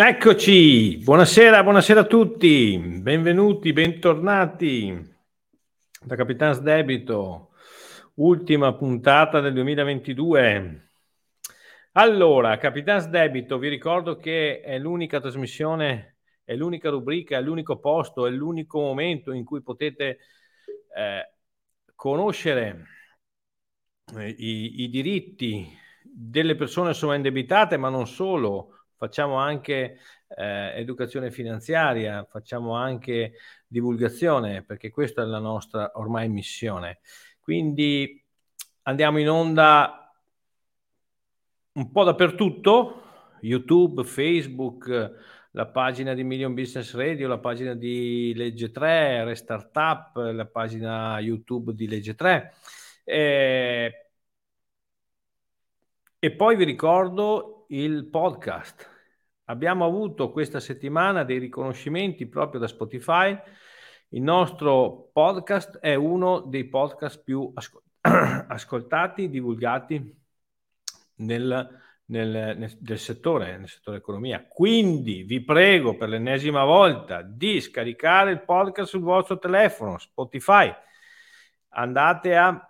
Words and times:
Eccoci, 0.00 0.98
buonasera, 0.98 1.60
buonasera 1.64 2.02
a 2.02 2.04
tutti, 2.04 2.78
benvenuti, 2.78 3.72
bentornati. 3.72 4.96
Da 6.00 6.14
Capitans 6.14 6.60
Debito, 6.60 7.50
ultima 8.14 8.76
puntata 8.76 9.40
del 9.40 9.54
2022. 9.54 10.90
Allora, 11.94 12.56
Capitans 12.58 13.08
Debito, 13.08 13.58
vi 13.58 13.68
ricordo 13.68 14.18
che 14.18 14.60
è 14.60 14.78
l'unica 14.78 15.18
trasmissione, 15.18 16.18
è 16.44 16.54
l'unica 16.54 16.90
rubrica, 16.90 17.36
è 17.36 17.42
l'unico 17.42 17.80
posto, 17.80 18.24
è 18.28 18.30
l'unico 18.30 18.78
momento 18.78 19.32
in 19.32 19.44
cui 19.44 19.62
potete 19.62 20.18
eh, 20.96 21.32
conoscere 21.96 22.86
eh, 24.16 24.28
i, 24.28 24.82
i 24.82 24.90
diritti 24.90 25.76
delle 26.00 26.54
persone 26.54 26.94
sovraindebitate, 26.94 27.76
ma 27.76 27.88
non 27.88 28.06
solo 28.06 28.77
facciamo 28.98 29.36
anche 29.36 29.98
eh, 30.28 30.72
educazione 30.74 31.30
finanziaria, 31.30 32.26
facciamo 32.28 32.74
anche 32.74 33.34
divulgazione, 33.66 34.62
perché 34.62 34.90
questa 34.90 35.22
è 35.22 35.24
la 35.24 35.38
nostra 35.38 35.92
ormai 35.94 36.28
missione. 36.28 36.98
Quindi 37.40 38.22
andiamo 38.82 39.18
in 39.18 39.30
onda 39.30 40.12
un 41.72 41.90
po' 41.92 42.04
dappertutto, 42.04 43.02
YouTube, 43.40 44.02
Facebook, 44.02 45.46
la 45.52 45.66
pagina 45.66 46.12
di 46.14 46.24
Million 46.24 46.54
Business 46.54 46.94
Radio, 46.94 47.28
la 47.28 47.38
pagina 47.38 47.74
di 47.74 48.32
Legge 48.34 48.70
3, 48.72 49.24
Restartup, 49.24 50.16
la 50.16 50.46
pagina 50.46 51.18
YouTube 51.20 51.72
di 51.72 51.86
Legge 51.86 52.14
3. 52.16 52.52
Eh, 53.04 54.08
e 56.20 56.32
poi 56.32 56.56
vi 56.56 56.64
ricordo 56.64 57.57
il 57.68 58.06
podcast. 58.06 58.88
Abbiamo 59.44 59.84
avuto 59.84 60.30
questa 60.30 60.60
settimana 60.60 61.24
dei 61.24 61.38
riconoscimenti 61.38 62.26
proprio 62.26 62.60
da 62.60 62.66
Spotify. 62.66 63.36
Il 64.10 64.22
nostro 64.22 65.10
podcast 65.12 65.78
è 65.78 65.94
uno 65.94 66.40
dei 66.40 66.64
podcast 66.64 67.22
più 67.22 67.50
ascol- 67.54 67.82
ascoltati, 68.48 69.28
divulgati 69.28 70.16
nel, 71.16 71.80
nel, 72.06 72.56
nel, 72.58 72.78
nel, 72.80 72.98
settore, 72.98 73.58
nel 73.58 73.68
settore 73.68 73.98
economia. 73.98 74.46
Quindi 74.46 75.24
vi 75.24 75.42
prego 75.42 75.96
per 75.96 76.08
l'ennesima 76.08 76.64
volta 76.64 77.22
di 77.22 77.60
scaricare 77.60 78.30
il 78.30 78.44
podcast 78.44 78.88
sul 78.88 79.02
vostro 79.02 79.38
telefono, 79.38 79.98
Spotify. 79.98 80.72
Andate 81.70 82.34
a 82.36 82.68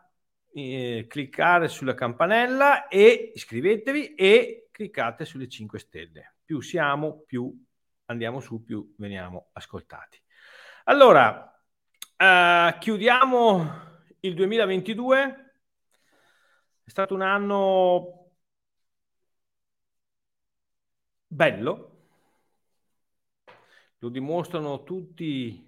eh, 0.52 1.06
cliccare 1.08 1.68
sulla 1.68 1.94
campanella 1.94 2.88
e 2.88 3.32
iscrivetevi 3.34 4.14
e 4.14 4.67
cliccate 4.78 5.24
sulle 5.24 5.48
5 5.48 5.76
stelle. 5.80 6.34
Più 6.44 6.60
siamo, 6.60 7.24
più 7.26 7.52
andiamo 8.04 8.38
su, 8.38 8.62
più 8.62 8.94
veniamo 8.96 9.48
ascoltati. 9.54 10.22
Allora, 10.84 11.60
eh, 12.16 12.76
chiudiamo 12.78 13.70
il 14.20 14.34
2022. 14.34 15.52
È 16.84 16.88
stato 16.88 17.14
un 17.14 17.22
anno 17.22 18.30
bello, 21.26 22.06
lo 23.98 24.08
dimostrano 24.08 24.84
tutti 24.84 25.66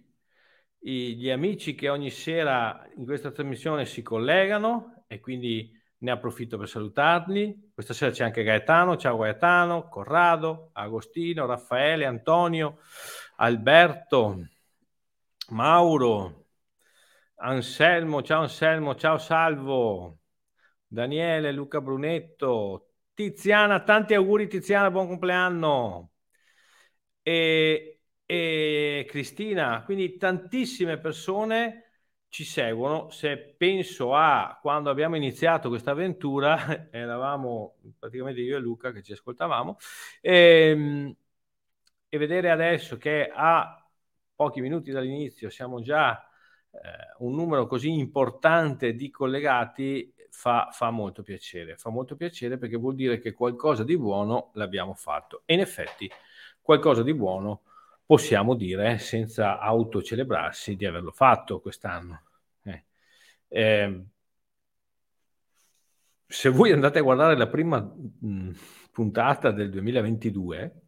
gli 0.79 1.29
amici 1.29 1.75
che 1.75 1.89
ogni 1.89 2.11
sera 2.11 2.89
in 2.95 3.05
questa 3.05 3.33
trasmissione 3.33 3.85
si 3.87 4.03
collegano 4.03 5.05
e 5.09 5.19
quindi 5.19 5.79
ne 6.01 6.11
approfitto 6.11 6.59
per 6.59 6.69
salutarli. 6.69 7.71
Questa 7.75 7.95
sera 7.95 8.11
c'è 8.11 8.25
anche 8.25 8.43
Gaetano, 8.43 8.97
ciao 8.97 9.17
Gaetano, 9.17 9.89
Corrado, 9.89 10.71
Agostino, 10.75 11.47
Raffaele, 11.47 12.05
Antonio, 12.05 12.79
Alberto, 13.37 14.47
Mauro, 15.51 16.47
Anselmo, 17.37 18.23
ciao 18.23 18.43
Anselmo, 18.43 18.95
ciao 18.95 19.19
Salvo, 19.19 20.19
Daniele, 20.87 21.53
Luca 21.53 21.81
Brunetto, 21.81 22.93
Tiziana, 23.15 23.83
tanti 23.83 24.15
auguri 24.15 24.49
Tiziana, 24.49 24.91
buon 24.91 25.07
compleanno. 25.09 26.13
E 27.23 28.01
e 28.31 29.07
Cristina, 29.09 29.83
quindi 29.85 30.17
tantissime 30.17 31.01
persone 31.01 31.90
ci 32.31 32.45
seguono. 32.45 33.11
Se 33.11 33.37
penso 33.37 34.15
a 34.15 34.59
quando 34.63 34.89
abbiamo 34.89 35.17
iniziato 35.17 35.69
questa 35.69 35.91
avventura, 35.91 36.89
eravamo 36.91 37.77
praticamente 37.99 38.41
io 38.41 38.57
e 38.57 38.61
Luca 38.61 38.93
che 38.93 39.03
ci 39.03 39.13
ascoltavamo, 39.13 39.77
e, 40.23 40.33
ehm, 40.71 41.17
e 42.09 42.19
vedere 42.19 42.51
adesso 42.51 42.97
che 42.97 43.31
a 43.33 43.85
pochi 44.35 44.61
minuti 44.61 44.91
dall'inizio 44.91 45.51
siamo 45.51 45.83
già 45.83 46.27
eh, 46.71 46.79
un 47.19 47.35
numero 47.35 47.67
così 47.67 47.91
importante 47.91 48.95
di 48.95 49.11
collegati 49.11 50.15
fa, 50.31 50.71
fa 50.73 50.91
molto 50.91 51.23
piacere. 51.23 51.77
Fa 51.77 51.91
molto 51.91 52.17
piacere 52.17 52.59
perché 52.59 52.77
vuol 52.77 52.95
dire 52.95 53.19
che 53.19 53.33
qualcosa 53.33 53.85
di 53.85 53.99
buono 53.99 54.51
l'abbiamo 54.55 54.95
fatto. 54.95 55.43
E 55.45 55.55
in 55.55 55.61
effetti 55.61 56.11
qualcosa 56.63 57.03
di 57.03 57.15
buono 57.15 57.63
possiamo 58.11 58.57
dire 58.57 58.99
senza 58.99 59.61
autocelebrarsi 59.61 60.75
di 60.75 60.85
averlo 60.85 61.13
fatto 61.13 61.61
quest'anno. 61.61 62.23
Eh. 62.65 62.85
Eh, 63.47 64.05
se 66.27 66.49
voi 66.49 66.73
andate 66.73 66.99
a 66.99 67.03
guardare 67.03 67.37
la 67.37 67.47
prima 67.47 67.79
mh, 67.79 68.51
puntata 68.91 69.53
del 69.53 69.71
2022, 69.71 70.81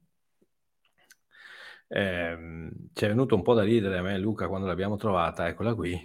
eh, 1.87 2.71
ci 2.93 3.05
è 3.05 3.07
venuto 3.07 3.37
un 3.37 3.43
po' 3.43 3.55
da 3.55 3.63
ridere 3.63 3.99
a 3.99 4.03
me 4.03 4.19
Luca 4.19 4.49
quando 4.49 4.67
l'abbiamo 4.67 4.97
trovata, 4.97 5.47
eccola 5.47 5.77
qui. 5.77 5.97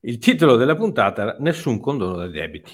Il 0.00 0.18
titolo 0.18 0.56
della 0.56 0.74
puntata 0.74 1.22
era 1.22 1.36
Nessun 1.38 1.78
condono 1.78 2.16
dai 2.16 2.30
debiti. 2.32 2.72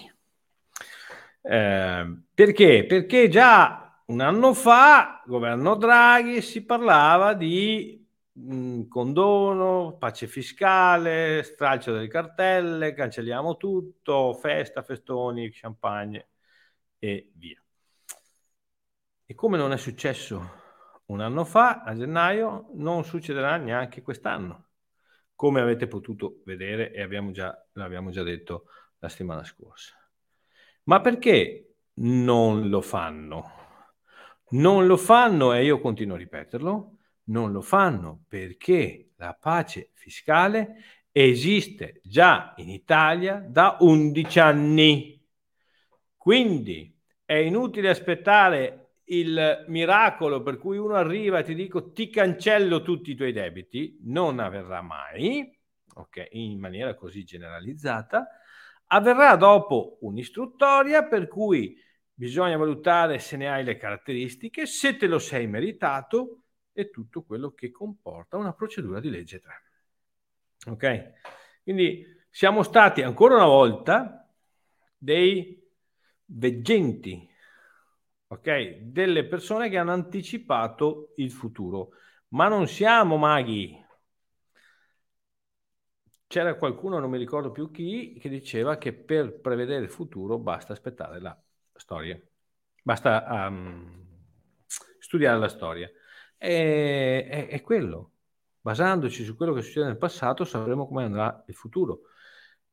Eh, 1.43 2.21
perché? 2.33 2.87
Perché 2.87 3.29
già 3.29 3.86
un 4.07 4.21
anno 4.21 4.55
fa, 4.55 5.23
governo 5.27 5.75
Draghi, 5.75 6.41
si 6.41 6.65
parlava 6.65 7.35
di 7.35 8.07
mh, 8.33 8.55
mm, 8.55 8.89
condono, 8.89 9.97
pace 9.99 10.27
fiscale, 10.27 11.43
stralcio 11.43 11.93
delle 11.93 12.09
cartelle, 12.09 12.95
cancelliamo 12.95 13.57
tutto, 13.57 14.35
festa, 14.35 14.83
festoni, 14.83 15.51
champagne 15.51 16.29
e 16.99 17.31
via. 17.35 17.61
E 19.29 19.35
come 19.35 19.57
non 19.59 19.73
è 19.73 19.77
successo 19.77 20.65
un 21.07 21.21
anno 21.21 21.45
fa, 21.45 21.83
a 21.83 21.95
gennaio, 21.97 22.71
non 22.75 23.05
succederà 23.05 23.57
neanche 23.57 24.03
quest'anno, 24.03 24.69
come 25.35 25.61
avete 25.61 25.89
potuto 25.89 26.43
vedere 26.45 26.93
e 26.93 27.03
abbiamo 27.03 27.33
già, 27.33 27.57
l'abbiamo 27.73 28.11
già 28.11 28.23
detto 28.23 28.67
la 28.99 29.09
settimana 29.09 29.43
scorsa. 29.45 29.95
Ma 30.85 31.01
perché 31.01 31.75
non 31.95 32.69
lo 32.69 32.81
fanno? 32.81 33.66
Non 34.49 34.87
lo 34.87 34.97
fanno, 34.97 35.53
e 35.53 35.65
io 35.65 35.81
continuo 35.81 36.15
a 36.15 36.19
ripeterlo, 36.19 36.99
Non 37.25 37.51
lo 37.51 37.61
fanno 37.61 38.25
perché 38.29 39.11
la 39.17 39.37
pace 39.39 39.91
fiscale 39.95 40.77
esiste 41.11 42.01
già 42.05 42.55
in 42.59 42.69
Italia 42.69 43.45
da 43.45 43.79
11 43.81 44.39
anni. 44.39 45.27
Quindi 46.17 46.97
è 47.25 47.35
inutile 47.35 47.89
aspettare 47.89 48.99
il 49.07 49.65
miracolo 49.69 50.43
per 50.43 50.59
cui 50.59 50.79
uno 50.79 50.95
arriva 50.95 51.39
e 51.39 51.43
ti 51.43 51.55
dico 51.55 51.91
ti 51.91 52.09
cancello 52.09 52.83
tutti 52.83 53.11
i 53.11 53.15
tuoi 53.17 53.33
debiti, 53.33 53.99
non 54.03 54.39
avverrà 54.39 54.83
mai, 54.83 55.59
ok, 55.95 56.29
in 56.31 56.61
maniera 56.61 56.95
così 56.95 57.25
generalizzata, 57.25 58.29
avverrà 58.87 59.35
dopo 59.35 59.99
un'istruttoria 60.03 61.05
per 61.05 61.27
cui 61.27 61.77
bisogna 62.17 62.57
valutare 62.57 63.19
se 63.19 63.37
ne 63.37 63.49
hai 63.51 63.63
le 63.63 63.77
caratteristiche, 63.77 64.65
se 64.65 64.97
te 64.97 65.07
lo 65.07 65.19
sei 65.19 65.47
meritato 65.47 66.41
e 66.73 66.91
tutto 66.91 67.23
quello 67.23 67.53
che 67.53 67.71
comporta 67.71 68.37
una 68.37 68.55
procedura 68.55 69.01
di 69.01 69.11
legge 69.11 69.41
3. 69.41 69.63
Ok? 70.73 71.13
Quindi 71.63 72.05
siamo 72.31 72.63
stati 72.63 73.03
ancora 73.03 73.35
una 73.35 73.47
volta 73.47 74.29
dei 74.97 75.63
veggenti 76.25 77.35
ok? 78.29 78.79
Delle 78.83 79.27
persone 79.27 79.69
che 79.69 79.79
hanno 79.79 79.93
anticipato 79.93 81.13
il 81.17 81.31
futuro, 81.31 81.91
ma 82.29 82.49
non 82.49 82.67
siamo 82.67 83.17
maghi. 83.17 83.85
C'era 86.29 86.55
qualcuno, 86.57 86.99
non 86.99 87.11
mi 87.11 87.19
ricordo 87.19 87.53
più 87.53 87.71
chi, 87.71 88.19
che 88.19 88.29
diceva 88.29 88.79
che 88.79 88.93
per 88.93 89.41
prevedere 89.41 89.85
il 89.85 89.91
futuro 89.91 90.39
basta 90.39 90.73
aspettare 90.73 91.21
la 91.21 91.41
storia, 91.79 92.21
basta 92.83 93.27
um, 93.49 94.07
studiare 94.99 95.39
la 95.39 95.49
storia. 95.49 95.91
E, 96.39 97.27
è, 97.29 97.47
è 97.49 97.61
quello. 97.63 98.13
Basandoci 98.61 99.25
su 99.25 99.37
quello 99.37 99.53
che 99.53 99.63
succede 99.63 99.87
nel 99.87 99.97
passato, 99.97 100.45
sapremo 100.45 100.87
come 100.87 101.05
andrà 101.05 101.45
il 101.47 101.55
futuro. 101.55 102.01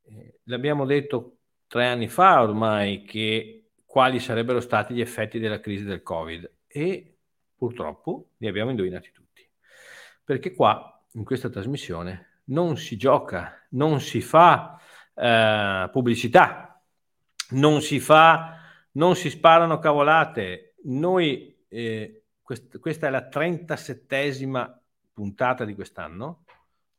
Eh, 0.03 0.39
l'abbiamo 0.45 0.85
detto 0.85 1.37
tre 1.67 1.87
anni 1.87 2.07
fa 2.07 2.41
ormai 2.41 3.03
che 3.03 3.69
quali 3.85 4.19
sarebbero 4.19 4.59
stati 4.59 4.93
gli 4.93 5.01
effetti 5.01 5.39
della 5.39 5.59
crisi 5.59 5.83
del 5.83 6.01
Covid 6.01 6.51
e 6.67 7.17
purtroppo 7.55 8.31
li 8.37 8.47
abbiamo 8.47 8.71
indovinati 8.71 9.11
tutti. 9.11 9.47
Perché 10.23 10.53
qua, 10.53 11.03
in 11.11 11.23
questa 11.23 11.49
trasmissione, 11.49 12.41
non 12.45 12.75
si 12.75 12.97
gioca, 12.97 13.67
non 13.69 14.01
si 14.01 14.19
fa 14.19 14.79
eh, 15.13 15.89
pubblicità, 15.91 16.81
non 17.51 17.81
si 17.81 17.99
fa, 17.99 18.52
non 18.93 19.15
si 19.15 19.29
sparano 19.29 19.79
cavolate. 19.79 20.75
Noi, 20.85 21.65
eh, 21.67 22.23
quest- 22.41 22.79
questa 22.79 23.07
è 23.07 23.09
la 23.09 23.27
37esima 23.29 24.71
puntata 25.13 25.65
di 25.65 25.75
quest'anno, 25.75 26.45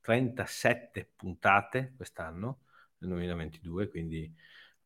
37 0.00 1.12
puntate 1.16 1.92
quest'anno, 1.96 2.60
nel 2.98 3.10
2022, 3.10 3.88
quindi 3.88 4.32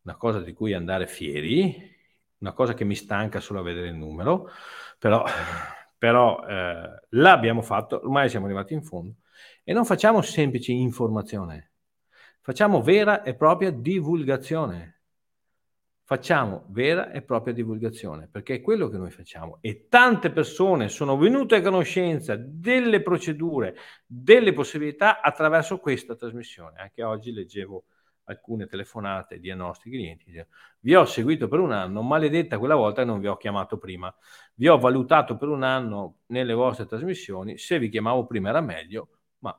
una 0.03 0.17
cosa 0.17 0.41
di 0.41 0.53
cui 0.53 0.73
andare 0.73 1.07
fieri 1.07 1.97
una 2.39 2.53
cosa 2.53 2.75
che 2.75 2.85
mi 2.85 2.95
stanca 2.95 3.41
solo 3.41 3.61
a 3.61 3.63
vedere 3.63 3.89
il 3.89 3.95
numero, 3.95 4.51
però, 4.99 5.25
però 5.99 6.45
eh, 6.47 7.03
l'abbiamo 7.11 7.63
fatto, 7.63 7.97
ormai 7.97 8.29
siamo 8.29 8.47
arrivati 8.47 8.75
in 8.75 8.83
fondo 8.83 9.17
e 9.65 9.73
non 9.73 9.85
facciamo 9.85 10.23
semplice 10.23 10.73
informazione, 10.73 11.73
facciamo 12.41 12.83
vera 12.83 13.23
e 13.23 13.35
propria 13.35 13.71
divulgazione. 13.71 14.98
Facciamo 16.09 16.65
vera 16.69 17.11
e 17.11 17.21
propria 17.21 17.53
divulgazione, 17.53 18.29
perché 18.33 18.55
è 18.55 18.61
quello 18.63 18.89
che 18.89 18.97
noi 18.97 19.11
facciamo. 19.11 19.59
E 19.61 19.89
tante 19.91 20.31
persone 20.31 20.89
sono 20.89 21.19
venute 21.19 21.57
a 21.57 21.61
conoscenza 21.61 22.35
delle 22.35 23.03
procedure, 23.03 23.77
delle 24.07 24.55
possibilità 24.55 25.21
attraverso 25.21 25.77
questa 25.81 26.17
trasmissione. 26.17 26.79
Anche 26.79 27.03
oggi 27.03 27.31
leggevo 27.31 27.85
alcune 28.25 28.67
telefonate 28.67 29.39
di 29.39 29.55
nostri 29.55 29.91
clienti. 29.91 30.33
Vi 30.81 30.95
ho 30.95 31.05
seguito 31.05 31.47
per 31.47 31.59
un 31.59 31.73
anno, 31.73 32.01
maledetta 32.01 32.57
quella 32.59 32.75
volta 32.75 33.05
non 33.05 33.21
vi 33.21 33.27
ho 33.27 33.37
chiamato 33.37 33.77
prima. 33.77 34.11
Vi 34.55 34.67
ho 34.67 34.79
valutato 34.79 35.37
per 35.37 35.49
un 35.49 35.63
anno 35.63 36.21
nelle 36.29 36.55
vostre 36.55 36.87
trasmissioni, 36.87 37.59
se 37.59 37.79
vi 37.79 37.91
chiamavo 37.91 38.25
prima 38.25 38.49
era 38.49 38.63
meglio, 38.63 39.09
ma 39.41 39.55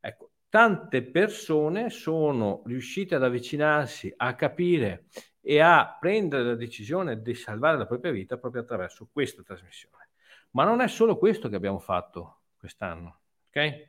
ecco, 0.00 0.30
tante 0.48 1.02
persone 1.02 1.90
sono 1.90 2.62
riuscite 2.64 3.16
ad 3.16 3.22
avvicinarsi, 3.22 4.10
a 4.16 4.34
capire 4.34 5.08
e 5.44 5.58
a 5.58 5.96
prendere 5.98 6.44
la 6.44 6.54
decisione 6.54 7.20
di 7.20 7.34
salvare 7.34 7.76
la 7.76 7.86
propria 7.86 8.12
vita 8.12 8.38
proprio 8.38 8.62
attraverso 8.62 9.08
questa 9.12 9.42
trasmissione. 9.42 10.08
Ma 10.50 10.64
non 10.64 10.80
è 10.80 10.88
solo 10.88 11.18
questo 11.18 11.48
che 11.48 11.56
abbiamo 11.56 11.80
fatto 11.80 12.42
quest'anno, 12.56 13.20
ok? 13.48 13.86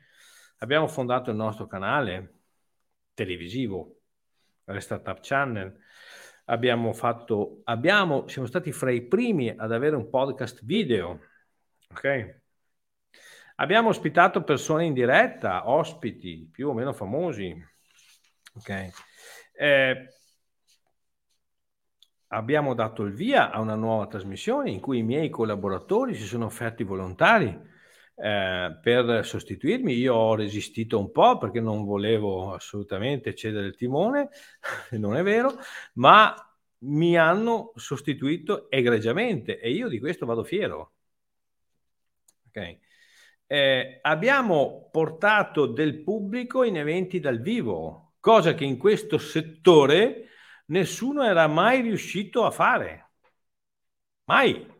Abbiamo 0.57 0.88
fondato 0.88 1.29
il 1.29 1.35
nostro 1.35 1.67
canale, 1.67 2.39
televisivo, 3.13 4.00
le 4.65 4.79
Startup 4.79 5.19
Channel. 5.21 5.77
Abbiamo 6.45 6.91
fatto, 6.94 7.61
abbiamo, 7.65 8.27
siamo 8.27 8.47
stati 8.47 8.71
fra 8.71 8.91
i 8.91 9.03
primi 9.03 9.49
ad 9.49 9.71
avere 9.71 9.95
un 9.95 10.09
podcast 10.09 10.65
video, 10.65 11.19
ok? 11.91 12.41
Abbiamo 13.56 13.89
ospitato 13.89 14.44
persone 14.44 14.85
in 14.85 14.94
diretta, 14.94 15.69
ospiti 15.69 16.49
più 16.51 16.69
o 16.69 16.73
meno 16.73 16.91
famosi, 16.94 17.56
ok? 18.56 18.89
Eh, 19.53 20.07
abbiamo 22.33 22.74
dato 22.74 23.03
il 23.03 23.13
via 23.13 23.51
a 23.51 23.59
una 23.59 23.75
nuova 23.75 24.07
trasmissione 24.07 24.71
in 24.71 24.80
cui 24.80 25.00
i 25.00 25.03
miei 25.03 25.30
collaboratori 25.30 26.15
si 26.15 26.24
sono 26.24 26.45
offerti 26.45 26.83
volontari 26.83 27.47
eh, 28.15 28.77
per 28.81 29.25
sostituirmi. 29.25 29.94
Io 29.94 30.15
ho 30.15 30.35
resistito 30.35 31.00
un 31.00 31.12
po' 31.12 31.38
perché 31.38 31.62
non 31.62 31.85
volevo 31.85 32.53
assolutamente 32.53 33.35
cedere 33.35 33.68
il 33.68 33.75
timone, 33.75 34.30
non 34.91 35.15
è 35.15 35.24
vero, 35.24 35.53
ma 35.94 36.35
mi 36.85 37.18
hanno 37.18 37.71
sostituito 37.75 38.69
egregiamente 38.69 39.59
e 39.59 39.71
io 39.71 39.88
di 39.88 40.00
questo 40.00 40.25
vado 40.25 40.44
fiero. 40.44 40.91
Okay. 42.47 42.80
Eh, 43.45 44.00
abbiamo 44.01 44.89
portato 44.91 45.68
del 45.68 46.01
pubblico 46.01 46.63
in 46.63 46.77
eventi 46.77 47.19
dal 47.19 47.41
vivo, 47.41 48.15
cosa 48.19 48.53
che 48.56 48.63
in 48.63 48.77
questo 48.77 49.18
settore 49.18 50.30
nessuno 50.65 51.23
era 51.23 51.47
mai 51.47 51.81
riuscito 51.81 52.45
a 52.45 52.51
fare. 52.51 53.11
Mai. 54.25 54.71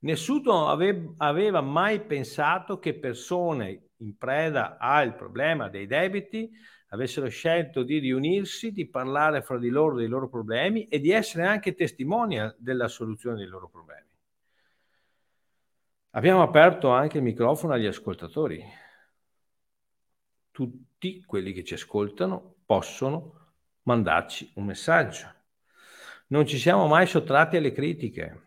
Nessuno 0.00 0.68
ave- 0.68 1.14
aveva 1.18 1.60
mai 1.60 2.00
pensato 2.04 2.78
che 2.78 2.98
persone 2.98 3.90
in 3.98 4.16
preda 4.16 4.76
al 4.78 5.16
problema 5.16 5.68
dei 5.68 5.86
debiti 5.86 6.50
avessero 6.88 7.28
scelto 7.28 7.82
di 7.82 7.98
riunirsi, 7.98 8.72
di 8.72 8.88
parlare 8.88 9.42
fra 9.42 9.58
di 9.58 9.68
loro 9.68 9.96
dei 9.96 10.06
loro 10.06 10.28
problemi 10.28 10.86
e 10.86 11.00
di 11.00 11.10
essere 11.10 11.44
anche 11.44 11.74
testimoni 11.74 12.38
della 12.58 12.88
soluzione 12.88 13.36
dei 13.36 13.46
loro 13.46 13.68
problemi. 13.68 14.08
Abbiamo 16.10 16.42
aperto 16.42 16.90
anche 16.90 17.18
il 17.18 17.22
microfono 17.22 17.74
agli 17.74 17.86
ascoltatori. 17.86 18.64
Tutti 20.50 21.22
quelli 21.24 21.52
che 21.52 21.64
ci 21.64 21.74
ascoltano 21.74 22.56
possono 22.64 23.45
mandarci 23.86 24.52
un 24.56 24.66
messaggio. 24.66 25.32
Non 26.28 26.46
ci 26.46 26.58
siamo 26.58 26.86
mai 26.86 27.06
sottratti 27.06 27.56
alle 27.56 27.72
critiche 27.72 28.42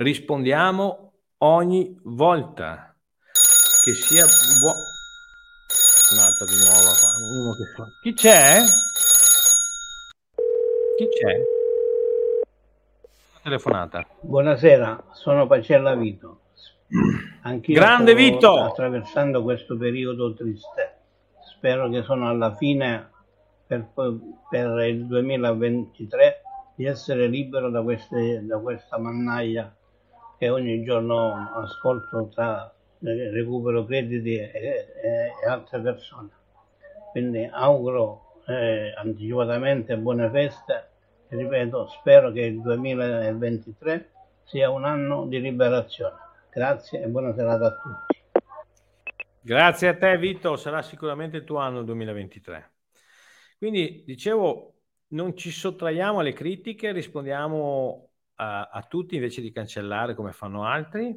rispondiamo 0.00 1.12
ogni 1.38 1.98
volta 2.04 2.94
che 3.82 3.92
sia 3.92 4.24
buono. 4.60 4.88
Un'altra 6.12 6.44
di 6.44 6.56
nuovo 6.56 6.90
Uno 7.38 7.54
che 7.54 7.64
fa. 7.76 7.84
Chi 8.02 8.14
c'è? 8.14 8.58
Chi 10.96 11.08
c'è? 11.08 11.58
telefonata. 13.42 14.06
Buonasera, 14.20 15.04
sono 15.12 15.46
Pacella 15.46 15.94
Vito. 15.94 16.40
Anch'io 17.42 17.74
Grande 17.74 18.14
Vito! 18.14 18.64
attraversando 18.64 19.42
questo 19.42 19.76
periodo 19.78 20.34
triste. 20.34 20.98
Spero 21.42 21.88
che 21.88 22.02
sono 22.02 22.28
alla 22.28 22.54
fine 22.54 23.09
per, 23.70 23.86
per 24.48 24.78
il 24.88 25.06
2023 25.06 26.42
di 26.74 26.86
essere 26.86 27.28
libero 27.28 27.70
da, 27.70 27.82
queste, 27.82 28.44
da 28.44 28.58
questa 28.58 28.98
mannaia 28.98 29.72
che 30.36 30.48
ogni 30.48 30.82
giorno 30.82 31.52
ascolto 31.54 32.28
tra 32.34 32.72
recupero 32.98 33.84
crediti 33.84 34.34
e, 34.34 34.50
e, 34.52 35.32
e 35.44 35.48
altre 35.48 35.80
persone. 35.80 36.30
Quindi 37.12 37.48
auguro 37.50 38.40
eh, 38.46 38.92
anticipatamente 38.96 39.96
buone 39.98 40.28
feste 40.30 40.88
e 41.28 41.36
ripeto, 41.36 41.86
spero 41.86 42.32
che 42.32 42.40
il 42.40 42.60
2023 42.60 44.10
sia 44.44 44.70
un 44.70 44.84
anno 44.84 45.26
di 45.26 45.40
liberazione. 45.40 46.16
Grazie 46.50 47.02
e 47.02 47.06
buona 47.06 47.32
serata 47.34 47.66
a 47.66 47.70
tutti. 47.70 48.18
Grazie 49.42 49.88
a 49.88 49.96
te 49.96 50.18
Vito, 50.18 50.56
sarà 50.56 50.82
sicuramente 50.82 51.36
il 51.36 51.44
tuo 51.44 51.58
anno 51.58 51.82
2023. 51.82 52.69
Quindi 53.60 54.04
dicevo, 54.06 54.76
non 55.08 55.36
ci 55.36 55.50
sottraiamo 55.50 56.20
alle 56.20 56.32
critiche, 56.32 56.92
rispondiamo 56.92 58.08
a, 58.36 58.70
a 58.70 58.82
tutti 58.84 59.16
invece 59.16 59.42
di 59.42 59.52
cancellare 59.52 60.14
come 60.14 60.32
fanno 60.32 60.64
altri, 60.64 61.14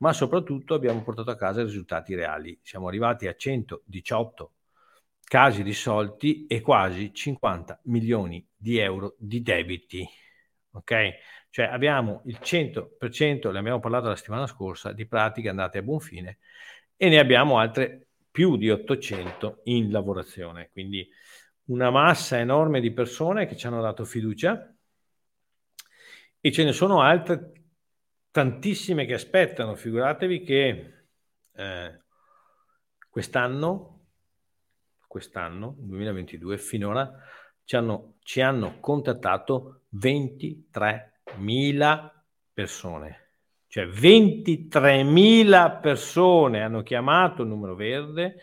ma 0.00 0.12
soprattutto 0.12 0.74
abbiamo 0.74 1.02
portato 1.02 1.30
a 1.30 1.36
casa 1.36 1.62
risultati 1.62 2.14
reali. 2.14 2.60
Siamo 2.62 2.88
arrivati 2.88 3.26
a 3.26 3.34
118 3.34 4.52
casi 5.24 5.62
risolti 5.62 6.46
e 6.46 6.60
quasi 6.60 7.10
50 7.14 7.80
milioni 7.84 8.46
di 8.54 8.76
euro 8.76 9.14
di 9.16 9.40
debiti. 9.40 10.06
Ok? 10.72 10.94
Cioè 11.48 11.64
abbiamo 11.68 12.20
il 12.26 12.38
100%, 12.42 13.50
ne 13.50 13.60
abbiamo 13.60 13.80
parlato 13.80 14.08
la 14.08 14.16
settimana 14.16 14.46
scorsa, 14.46 14.92
di 14.92 15.06
pratiche 15.06 15.48
andate 15.48 15.78
a 15.78 15.82
buon 15.82 16.00
fine 16.00 16.36
e 16.98 17.08
ne 17.08 17.18
abbiamo 17.18 17.58
altre 17.58 18.08
più 18.30 18.58
di 18.58 18.70
800 18.70 19.62
in 19.64 19.90
lavorazione. 19.90 20.68
Quindi 20.70 21.08
una 21.68 21.90
massa 21.90 22.38
enorme 22.38 22.80
di 22.80 22.92
persone 22.92 23.46
che 23.46 23.56
ci 23.56 23.66
hanno 23.66 23.80
dato 23.80 24.04
fiducia 24.04 24.70
e 26.40 26.52
ce 26.52 26.64
ne 26.64 26.72
sono 26.72 27.00
altre 27.02 27.52
tantissime 28.30 29.06
che 29.06 29.14
aspettano. 29.14 29.74
Figuratevi 29.74 30.42
che 30.42 31.06
eh, 31.52 32.00
quest'anno, 33.08 34.06
quest'anno, 35.06 35.74
2022, 35.78 36.58
finora 36.58 37.10
ci 37.64 37.76
hanno, 37.76 38.16
ci 38.20 38.40
hanno 38.40 38.78
contattato 38.80 39.82
23.000 39.94 42.10
persone. 42.52 43.26
Cioè 43.66 43.84
23.000 43.84 45.80
persone 45.80 46.62
hanno 46.62 46.82
chiamato 46.82 47.42
il 47.42 47.48
numero 47.48 47.74
verde, 47.74 48.36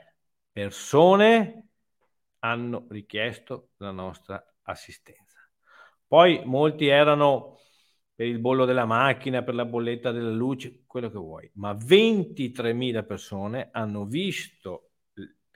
persone 0.52 1.68
hanno 2.40 2.88
richiesto 2.90 3.70
la 3.78 3.92
nostra 3.92 4.44
assistenza. 4.64 5.38
Poi 6.08 6.42
molti 6.46 6.88
erano 6.88 7.60
per 8.14 8.28
il 8.28 8.40
bollo 8.40 8.66
della 8.66 8.86
macchina, 8.86 9.44
per 9.44 9.56
la 9.56 9.66
bolletta 9.66 10.12
della 10.12 10.32
luce, 10.32 10.84
quello 10.86 11.10
che 11.10 11.18
vuoi, 11.18 11.50
ma 11.56 11.74
23.000 11.74 13.06
persone 13.06 13.70
hanno 13.72 14.06
visto 14.06 14.90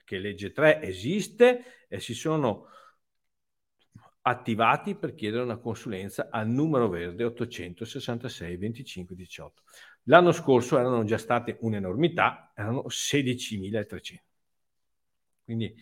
che 0.04 0.18
legge 0.18 0.52
3 0.52 0.82
esiste 0.82 1.86
e 1.88 2.00
si 2.00 2.14
sono 2.14 2.68
attivati 4.28 4.96
per 4.96 5.14
chiedere 5.14 5.44
una 5.44 5.58
consulenza 5.58 6.28
al 6.30 6.48
numero 6.48 6.88
verde 6.88 7.22
866 7.24 8.56
25 8.56 9.14
18. 9.14 9.62
L'anno 10.04 10.32
scorso 10.32 10.78
erano 10.78 11.04
già 11.04 11.16
state 11.16 11.58
un'enormità, 11.60 12.50
erano 12.54 12.84
16.300. 12.88 14.16
Quindi 15.44 15.72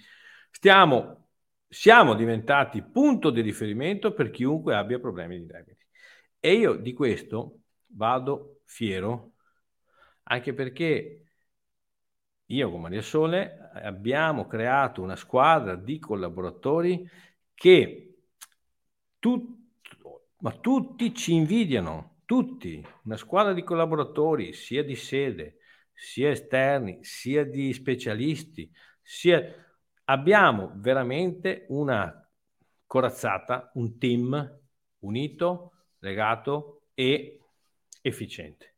stiamo, 0.50 1.28
siamo 1.66 2.14
diventati 2.14 2.82
punto 2.82 3.30
di 3.30 3.40
riferimento 3.40 4.12
per 4.12 4.30
chiunque 4.30 4.74
abbia 4.74 4.98
problemi 4.98 5.38
di 5.38 5.46
debiti. 5.46 5.86
E 6.38 6.52
io 6.52 6.74
di 6.74 6.92
questo 6.92 7.60
vado 7.86 8.60
fiero, 8.64 9.32
anche 10.24 10.52
perché 10.52 11.24
io 12.44 12.70
con 12.70 12.82
Maria 12.82 13.00
Sole 13.00 13.70
abbiamo 13.72 14.46
creato 14.46 15.00
una 15.00 15.16
squadra 15.16 15.76
di 15.76 15.98
collaboratori 15.98 17.08
che 17.54 18.03
tut, 19.24 19.42
ma 20.40 20.50
tutti 20.50 21.14
ci 21.14 21.32
invidiano, 21.32 22.20
tutti, 22.26 22.86
una 23.04 23.16
squadra 23.16 23.54
di 23.54 23.62
collaboratori 23.62 24.52
sia 24.52 24.84
di 24.84 24.96
sede, 24.96 25.56
sia 25.94 26.28
esterni, 26.28 26.98
sia 27.00 27.42
di 27.42 27.72
specialisti, 27.72 28.70
sia... 29.00 29.42
abbiamo 30.04 30.72
veramente 30.76 31.64
una 31.68 32.20
corazzata, 32.84 33.70
un 33.74 33.96
team 33.96 34.60
unito, 34.98 35.72
legato 36.00 36.82
e 36.92 37.40
efficiente. 38.02 38.74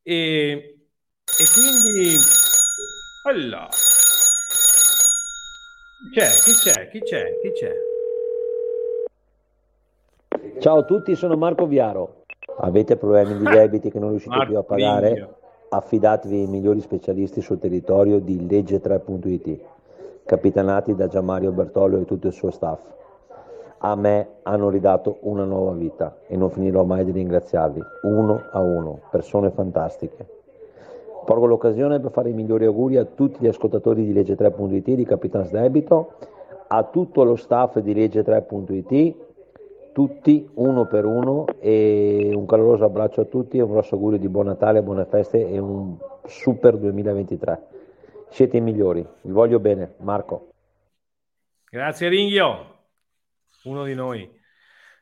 E, 0.00 0.78
e 1.24 1.44
quindi 1.52 2.18
allora. 3.26 3.66
C'è, 6.12 6.30
chi 6.40 6.52
c'è, 6.52 6.88
chi 6.90 7.00
c'è, 7.00 7.24
chi 7.42 7.50
c'è? 7.52 7.89
Ciao 10.60 10.76
a 10.76 10.82
tutti, 10.82 11.14
sono 11.14 11.38
Marco 11.38 11.66
Viaro. 11.66 12.16
Avete 12.58 12.98
problemi 12.98 13.38
di 13.38 13.44
debiti 13.44 13.90
che 13.90 13.98
non 13.98 14.10
riuscite 14.10 14.36
Marco 14.36 14.50
più 14.50 14.58
a 14.58 14.62
pagare? 14.62 15.12
Vigno. 15.14 15.28
Affidatevi 15.70 16.40
ai 16.40 16.46
migliori 16.48 16.82
specialisti 16.82 17.40
sul 17.40 17.58
territorio 17.58 18.18
di 18.18 18.46
legge3.it, 18.46 19.58
capitanati 20.26 20.94
da 20.94 21.06
Gianmario 21.06 21.50
Bertollo 21.52 21.98
e 21.98 22.04
tutto 22.04 22.26
il 22.26 22.34
suo 22.34 22.50
staff. 22.50 22.78
A 23.78 23.96
me 23.96 24.28
hanno 24.42 24.68
ridato 24.68 25.16
una 25.20 25.44
nuova 25.44 25.72
vita 25.72 26.18
e 26.26 26.36
non 26.36 26.50
finirò 26.50 26.84
mai 26.84 27.06
di 27.06 27.12
ringraziarvi, 27.12 27.80
uno 28.02 28.42
a 28.52 28.60
uno, 28.60 29.00
persone 29.10 29.48
fantastiche. 29.52 30.26
Porgo 31.24 31.46
l'occasione 31.46 32.00
per 32.00 32.10
fare 32.10 32.28
i 32.28 32.34
migliori 32.34 32.66
auguri 32.66 32.98
a 32.98 33.06
tutti 33.06 33.38
gli 33.40 33.48
ascoltatori 33.48 34.04
di 34.04 34.12
Legge3.it, 34.12 34.90
di 34.90 35.04
Capitans 35.06 35.50
Debito, 35.50 36.12
a 36.66 36.82
tutto 36.82 37.24
lo 37.24 37.36
staff 37.36 37.78
di 37.78 37.94
Legge3.it, 37.94 39.28
tutti 39.92 40.48
uno 40.54 40.86
per 40.86 41.04
uno 41.04 41.46
e 41.60 42.32
un 42.34 42.46
caloroso 42.46 42.84
abbraccio 42.84 43.22
a 43.22 43.24
tutti 43.24 43.58
e 43.58 43.62
un 43.62 43.72
grosso 43.72 43.94
augurio 43.94 44.18
di 44.18 44.28
buon 44.28 44.46
Natale, 44.46 44.82
buone 44.82 45.04
feste 45.06 45.48
e 45.48 45.58
un 45.58 45.96
super 46.26 46.76
2023. 46.76 47.66
Siete 48.30 48.56
i 48.56 48.60
migliori, 48.60 49.06
vi 49.22 49.32
voglio 49.32 49.58
bene, 49.58 49.94
Marco. 49.98 50.52
Grazie 51.68 52.08
Ringhio, 52.08 52.78
uno 53.64 53.84
di 53.84 53.94
noi. 53.94 54.30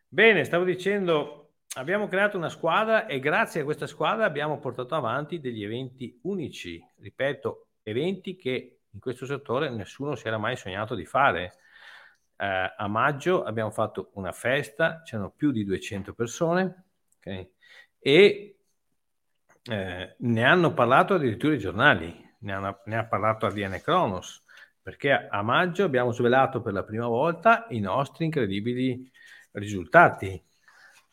Bene, 0.09 0.45
stavo 0.45 0.64
dicendo 0.64 1.50
abbiamo 1.75 2.09
creato 2.09 2.37
una 2.37 2.49
squadra 2.49 3.07
e 3.07 3.21
grazie 3.21 3.61
a 3.61 3.64
questa 3.64 3.87
squadra 3.87 4.25
abbiamo 4.25 4.59
portato 4.59 4.95
avanti 4.95 5.40
degli 5.40 5.62
eventi 5.62 6.18
unici, 6.23 6.83
ripeto, 7.00 7.66
eventi 7.83 8.37
che 8.37 8.80
in 8.90 9.00
questo 9.00 9.26
settore 9.26 9.71
nessuno 9.71 10.14
si 10.14 10.26
era 10.26 10.38
mai 10.38 10.57
sognato 10.57 10.95
di 10.95 11.04
fare. 11.04 11.57
Eh, 12.40 12.75
a 12.76 12.87
maggio 12.87 13.42
abbiamo 13.42 13.71
fatto 13.71 14.11
una 14.14 14.33
festa, 14.33 15.02
c'erano 15.02 15.30
più 15.30 15.50
di 15.50 15.64
200 15.64 16.14
persone 16.14 16.85
okay? 17.18 17.50
e 17.99 18.57
eh, 19.64 20.14
ne 20.16 20.45
hanno 20.45 20.73
parlato 20.73 21.14
addirittura 21.14 21.54
i 21.54 21.59
giornali, 21.59 22.35
ne, 22.40 22.52
hanno, 22.52 22.80
ne 22.85 22.97
ha 22.97 23.04
parlato 23.04 23.47
ADN 23.47 23.80
Kronos, 23.83 24.45
perché 24.80 25.12
a 25.12 25.42
maggio 25.42 25.85
abbiamo 25.85 26.12
svelato 26.12 26.62
per 26.62 26.73
la 26.73 26.85
prima 26.85 27.07
volta 27.07 27.66
i 27.71 27.80
nostri 27.80 28.25
incredibili 28.25 29.11
risultati 29.52 30.42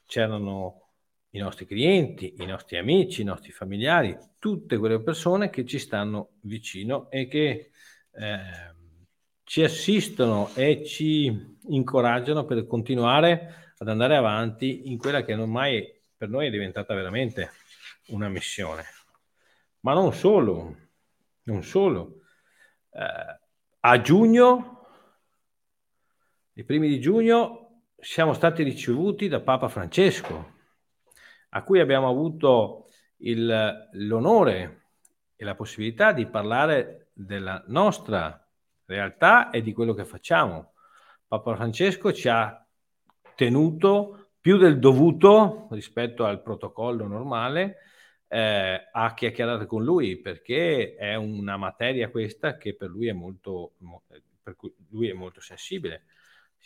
c'erano 0.06 0.90
i 1.32 1.40
nostri 1.40 1.66
clienti, 1.66 2.36
i 2.38 2.46
nostri 2.46 2.78
amici, 2.78 3.22
i 3.22 3.26
nostri 3.26 3.52
familiari, 3.52 4.18
tutte 4.40 4.78
quelle 4.78 5.02
persone 5.02 5.50
che 5.50 5.66
ci 5.66 5.80
stanno 5.80 6.36
vicino 6.42 7.10
e 7.10 7.28
che 7.28 7.72
eh, 8.12 8.75
ci 9.46 9.64
assistono 9.64 10.50
e 10.56 10.84
ci 10.84 11.58
incoraggiano 11.68 12.46
per 12.46 12.66
continuare 12.66 13.74
ad 13.78 13.88
andare 13.88 14.16
avanti 14.16 14.90
in 14.92 14.98
quella 14.98 15.24
che 15.24 15.36
ormai 15.36 16.02
per 16.18 16.30
noi 16.30 16.48
è 16.48 16.50
diventata 16.50 16.94
veramente 16.96 17.52
una 18.08 18.28
missione. 18.28 18.84
Ma 19.82 19.94
non 19.94 20.14
solo, 20.14 20.76
non 21.44 21.62
solo. 21.62 22.22
Eh, 22.90 23.40
a 23.80 24.02
giugno, 24.02 24.88
i 26.54 26.64
primi 26.64 26.88
di 26.88 27.00
giugno, 27.00 27.84
siamo 28.00 28.34
stati 28.34 28.64
ricevuti 28.64 29.28
da 29.28 29.42
Papa 29.42 29.68
Francesco, 29.68 30.54
a 31.50 31.64
cui 31.64 31.80
abbiamo 31.80 32.10
avuto 32.10 32.88
il, 33.18 33.90
l'onore 33.92 34.88
e 35.36 35.46
la 35.46 35.54
possibilità 35.54 36.14
di 36.14 36.26
parlare 36.26 37.12
della 37.14 37.64
nostra 37.68 38.45
realtà 38.86 39.50
e 39.50 39.62
di 39.62 39.74
quello 39.74 39.94
che 39.94 40.06
facciamo. 40.06 40.74
Papa 41.28 41.56
Francesco 41.56 42.14
ci 42.14 42.28
ha 42.28 42.66
tenuto 43.36 44.30
più 44.40 44.58
del 44.58 44.80
dovuto 44.80 45.68
rispetto 45.72 46.26
al 46.26 46.42
protocollo 46.42 47.08
normale 47.08 47.78
eh, 48.28 48.90
a 48.92 49.14
chiacchierare 49.14 49.66
con 49.66 49.84
lui 49.84 50.18
perché 50.18 50.96
è 50.96 51.16
una 51.16 51.58
materia 51.58 52.10
questa 52.10 52.58
che 52.58 52.76
per 52.76 52.90
lui 52.90 53.08
è 53.08 53.14
molto, 53.14 53.74
per 54.42 54.56
cui 54.56 54.74
lui 54.90 55.10
è 55.10 55.14
molto 55.14 55.42
sensibile 55.42 56.06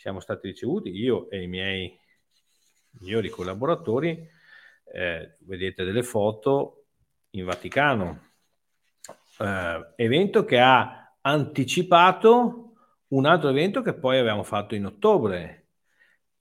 siamo 0.00 0.20
stati 0.20 0.46
ricevuti, 0.48 0.88
io 0.88 1.28
e 1.28 1.42
i 1.42 1.46
miei 1.46 1.94
migliori 2.92 3.28
collaboratori, 3.28 4.26
eh, 4.94 5.36
vedete 5.40 5.84
delle 5.84 6.02
foto 6.02 6.86
in 7.32 7.44
Vaticano, 7.44 8.30
eh, 9.40 9.92
evento 9.96 10.46
che 10.46 10.58
ha 10.58 10.99
anticipato 11.22 12.72
un 13.08 13.26
altro 13.26 13.48
evento 13.48 13.82
che 13.82 13.94
poi 13.94 14.18
abbiamo 14.18 14.42
fatto 14.42 14.74
in 14.74 14.86
ottobre, 14.86 15.66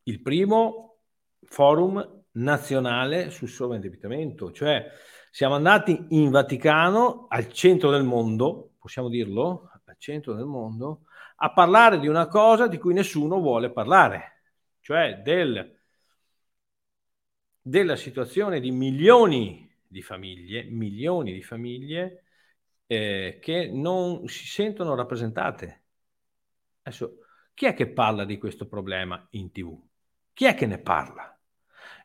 il 0.03 0.21
primo 0.21 0.97
forum 1.45 2.23
nazionale 2.31 3.29
sul 3.29 3.49
sovraindebitamento, 3.49 4.51
cioè 4.51 4.85
siamo 5.31 5.55
andati 5.55 6.05
in 6.09 6.29
Vaticano, 6.29 7.27
al 7.29 7.51
centro 7.51 7.91
del 7.91 8.03
mondo, 8.03 8.71
possiamo 8.79 9.09
dirlo, 9.09 9.71
al 9.85 9.95
centro 9.97 10.33
del 10.33 10.45
mondo, 10.45 11.03
a 11.37 11.51
parlare 11.51 11.99
di 11.99 12.07
una 12.07 12.27
cosa 12.27 12.67
di 12.67 12.77
cui 12.77 12.93
nessuno 12.93 13.39
vuole 13.39 13.71
parlare, 13.71 14.41
cioè 14.79 15.21
del, 15.23 15.79
della 17.61 17.95
situazione 17.95 18.59
di 18.59 18.71
milioni 18.71 19.67
di 19.87 20.01
famiglie, 20.01 20.63
milioni 20.63 21.33
di 21.33 21.41
famiglie 21.41 22.23
eh, 22.91 23.37
che 23.39 23.69
non 23.71 24.27
si 24.27 24.47
sentono 24.47 24.95
rappresentate. 24.95 25.83
Adesso, 26.81 27.19
chi 27.53 27.65
è 27.67 27.75
che 27.75 27.91
parla 27.91 28.25
di 28.25 28.39
questo 28.39 28.67
problema 28.67 29.27
in 29.31 29.51
tv? 29.51 29.79
Chi 30.33 30.45
è 30.45 30.55
che 30.55 30.65
ne 30.65 30.79
parla? 30.79 31.39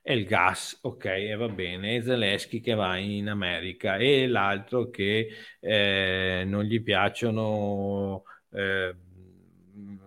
È 0.03 0.13
il 0.13 0.27
gas, 0.27 0.79
ok, 0.83 1.05
e 1.07 1.35
va 1.37 1.49
bene, 1.49 1.97
e 1.97 2.03
Zelensky 2.03 2.61
che 2.61 2.75
va 2.75 2.99
in 2.99 3.29
America 3.31 3.97
e 3.97 4.27
l'altro 4.27 4.91
che 4.91 5.29
eh, 5.59 6.43
non 6.47 6.65
gli 6.65 6.83
piacciono 6.83 8.25
eh, 8.51 8.95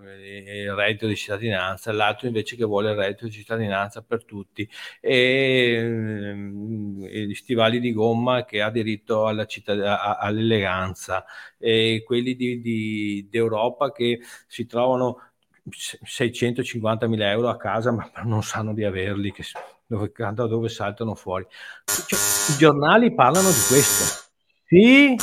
il 0.08 0.74
reddito 0.74 1.08
di 1.08 1.16
cittadinanza, 1.16 1.92
l'altro 1.92 2.28
invece 2.28 2.56
che 2.56 2.66
vuole 2.66 2.92
il 2.92 2.98
reddito 2.98 3.26
di 3.26 3.32
cittadinanza 3.32 4.02
per 4.02 4.26
tutti, 4.26 4.68
e, 5.00 5.12
e 7.10 7.26
gli 7.26 7.34
stivali 7.34 7.80
di 7.80 7.92
gomma 7.94 8.46
che 8.46 8.62
ha 8.62 8.70
diritto 8.70 9.46
cittad- 9.46 9.82
all'eleganza, 9.82 11.26
e 11.58 12.04
quelli 12.06 12.36
di, 12.36 12.62
di, 12.62 13.28
d'Europa 13.30 13.92
che 13.92 14.20
si 14.48 14.66
trovano 14.66 15.32
650 15.70 17.08
mila 17.08 17.30
euro 17.30 17.50
a 17.50 17.58
casa 17.58 17.92
ma 17.92 18.10
non 18.24 18.44
sanno 18.44 18.74
di 18.74 18.84
averli, 18.84 19.32
che, 19.32 19.44
dove, 19.86 20.12
dove 20.34 20.70
saltano 20.70 21.16
fuori. 21.16 21.46
Cioè, 21.86 22.54
I 22.54 22.58
giornali 22.58 23.14
parlano 23.14 23.50
di 23.50 23.64
questo. 23.68 24.26
Sì. 24.66 25.16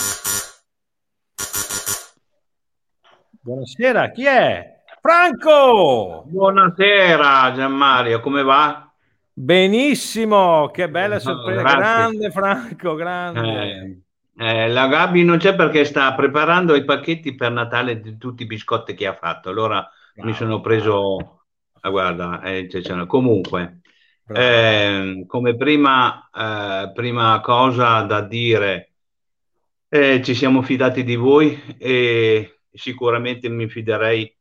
Buonasera, 3.41 4.11
chi 4.11 4.25
è? 4.25 4.74
Franco! 5.07 6.25
Buonasera 6.29 7.53
Gianmario, 7.53 8.21
come 8.21 8.43
va? 8.43 8.91
Benissimo, 9.35 10.71
che 10.73 10.89
bella 10.89 11.19
sorpresa, 11.19 11.61
no, 11.61 11.69
grande 11.77 12.31
Franco, 12.31 12.95
grande. 12.95 14.03
Eh, 14.35 14.63
eh, 14.63 14.69
la 14.69 14.87
Gabi 14.87 15.23
non 15.23 15.37
c'è 15.37 15.55
perché 15.55 15.85
sta 15.85 16.15
preparando 16.15 16.75
i 16.75 16.85
pacchetti 16.85 17.35
per 17.35 17.53
Natale 17.53 18.01
di 18.01 18.17
tutti 18.17 18.45
i 18.45 18.47
biscotti 18.47 18.95
che 18.95 19.07
ha 19.07 19.13
fatto, 19.15 19.51
allora 19.51 19.87
Bravo. 20.15 20.27
mi 20.31 20.35
sono 20.35 20.63
preso, 20.63 21.43
ah, 21.83 21.91
guarda, 21.91 22.41
eh, 22.41 22.67
comunque, 23.07 23.81
eh, 24.27 25.25
come 25.27 25.55
prima, 25.55 26.31
eh, 26.35 26.93
prima 26.95 27.41
cosa 27.43 28.01
da 28.01 28.23
dire, 28.23 28.93
eh, 29.87 30.23
ci 30.23 30.35
siamo 30.35 30.63
fidati 30.63 31.05
di 31.05 31.17
voi 31.17 31.77
e 31.77 32.61
sicuramente 32.73 33.51
mi 33.51 33.69
fiderei 33.69 34.34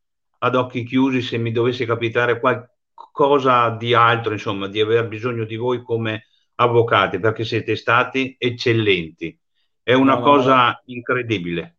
ad 0.43 0.55
occhi 0.55 0.83
chiusi 0.83 1.21
se 1.21 1.37
mi 1.37 1.51
dovesse 1.51 1.85
capitare 1.85 2.39
qualcosa 2.39 3.69
di 3.69 3.93
altro, 3.93 4.33
insomma, 4.33 4.67
di 4.67 4.81
aver 4.81 5.07
bisogno 5.07 5.45
di 5.45 5.55
voi 5.55 5.81
come 5.81 6.27
avvocati, 6.55 7.19
perché 7.19 7.45
siete 7.45 7.77
stati 7.77 8.35
eccellenti. 8.37 9.37
È 9.81 9.93
una 9.93 10.15
no, 10.15 10.21
cosa 10.21 10.65
no. 10.67 10.81
incredibile. 10.85 11.77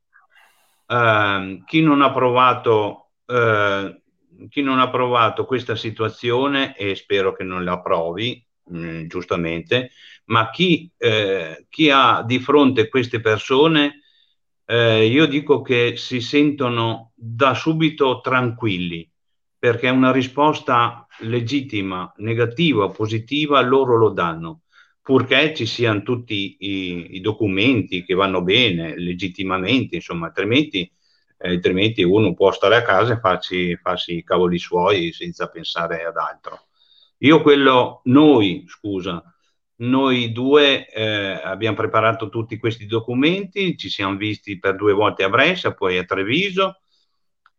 Uh, 0.87 1.63
chi, 1.65 1.83
non 1.83 2.01
ha 2.01 2.11
provato, 2.11 3.11
uh, 3.27 4.49
chi 4.49 4.63
non 4.63 4.79
ha 4.79 4.89
provato 4.89 5.45
questa 5.45 5.77
situazione, 5.77 6.75
e 6.75 6.95
spero 6.95 7.35
che 7.35 7.45
non 7.45 7.65
la 7.65 7.81
provi, 7.81 8.43
mh, 8.65 8.79
mm, 8.79 9.07
giustamente, 9.07 9.91
ma 10.27 10.49
chi, 10.49 10.91
uh, 10.97 11.67
chi 11.69 11.91
ha 11.91 12.23
di 12.23 12.39
fronte 12.39 12.89
queste 12.89 13.21
persone 13.21 14.04
eh, 14.67 15.07
io 15.07 15.27
dico 15.27 15.61
che 15.63 15.97
si 15.97 16.21
sentono 16.21 17.13
da 17.15 17.55
subito 17.55 18.21
tranquilli 18.21 19.09
perché 19.59 19.89
una 19.89 20.13
risposta 20.13 21.07
legittima, 21.21 22.13
negativa, 22.19 22.91
positiva, 22.91 23.63
loro 23.63 23.97
lo 23.97 24.11
danno, 24.11 24.63
purché 25.01 25.55
ci 25.55 25.65
siano 25.65 26.03
tutti 26.03 26.57
i, 26.59 27.17
i 27.17 27.21
documenti 27.21 28.05
che 28.05 28.13
vanno 28.13 28.43
bene, 28.43 28.95
legittimamente, 28.99 29.97
insomma, 29.97 30.27
altrimenti, 30.27 30.81
eh, 31.39 31.49
altrimenti 31.49 32.03
uno 32.03 32.35
può 32.35 32.53
stare 32.53 32.77
a 32.77 32.83
casa 32.83 33.15
e 33.15 33.21
farsi, 33.21 33.77
farsi 33.77 34.17
i 34.17 34.23
cavoli 34.25 34.59
suoi 34.59 35.13
senza 35.13 35.49
pensare 35.49 36.05
ad 36.05 36.17
altro. 36.17 36.67
Io 37.19 37.41
quello, 37.41 38.03
noi, 38.05 38.65
scusa, 38.67 39.34
noi 39.77 40.33
due 40.33 40.89
eh, 40.89 41.41
abbiamo 41.43 41.77
preparato 41.77 42.29
tutti 42.29 42.59
questi 42.59 42.87
documenti, 42.87 43.77
ci 43.77 43.89
siamo 43.89 44.17
visti 44.17 44.59
per 44.59 44.77
due 44.77 44.93
volte 44.93 45.25
a 45.25 45.29
Brescia, 45.29 45.75
poi 45.75 45.99
a 45.99 46.05
Treviso 46.05 46.81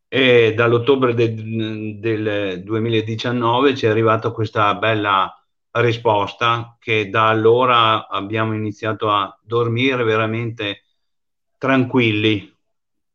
e 0.08 0.54
dall'ottobre 0.54 1.14
del, 1.14 2.00
del 2.00 2.64
2019 2.64 3.76
ci 3.76 3.86
è 3.86 3.90
arrivata 3.90 4.32
questa 4.32 4.74
bella 4.76 5.34
risposta 5.72 6.78
che 6.80 7.10
da 7.10 7.28
allora 7.28 8.08
abbiamo 8.08 8.54
iniziato 8.54 9.12
a 9.12 9.38
dormire 9.44 10.04
veramente 10.04 10.84
tranquilli, 11.58 12.56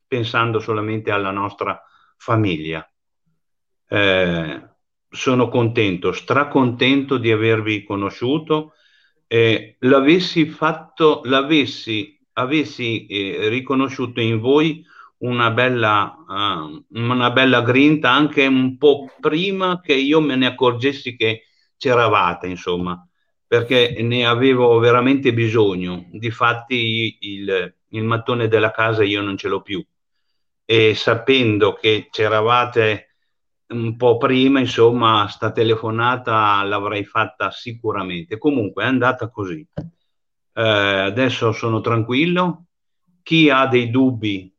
pensando 0.07 0.59
solamente 0.59 1.11
alla 1.11 1.31
nostra 1.31 1.83
famiglia. 2.17 2.87
Eh, 3.89 4.69
sono 5.09 5.49
contento, 5.49 6.13
stracontento 6.13 7.17
di 7.17 7.33
avervi 7.33 7.83
conosciuto 7.83 8.75
eh, 9.33 9.77
l'avessi 9.81 10.47
fatto, 10.47 11.21
l'avessi 11.25 12.19
avessi 12.33 13.07
eh, 13.07 13.49
riconosciuto 13.49 14.21
in 14.21 14.41
voi 14.41 14.85
una 15.19 15.51
bella, 15.51 16.17
uh, 16.27 16.85
una 16.99 17.31
bella 17.31 17.63
grinta 17.63 18.11
anche 18.11 18.47
un 18.47 18.77
po' 18.77 19.13
prima 19.21 19.81
che 19.81 19.95
io 19.95 20.21
me 20.21 20.35
ne 20.35 20.47
accorgessi 20.47 21.15
che 21.15 21.45
c'eravate, 21.77 22.49
insomma, 22.49 23.07
perché 23.47 23.99
ne 24.01 24.27
avevo 24.27 24.79
veramente 24.79 25.33
bisogno. 25.33 26.09
Difatti 26.11 27.19
il, 27.21 27.75
il 27.89 28.05
mattone 28.05 28.49
della 28.49 28.73
casa 28.73 29.05
io 29.05 29.21
non 29.21 29.37
ce 29.37 29.49
l'ho 29.49 29.61
più 29.61 29.85
e 30.65 30.95
sapendo 30.95 31.75
che 31.75 32.09
c'eravate 32.11 33.10
un 33.71 33.97
po' 33.97 34.17
prima, 34.17 34.61
insomma, 34.61 35.29
sta 35.29 35.53
telefonata 35.53 36.63
l'avrei 36.65 37.05
fatta 37.05 37.51
sicuramente. 37.51 38.39
Comunque 38.39 38.85
è 38.85 38.87
andata 38.87 39.29
così. 39.29 39.67
Eh, 40.53 40.63
adesso 40.63 41.53
sono 41.53 41.81
tranquillo. 41.81 42.67
Chi 43.23 43.51
ha 43.51 43.67
dei 43.67 43.91
dubbi 43.91 44.53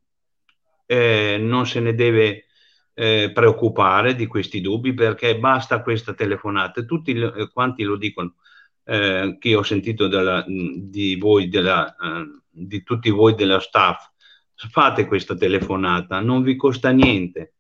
eh, 0.86 1.38
non 1.40 1.66
se 1.66 1.80
ne 1.80 1.94
deve 1.94 2.46
eh, 2.94 3.32
preoccupare 3.34 4.16
di 4.16 4.28
questi 4.28 4.62
dubbi 4.62 4.94
perché 4.94 5.38
basta 5.38 5.82
questa 5.82 6.14
telefonata. 6.14 6.84
Tutti 6.84 7.12
eh, 7.12 7.50
quanti 7.52 7.84
lo 7.84 7.98
dicono, 7.98 8.36
eh, 8.84 9.38
che 9.40 9.56
ho 9.56 9.64
sentito 9.64 10.08
della, 10.08 10.46
di 10.48 11.16
voi, 11.16 11.50
della, 11.50 11.96
eh, 11.96 12.42
di 12.50 12.84
tutti 12.84 13.10
voi 13.10 13.36
della 13.36 13.60
staff, 13.60 14.10
fate 14.54 15.06
questa 15.06 15.36
telefonata, 15.36 16.20
non 16.20 16.44
vi 16.44 16.56
costa 16.56 16.92
niente 16.92 17.54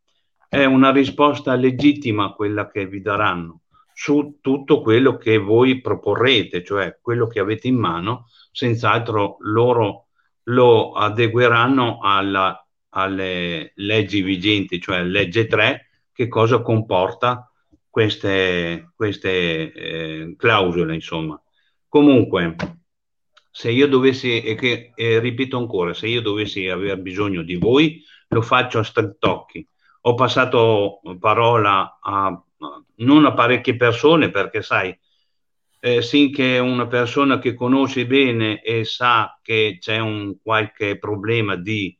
è 0.53 0.65
una 0.65 0.91
risposta 0.91 1.55
legittima 1.55 2.33
quella 2.33 2.69
che 2.69 2.85
vi 2.85 2.99
daranno 2.99 3.61
su 3.93 4.39
tutto 4.41 4.81
quello 4.81 5.15
che 5.15 5.37
voi 5.37 5.79
proporrete, 5.79 6.61
cioè 6.61 6.97
quello 7.01 7.25
che 7.27 7.39
avete 7.39 7.69
in 7.69 7.77
mano, 7.77 8.27
senz'altro 8.51 9.37
loro 9.39 10.07
lo 10.43 10.91
adegueranno 10.91 11.99
alla, 12.01 12.67
alle 12.89 13.71
leggi 13.75 14.21
vigenti, 14.21 14.81
cioè 14.81 15.03
legge 15.03 15.47
3, 15.47 15.87
che 16.11 16.27
cosa 16.27 16.61
comporta 16.61 17.49
queste, 17.89 18.91
queste 18.93 19.71
eh, 19.71 20.35
clausole, 20.37 20.93
insomma. 20.93 21.41
Comunque, 21.87 22.57
se 23.49 23.71
io 23.71 23.87
dovessi, 23.87 24.41
e, 24.41 24.55
che, 24.55 24.91
e 24.95 25.19
ripeto 25.19 25.57
ancora, 25.57 25.93
se 25.93 26.07
io 26.07 26.19
dovessi 26.19 26.67
aver 26.67 26.99
bisogno 26.99 27.41
di 27.41 27.55
voi, 27.55 28.03
lo 28.27 28.41
faccio 28.41 28.79
a 28.79 28.83
strettocchi 28.83 29.65
ho 30.01 30.13
passato 30.15 31.01
parola 31.19 31.99
a 32.01 32.43
non 32.97 33.25
a 33.25 33.33
parecchie 33.33 33.75
persone 33.75 34.29
perché 34.29 34.61
sai, 34.61 34.95
eh, 35.79 36.01
sinché 36.01 36.59
una 36.59 36.87
persona 36.87 37.39
che 37.39 37.53
conosce 37.53 38.05
bene 38.05 38.61
e 38.61 38.83
sa 38.83 39.39
che 39.41 39.77
c'è 39.79 39.97
un 39.97 40.35
qualche 40.41 40.97
problema 40.99 41.55
di, 41.55 41.97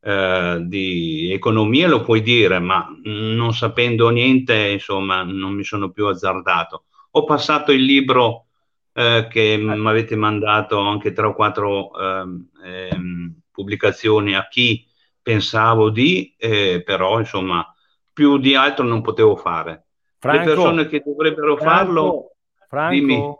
eh, 0.00 0.58
di 0.62 1.30
economia 1.32 1.88
lo 1.88 2.02
puoi 2.02 2.22
dire, 2.22 2.58
ma 2.58 2.88
non 3.04 3.52
sapendo 3.52 4.08
niente, 4.08 4.68
insomma, 4.68 5.22
non 5.22 5.52
mi 5.52 5.64
sono 5.64 5.90
più 5.90 6.06
azzardato. 6.06 6.84
Ho 7.12 7.24
passato 7.24 7.72
il 7.72 7.82
libro 7.82 8.46
eh, 8.92 9.26
che 9.30 9.56
mi 9.58 9.88
avete 9.88 10.16
mandato 10.16 10.78
anche 10.78 11.12
tre 11.12 11.26
o 11.26 11.34
quattro 11.34 11.92
ehm, 11.98 12.48
ehm, 12.64 13.40
pubblicazioni 13.50 14.34
a 14.34 14.48
chi 14.48 14.87
pensavo 15.28 15.90
di, 15.90 16.34
eh, 16.38 16.82
però 16.82 17.18
insomma 17.18 17.70
più 18.14 18.38
di 18.38 18.54
altro 18.54 18.86
non 18.86 19.02
potevo 19.02 19.36
fare. 19.36 19.88
Franco, 20.18 20.38
Le 20.38 20.44
persone 20.46 20.86
che 20.86 21.02
dovrebbero 21.04 21.54
Franco, 21.58 21.74
farlo, 21.74 22.36
Franco, 22.66 22.94
dimmi, 22.94 23.36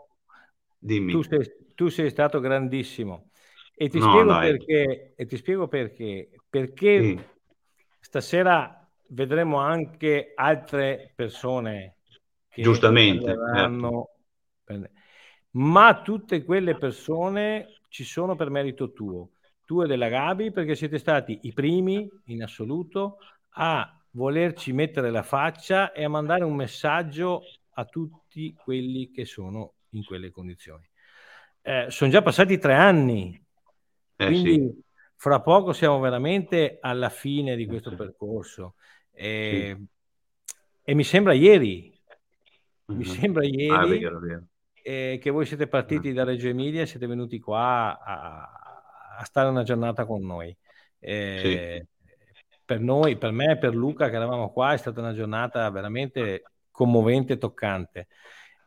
dimmi. 0.77 1.11
Tu, 1.11 1.23
sei, 1.23 1.51
tu, 1.73 1.87
sei, 1.87 2.11
stato 2.11 2.39
grandissimo 2.39 3.31
e 3.73 3.89
ti, 3.89 3.97
no, 3.97 4.07
spiego 4.11 4.37
perché, 4.37 5.13
e 5.15 5.25
ti 5.25 5.35
spiego 5.35 5.67
perché. 5.67 6.29
Perché 6.47 7.01
sì. 7.01 7.19
stasera 7.99 8.87
vedremo 9.07 9.57
anche 9.57 10.33
altre 10.35 11.11
persone 11.15 11.95
che 12.49 12.61
giustamente 12.61 13.35
certo. 13.55 14.09
ma 15.51 16.01
tutte 16.03 16.43
quelle 16.43 16.77
persone 16.77 17.81
ci 17.87 18.03
sono 18.03 18.35
per 18.35 18.51
merito 18.51 18.91
tuo 18.91 19.31
tu 19.69 19.83
e 19.83 19.87
della 19.87 20.09
Gabi 20.09 20.51
perché 20.51 20.73
siete 20.73 20.97
stati 20.97 21.41
i 21.43 21.53
primi 21.53 22.09
in 22.25 22.41
assoluto 22.41 23.17
a 23.49 24.01
volerci 24.13 24.73
mettere 24.73 25.11
la 25.11 25.21
faccia 25.21 25.91
e 25.91 26.03
a 26.03 26.09
mandare 26.09 26.43
un 26.43 26.55
messaggio 26.55 27.43
a 27.73 27.85
tutti 27.85 28.51
quelli 28.55 29.11
che 29.11 29.25
sono 29.25 29.73
in 29.89 30.03
quelle 30.03 30.31
condizioni. 30.31 30.89
Eh, 31.61 31.85
sono 31.89 32.09
già 32.09 32.23
passati 32.23 32.57
tre 32.57 32.73
anni, 32.73 33.39
eh, 34.15 34.25
quindi 34.25 34.53
sì. 34.53 34.83
fra 35.15 35.39
poco 35.39 35.71
siamo 35.71 35.99
veramente 35.99 36.79
alla 36.81 37.09
fine 37.09 37.55
di 37.55 37.67
questo 37.67 37.93
percorso. 37.93 38.73
E, 39.11 39.75
sì. 39.77 40.57
e 40.81 40.93
mi 40.95 41.03
sembra 41.03 41.33
ieri, 41.33 41.95
mm-hmm. 42.91 42.97
mi 42.99 43.05
sembra 43.05 43.45
ieri 43.45 43.69
ah, 43.69 43.85
vero, 43.85 44.19
vero. 44.19 44.43
Eh, 44.81 45.19
che 45.21 45.29
voi 45.29 45.45
siete 45.45 45.67
partiti 45.67 46.09
mm. 46.09 46.15
da 46.15 46.23
Reggio 46.23 46.47
Emilia 46.47 46.81
e 46.81 46.87
siete 46.87 47.05
venuti 47.05 47.37
qua 47.37 47.99
a, 48.01 48.58
a 49.19 49.25
stare 49.25 49.49
una 49.49 49.63
giornata 49.63 50.05
con 50.05 50.25
noi. 50.25 50.55
Eh, 50.99 51.39
sì. 51.83 51.87
Per 52.63 52.79
noi, 52.79 53.17
per 53.17 53.31
me 53.31 53.51
e 53.51 53.57
per 53.57 53.75
Luca 53.75 54.09
che 54.09 54.15
eravamo 54.15 54.51
qua, 54.51 54.73
è 54.73 54.77
stata 54.77 55.01
una 55.01 55.13
giornata 55.13 55.69
veramente 55.69 56.43
commovente 56.71 57.33
e 57.33 57.37
toccante. 57.37 58.07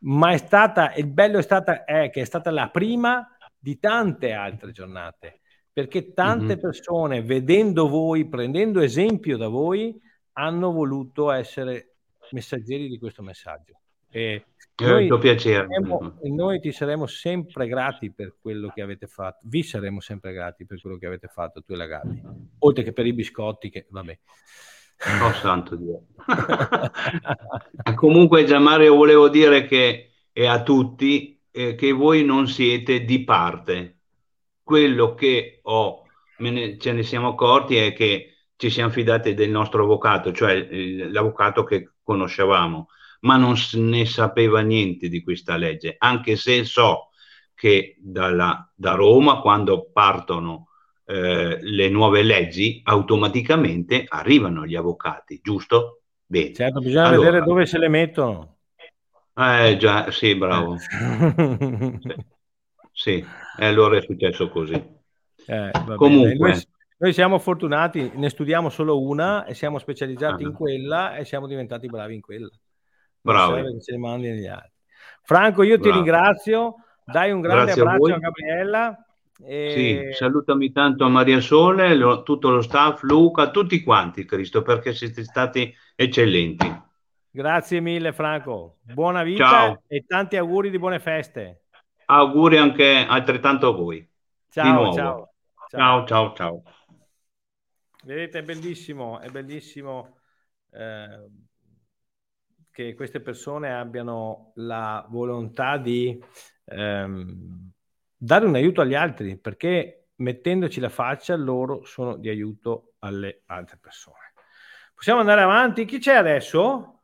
Ma 0.01 0.31
è 0.31 0.37
stata, 0.37 0.93
il 0.95 1.07
bello 1.07 1.39
è, 1.39 1.41
stata, 1.41 1.85
è 1.85 2.09
che 2.09 2.21
è 2.21 2.25
stata 2.25 2.51
la 2.51 2.69
prima 2.69 3.25
di 3.57 3.79
tante 3.79 4.33
altre 4.33 4.71
giornate, 4.71 5.39
perché 5.71 6.13
tante 6.13 6.45
mm-hmm. 6.45 6.59
persone, 6.59 7.21
vedendo 7.23 7.87
voi, 7.87 8.27
prendendo 8.27 8.81
esempio 8.81 9.37
da 9.37 9.47
voi, 9.47 9.99
hanno 10.33 10.71
voluto 10.71 11.31
essere 11.31 11.95
messaggeri 12.31 12.89
di 12.89 12.99
questo 12.99 13.23
messaggio. 13.23 13.79
E 14.09 14.45
noi. 14.75 15.37
Saremo, 15.37 16.17
noi 16.23 16.59
ti 16.59 16.71
saremo 16.71 17.05
sempre 17.05 17.67
grati 17.67 18.11
per 18.11 18.35
quello 18.41 18.71
che 18.73 18.81
avete 18.81 19.07
fatto, 19.07 19.39
vi 19.43 19.61
saremo 19.61 19.99
sempre 19.99 20.33
grati 20.33 20.65
per 20.65 20.81
quello 20.81 20.97
che 20.97 21.05
avete 21.05 21.27
fatto 21.27 21.61
tu 21.63 21.73
e 21.73 21.75
la 21.75 21.85
Gabi, 21.85 22.21
oltre 22.59 22.83
che 22.83 22.93
per 22.93 23.05
i 23.05 23.13
biscotti 23.13 23.69
che 23.69 23.85
vabbè. 23.89 24.19
Oh 25.21 25.33
santo 25.33 25.75
Dio. 25.75 26.05
Comunque 27.95 28.45
Gianmario 28.45 28.95
volevo 28.95 29.27
dire 29.29 29.65
che 29.65 30.13
e 30.31 30.47
a 30.47 30.63
tutti 30.63 31.39
eh, 31.51 31.75
che 31.75 31.91
voi 31.91 32.25
non 32.25 32.47
siete 32.47 33.03
di 33.03 33.23
parte. 33.23 33.99
Quello 34.63 35.13
che 35.13 35.59
ho, 35.63 36.03
ne, 36.37 36.77
ce 36.77 36.93
ne 36.93 37.03
siamo 37.03 37.29
accorti 37.29 37.75
è 37.75 37.93
che 37.93 38.47
ci 38.55 38.69
siamo 38.69 38.89
fidati 38.89 39.33
del 39.33 39.49
nostro 39.49 39.83
avvocato, 39.83 40.31
cioè 40.31 40.53
eh, 40.53 41.09
l'avvocato 41.11 41.63
che 41.63 41.91
conoscevamo 42.01 42.87
ma 43.23 43.37
non 43.37 43.55
ne 43.73 44.05
sapeva 44.05 44.61
niente 44.61 45.07
di 45.07 45.21
questa 45.23 45.55
legge, 45.57 45.95
anche 45.97 46.35
se 46.35 46.63
so 46.63 47.09
che 47.53 47.95
dalla, 47.99 48.69
da 48.75 48.93
Roma, 48.93 49.39
quando 49.39 49.89
partono 49.91 50.67
eh, 51.05 51.59
le 51.61 51.89
nuove 51.89 52.23
leggi, 52.23 52.81
automaticamente 52.83 54.05
arrivano 54.07 54.65
gli 54.65 54.75
avvocati, 54.75 55.39
giusto? 55.41 56.01
Bene. 56.25 56.53
Certo, 56.53 56.79
bisogna 56.79 57.07
allora, 57.07 57.29
vedere 57.29 57.45
dove 57.45 57.65
se 57.65 57.77
le 57.77 57.87
mettono. 57.87 58.57
Eh 59.35 59.77
già, 59.77 60.11
sì, 60.11 60.35
bravo. 60.35 60.77
sì. 60.77 60.87
sì, 62.91 63.25
e 63.57 63.65
allora 63.65 63.97
è 63.97 64.01
successo 64.01 64.49
così. 64.49 64.73
Eh, 65.45 65.71
Comunque... 65.95 66.49
Noi, 66.51 66.61
noi, 66.97 67.13
siamo 67.13 67.39
fortunati, 67.39 68.11
ne 68.15 68.29
studiamo 68.29 68.69
solo 68.69 69.01
una 69.01 69.45
e 69.45 69.53
siamo 69.53 69.79
specializzati 69.79 70.43
ah. 70.43 70.47
in 70.47 70.53
quella 70.53 71.15
e 71.15 71.25
siamo 71.25 71.47
diventati 71.47 71.87
bravi 71.87 72.15
in 72.15 72.21
quella. 72.21 72.49
Bravo. 73.23 73.55
Franco, 75.21 75.63
io 75.63 75.77
Bravo. 75.77 75.81
ti 75.81 75.91
ringrazio. 75.91 76.75
Dai 77.05 77.31
un 77.31 77.41
grande 77.41 77.73
Grazie 77.73 77.81
abbraccio 77.81 78.13
a, 78.13 78.15
a 78.15 78.19
Gabriella. 78.19 79.05
E... 79.45 79.71
Sì, 79.71 80.15
salutami 80.15 80.71
tanto 80.71 81.05
a 81.05 81.09
Maria 81.09 81.39
Sole, 81.39 81.95
lo, 81.95 82.23
tutto 82.23 82.49
lo 82.49 82.61
staff, 82.61 83.01
Luca, 83.01 83.49
tutti 83.49 83.81
quanti, 83.83 84.25
Cristo, 84.25 84.61
perché 84.61 84.93
siete 84.93 85.23
stati 85.23 85.73
eccellenti. 85.95 86.81
Grazie 87.29 87.79
mille, 87.79 88.13
Franco. 88.13 88.77
Buona 88.81 89.23
vita 89.23 89.49
Ciao. 89.49 89.81
e 89.87 90.05
tanti 90.05 90.37
auguri 90.37 90.69
di 90.69 90.77
buone 90.77 90.99
feste. 90.99 91.63
Auguri 92.05 92.57
anche 92.57 93.05
altrettanto 93.07 93.69
a 93.69 93.71
voi. 93.71 94.07
Ciao, 94.49 94.93
ciao. 94.93 95.33
Ciao, 95.69 96.05
ciao, 96.05 96.33
ciao. 96.33 96.63
Vedete, 98.03 98.39
è 98.39 98.43
bellissimo, 98.43 99.19
è 99.19 99.29
bellissimo. 99.29 100.17
Eh, 100.71 101.25
che 102.73 102.95
queste 102.95 103.21
persone 103.21 103.71
abbiano 103.71 104.51
la 104.55 105.05
volontà 105.07 105.77
di 105.77 106.19
ehm, 106.65 107.71
dare 108.17 108.45
un 108.47 108.55
aiuto 108.55 108.81
agli 108.81 108.95
altri, 108.95 109.37
perché 109.37 110.07
mettendoci 110.15 110.79
la 110.79 110.89
faccia 110.89 111.35
loro 111.35 111.85
sono 111.85 112.17
di 112.17 112.29
aiuto 112.29 112.95
alle 112.99 113.43
altre 113.45 113.77
persone. 113.77 114.33
Possiamo 114.95 115.19
andare 115.19 115.41
avanti? 115.41 115.85
Chi 115.85 115.99
c'è 115.99 116.15
adesso? 116.15 117.01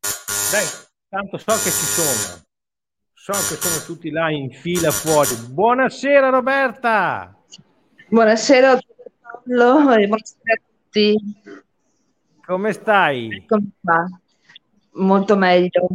Dai, 0.00 0.66
tanto 1.08 1.38
so 1.38 1.52
che 1.54 1.70
ci 1.70 1.86
sono. 1.86 2.40
So 3.14 3.32
che 3.32 3.60
sono 3.60 3.84
tutti 3.84 4.10
là 4.10 4.30
in 4.30 4.52
fila 4.52 4.92
fuori. 4.92 5.34
Buonasera 5.50 6.28
Roberta. 6.28 7.36
Buonasera 8.08 8.78
Paolo 9.44 9.92
e 9.94 10.06
buonasera 10.06 10.52
a 10.52 10.60
tutti. 10.64 11.16
Come 12.44 12.72
stai? 12.72 13.46
Qua. 13.80 14.06
Molto 14.94 15.36
meglio. 15.36 15.88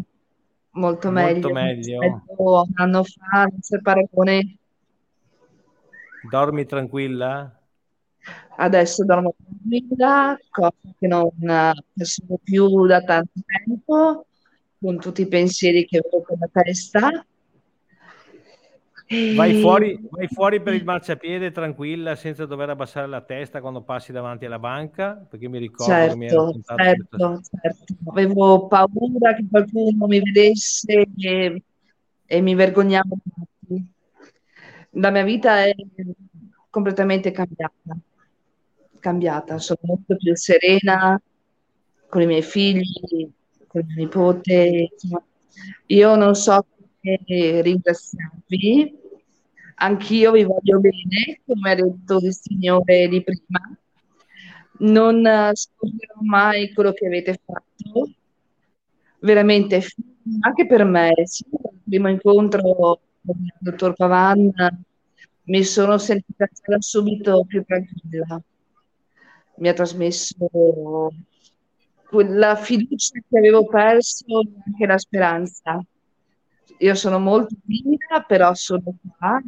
Molto, 0.71 1.11
Molto 1.11 1.11
meglio. 1.11 1.49
meglio. 1.53 1.99
Un 2.37 2.71
anno 2.75 3.03
fa, 3.03 3.43
non 3.43 3.59
c'è 3.59 3.81
paragone. 3.81 4.57
Dormi 6.29 6.65
tranquilla? 6.65 7.51
Adesso 8.57 9.05
dormo 9.05 9.35
tranquilla, 9.43 10.37
cosa 10.49 10.73
che 10.97 11.07
non 11.07 11.29
facevo 11.95 12.39
più 12.43 12.85
da 12.85 13.03
tanto 13.03 13.39
tempo, 13.45 14.25
con 14.79 14.97
tutti 14.99 15.21
i 15.21 15.27
pensieri 15.27 15.85
che 15.85 15.99
avevo 15.99 16.23
con 16.23 16.37
la 16.39 16.49
testa. 16.51 17.25
Vai 19.09 19.61
fuori, 19.61 19.97
vai 20.09 20.27
fuori, 20.27 20.61
per 20.61 20.73
il 20.73 20.83
marciapiede 20.83 21.51
tranquilla 21.51 22.15
senza 22.15 22.45
dover 22.45 22.69
abbassare 22.69 23.07
la 23.07 23.21
testa 23.21 23.61
quando 23.61 23.81
passi 23.81 24.11
davanti 24.11 24.45
alla 24.45 24.59
banca 24.59 25.13
perché 25.29 25.47
mi 25.47 25.59
ricordo 25.59 25.93
certo, 25.93 26.17
mi 26.17 26.27
certo, 26.27 27.41
certo. 27.61 27.95
avevo 28.11 28.67
paura 28.67 29.33
che 29.33 29.45
qualcuno 29.49 30.07
mi 30.07 30.19
vedesse 30.19 31.07
e, 31.17 31.63
e 32.25 32.41
mi 32.41 32.53
vergognavo 32.53 33.17
la 34.89 35.09
mia 35.09 35.23
vita 35.23 35.63
è 35.63 35.73
completamente 36.69 37.31
cambiata 37.31 37.97
cambiata. 38.99 39.57
Sono 39.57 39.79
molto 39.83 40.17
più 40.17 40.35
serena 40.35 41.21
con 42.09 42.21
i 42.21 42.25
miei 42.25 42.41
figli 42.41 43.31
con 43.67 43.83
mio 43.85 43.95
nipote 43.95 44.89
io 45.85 46.15
non 46.15 46.35
so 46.35 46.65
ringraziarvi. 47.61 49.05
Anch'io 49.75 50.31
vi 50.31 50.43
voglio 50.43 50.79
bene, 50.79 51.41
come 51.45 51.71
ha 51.71 51.75
detto 51.75 52.17
il 52.21 52.33
Signore 52.33 53.07
di 53.07 53.23
prima. 53.23 53.77
Non 54.79 55.51
scorderò 55.53 56.19
mai 56.21 56.73
quello 56.73 56.93
che 56.93 57.05
avete 57.05 57.39
fatto. 57.43 58.11
Veramente, 59.19 59.83
anche 60.41 60.65
per 60.65 60.83
me, 60.83 61.13
il 61.15 61.79
primo 61.83 62.09
incontro 62.09 62.99
con 63.25 63.35
il 63.37 63.53
dottor 63.59 63.93
Pavan 63.93 64.51
mi 65.43 65.63
sono 65.63 65.97
sentita 65.97 66.47
subito 66.79 67.45
più 67.45 67.63
tranquilla. 67.63 68.41
Mi 69.57 69.69
ha 69.69 69.73
trasmesso 69.73 71.11
quella 72.09 72.55
fiducia 72.55 73.19
che 73.27 73.37
avevo 73.37 73.65
perso 73.65 74.25
e 74.41 74.49
anche 74.65 74.85
la 74.85 74.97
speranza 74.97 75.85
io 76.79 76.95
sono 76.95 77.19
molto 77.19 77.55
timida, 77.65 78.23
però 78.27 78.53
sono 78.53 78.81
qua 79.17 79.41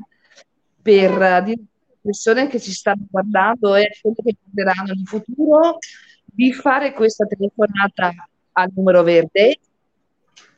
per 0.81 1.11
dire 1.43 1.59
alle 1.59 1.97
persone 2.01 2.47
che 2.47 2.59
ci 2.59 2.71
stanno 2.71 3.05
guardando 3.09 3.75
e 3.75 3.83
a 3.83 3.97
quelle 4.01 4.15
che 4.23 4.35
guarderanno 4.41 4.93
in 4.93 5.05
futuro 5.05 5.77
di 6.25 6.53
fare 6.53 6.93
questa 6.93 7.25
telefonata 7.25 8.13
al 8.53 8.71
numero 8.73 9.03
verde 9.03 9.59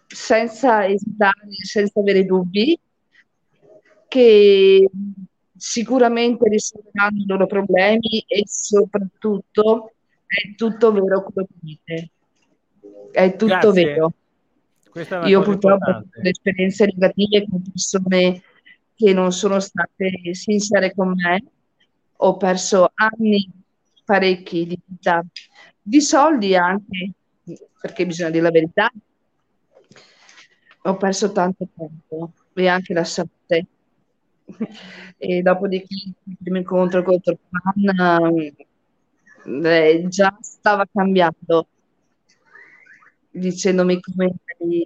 senza 0.07 0.87
esitare, 0.87 1.47
senza 1.63 1.99
avere 1.99 2.25
dubbi, 2.25 2.77
che 4.07 4.89
sicuramente 5.55 6.49
risolveranno 6.49 7.21
i 7.21 7.25
loro 7.25 7.45
problemi 7.45 8.23
e 8.27 8.43
soprattutto 8.45 9.93
è 10.25 10.53
tutto 10.55 10.91
vero 10.91 11.23
quello 11.23 11.47
che 11.47 11.55
dite. 11.59 12.09
È 13.11 13.31
tutto 13.35 13.71
Grazie. 13.71 13.85
vero. 13.85 14.13
Io 15.25 15.41
purtroppo 15.41 15.89
ho 15.89 16.03
esperienze 16.21 16.85
negative 16.85 17.47
con 17.49 17.61
persone 17.61 18.41
che 18.95 19.13
non 19.13 19.31
sono 19.31 19.59
state 19.59 20.33
sincere 20.33 20.93
con 20.93 21.13
me, 21.13 21.43
ho 22.17 22.37
perso 22.37 22.91
anni 22.93 23.49
parecchi 24.03 24.67
di 24.67 24.79
vita, 24.85 25.25
di 25.81 26.01
soldi 26.01 26.55
anche, 26.55 27.13
perché 27.79 28.05
bisogna 28.05 28.29
dire 28.29 28.43
la 28.43 28.51
verità. 28.51 28.91
Ho 30.83 30.97
perso 30.97 31.31
tanto 31.31 31.67
tempo 31.75 32.33
e 32.53 32.67
anche 32.67 32.93
la 32.93 33.03
salute. 33.03 33.65
E 35.17 35.41
dopodiché 35.41 35.93
il 36.23 36.37
primo 36.41 36.57
incontro 36.57 37.03
con 37.03 37.21
Torpan 37.21 38.53
eh, 39.45 40.05
già 40.07 40.37
stava 40.41 40.85
cambiando, 40.91 41.67
dicendomi 43.29 43.99
come, 44.01 44.33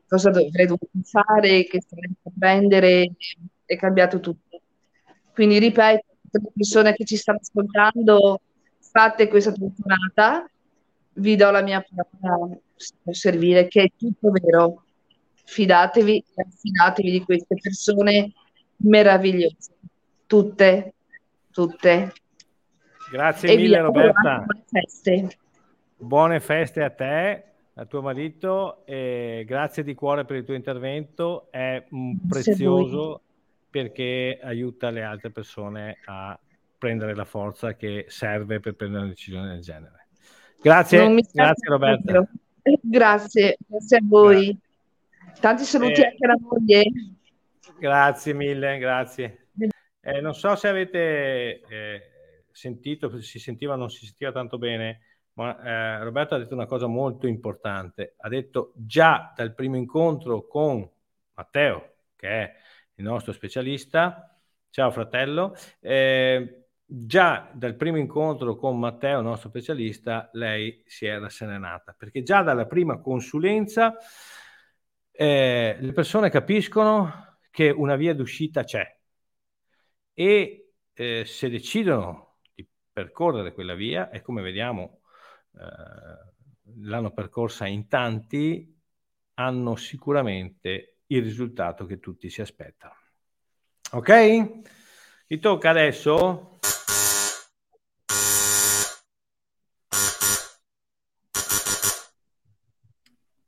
cosa 0.08 0.30
dovrei 0.30 0.68
fare, 1.04 1.64
che 1.66 1.82
strada 1.82 2.08
prendere, 2.38 3.12
è 3.66 3.76
cambiato 3.76 4.20
tutto. 4.20 4.62
Quindi 5.34 5.60
ripeto, 5.60 6.06
tutte 6.22 6.40
le 6.40 6.52
persone 6.54 6.94
che 6.94 7.06
ci 7.06 7.18
stanno 7.18 7.40
ascoltando, 7.42 8.42
fate 8.80 9.28
questa 9.28 9.52
telefonata, 9.52 10.50
vi 11.16 11.36
do 11.36 11.52
la 11.52 11.62
mia 11.62 11.86
parola 12.20 12.58
per 13.04 13.16
servire, 13.16 13.68
che 13.68 13.84
è 13.84 13.92
tutto 13.96 14.32
vero. 14.32 14.84
Fidatevi 15.48 16.24
e 16.34 16.42
affidatevi 16.42 17.12
di 17.12 17.22
queste 17.24 17.56
persone 17.62 18.34
meravigliose. 18.78 19.74
Tutte, 20.26 20.94
tutte. 21.52 22.14
Grazie 23.12 23.50
e 23.52 23.56
mille 23.56 23.80
Roberta. 23.80 24.40
Buone 24.40 24.64
feste. 24.68 25.38
buone 25.98 26.40
feste. 26.40 26.84
a 26.84 26.90
te, 26.90 27.44
a 27.76 27.86
tuo 27.86 28.02
marito 28.02 28.84
grazie 28.86 29.84
di 29.84 29.94
cuore 29.94 30.26
per 30.26 30.38
il 30.38 30.46
tuo 30.46 30.54
intervento. 30.54 31.48
È 31.52 31.86
prezioso 32.28 33.22
perché 33.70 34.40
aiuta 34.42 34.90
le 34.90 35.04
altre 35.04 35.32
persone 35.32 36.00
a 36.06 36.40
prendere 36.78 37.16
la 37.16 37.26
forza 37.26 37.76
che 37.76 38.06
serve 38.08 38.60
per 38.60 38.76
prendere 38.76 39.04
una 39.04 39.12
decisione 39.12 39.48
del 39.50 39.62
genere. 39.62 40.08
Grazie, 40.62 41.08
grazie 41.34 41.70
Roberta. 41.70 42.28
Grazie, 42.82 43.58
grazie 43.68 43.98
a 43.98 44.02
voi. 44.04 44.58
Grazie. 45.20 45.42
Tanti 45.42 45.64
saluti 45.64 46.02
eh, 46.02 46.06
anche 46.06 46.26
alla 46.26 46.38
moglie. 46.40 46.84
Grazie 47.78 48.34
mille, 48.34 48.78
grazie. 48.78 49.48
Eh, 50.00 50.22
non 50.22 50.34
so 50.34 50.56
se 50.56 50.68
avete 50.68 51.62
eh, 51.68 52.02
sentito, 52.52 53.10
se 53.10 53.22
si 53.22 53.40
sentiva 53.40 53.74
o 53.74 53.78
non 53.78 53.90
si 53.90 54.06
sentiva 54.06 54.32
tanto 54.32 54.58
bene, 54.58 55.02
ma 55.36 55.62
eh, 56.00 56.04
Roberto 56.04 56.36
ha 56.36 56.38
detto 56.38 56.54
una 56.54 56.66
cosa 56.66 56.88
molto 56.88 57.28
importante. 57.28 58.16
Ha 58.18 58.30
detto 58.30 58.74
già 58.76 59.34
dal 59.36 59.54
primo 59.54 59.76
incontro 59.78 60.48
con 60.48 60.90
Matteo, 61.34 61.96
che 62.16 62.28
è 62.28 62.56
il 62.96 63.04
nostro 63.04 63.34
specialista, 63.34 64.38
ciao 64.70 64.92
fratello, 64.92 65.56
eh, 65.82 66.68
già 66.86 67.50
dal 67.54 67.76
primo 67.76 67.98
incontro 67.98 68.56
con 68.56 68.80
Matteo, 68.80 69.22
nostro 69.22 69.50
specialista, 69.50 70.30
lei 70.34 70.84
si 70.86 71.06
è 71.06 71.20
rasserenata, 71.20 71.94
perché 71.98 72.24
già 72.24 72.42
dalla 72.42 72.66
prima 72.66 73.00
consulenza 73.00 73.98
eh, 75.12 75.78
le 75.80 75.92
persone 75.94 76.30
capiscono 76.30 77.40
che 77.52 77.70
una 77.70 77.96
via 77.96 78.14
d'uscita 78.14 78.64
c'è 78.64 78.98
e 80.14 80.74
eh, 80.94 81.26
se 81.26 81.50
decidono 81.50 82.38
di 82.54 82.68
percorrere 82.92 83.54
quella 83.54 83.76
via, 83.76 84.10
e 84.10 84.22
come 84.22 84.42
vediamo 84.42 85.02
l'hanno 86.82 87.12
percorsa 87.12 87.68
in 87.68 87.88
tanti, 87.88 88.78
hanno 89.36 89.76
sicuramente 89.76 91.00
il 91.08 91.22
risultato 91.22 91.86
che 91.86 92.00
tutti 92.00 92.30
si 92.30 92.42
aspettano. 92.42 92.96
Ok? 93.92 94.10
Mi 95.28 95.40
tocca 95.40 95.70
adesso 95.70 96.56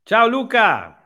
Ciao 0.08 0.26
Luca. 0.26 0.98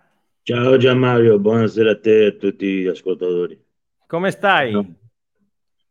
Ciao 0.42 0.76
Gianmario, 0.76 1.40
buonasera 1.40 1.90
a 1.90 1.98
te 1.98 2.22
e 2.22 2.26
a 2.26 2.32
tutti 2.36 2.82
gli 2.82 2.86
ascoltatori. 2.86 3.60
Come 4.06 4.30
stai? 4.30 4.96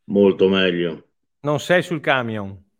Molto 0.06 0.47
meglio. 0.47 1.10
Non 1.41 1.60
sei 1.60 1.84
sul 1.84 2.00
camion? 2.00 2.71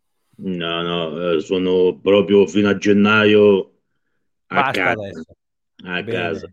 No, 0.44 0.82
no, 0.82 1.34
eh, 1.34 1.40
sono 1.40 2.00
proprio 2.02 2.48
fino 2.48 2.70
a 2.70 2.76
gennaio 2.76 3.74
a 4.48 4.56
Basta 4.56 4.72
casa. 4.72 5.02
Adesso. 5.02 5.36
A 5.84 6.04
bene. 6.04 6.12
casa. 6.12 6.52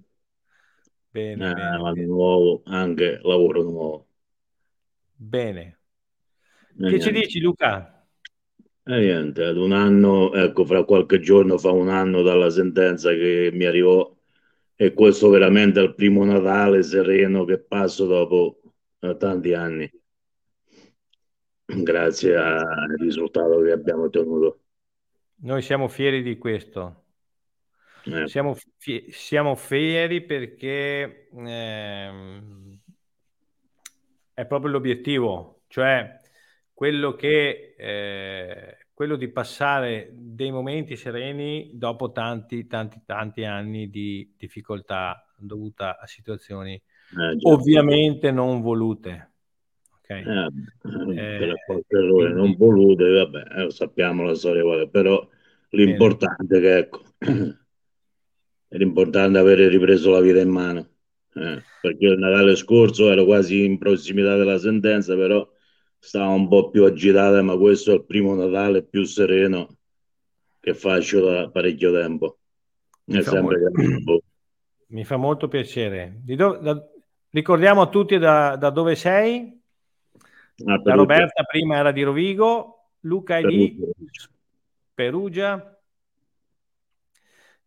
Bene, 1.10 1.50
eh, 1.50 1.54
bene, 1.54 2.04
nuovo, 2.04 2.62
anche 2.66 3.18
lavoro 3.22 3.62
nuovo. 3.62 4.06
Bene. 5.16 5.78
Eh, 6.78 6.88
che 6.90 7.00
ci 7.00 7.10
dici 7.12 7.40
Luca? 7.40 8.06
E 8.84 8.98
niente, 8.98 9.44
ad 9.44 9.56
un 9.56 9.72
anno, 9.72 10.34
ecco, 10.34 10.66
fra 10.66 10.84
qualche 10.84 11.18
giorno 11.20 11.56
fa 11.56 11.70
un 11.70 11.88
anno 11.88 12.20
dalla 12.20 12.50
sentenza 12.50 13.10
che 13.10 13.50
mi 13.54 13.64
arrivò 13.64 14.14
e 14.76 14.92
questo 14.92 15.30
veramente 15.30 15.80
è 15.80 15.82
il 15.82 15.94
primo 15.94 16.24
Natale 16.24 16.82
sereno 16.82 17.44
che 17.44 17.58
passo 17.58 18.06
dopo 18.06 18.60
eh, 19.00 19.16
tanti 19.16 19.54
anni 19.54 19.90
grazie 21.76 22.34
al 22.36 22.96
risultato 22.98 23.60
che 23.60 23.72
abbiamo 23.72 24.04
ottenuto. 24.04 24.60
Noi 25.40 25.62
siamo 25.62 25.88
fieri 25.88 26.22
di 26.22 26.38
questo. 26.38 27.04
Eh. 28.04 28.26
Siamo, 28.26 28.56
fie- 28.76 29.06
siamo, 29.10 29.54
fieri 29.54 30.22
perché 30.22 31.28
eh, 31.30 32.10
è 34.32 34.46
proprio 34.46 34.70
l'obiettivo, 34.70 35.62
cioè 35.68 36.18
quello, 36.72 37.14
che, 37.14 37.74
eh, 37.76 38.86
quello 38.94 39.16
di 39.16 39.28
passare 39.28 40.10
dei 40.12 40.50
momenti 40.50 40.96
sereni 40.96 41.72
dopo 41.74 42.12
tanti, 42.12 42.66
tanti, 42.66 43.02
tanti 43.04 43.44
anni 43.44 43.90
di 43.90 44.34
difficoltà 44.38 45.26
dovuta 45.36 45.98
a 45.98 46.06
situazioni 46.06 46.80
eh, 47.16 47.36
ovviamente 47.42 48.30
non 48.30 48.60
volute. 48.60 49.32
Okay. 50.10 50.22
Eh, 50.22 50.50
per 51.38 51.54
qualche 51.66 51.96
errore 51.98 52.32
non 52.32 52.56
volute, 52.56 53.10
vabbè, 53.10 53.64
eh, 53.64 53.70
sappiamo 53.70 54.22
la 54.22 54.34
storia 54.34 54.62
quale, 54.62 54.88
però 54.88 55.28
l'importante 55.70 56.56
è 56.56 56.60
che 56.60 56.76
ecco, 56.78 57.02
è 58.68 58.76
l'importante 58.76 59.36
avere 59.36 59.68
ripreso 59.68 60.10
la 60.10 60.20
vita 60.20 60.40
in 60.40 60.48
mano. 60.48 60.88
Eh, 61.34 61.62
perché 61.82 62.06
il 62.06 62.18
Natale 62.18 62.56
scorso 62.56 63.10
ero 63.10 63.26
quasi 63.26 63.66
in 63.66 63.76
prossimità 63.76 64.38
della 64.38 64.58
sentenza, 64.58 65.14
però 65.14 65.46
stava 65.98 66.28
un 66.28 66.48
po' 66.48 66.70
più 66.70 66.84
agitata, 66.84 67.42
ma 67.42 67.58
questo 67.58 67.90
è 67.90 67.94
il 67.94 68.06
primo 68.06 68.34
Natale 68.34 68.82
più 68.82 69.04
sereno 69.04 69.76
che 70.58 70.72
faccio 70.72 71.20
da 71.20 71.50
parecchio 71.50 71.92
tempo. 71.92 72.38
Mi, 73.04 73.20
fa 73.20 73.42
molto, 73.42 73.70
mi 74.88 75.04
fa 75.04 75.16
molto 75.18 75.48
piacere. 75.48 76.18
Do, 76.24 76.56
da, 76.56 76.82
ricordiamo 77.28 77.82
a 77.82 77.88
tutti 77.88 78.16
da, 78.16 78.56
da 78.56 78.70
dove 78.70 78.94
sei. 78.94 79.56
Ah, 80.66 80.80
la 80.82 80.94
Roberta 80.94 81.44
prima 81.44 81.76
era 81.76 81.92
di 81.92 82.02
Rovigo, 82.02 82.90
Luca 83.00 83.38
è 83.38 83.42
di 83.42 83.78
Perugia 84.92 85.78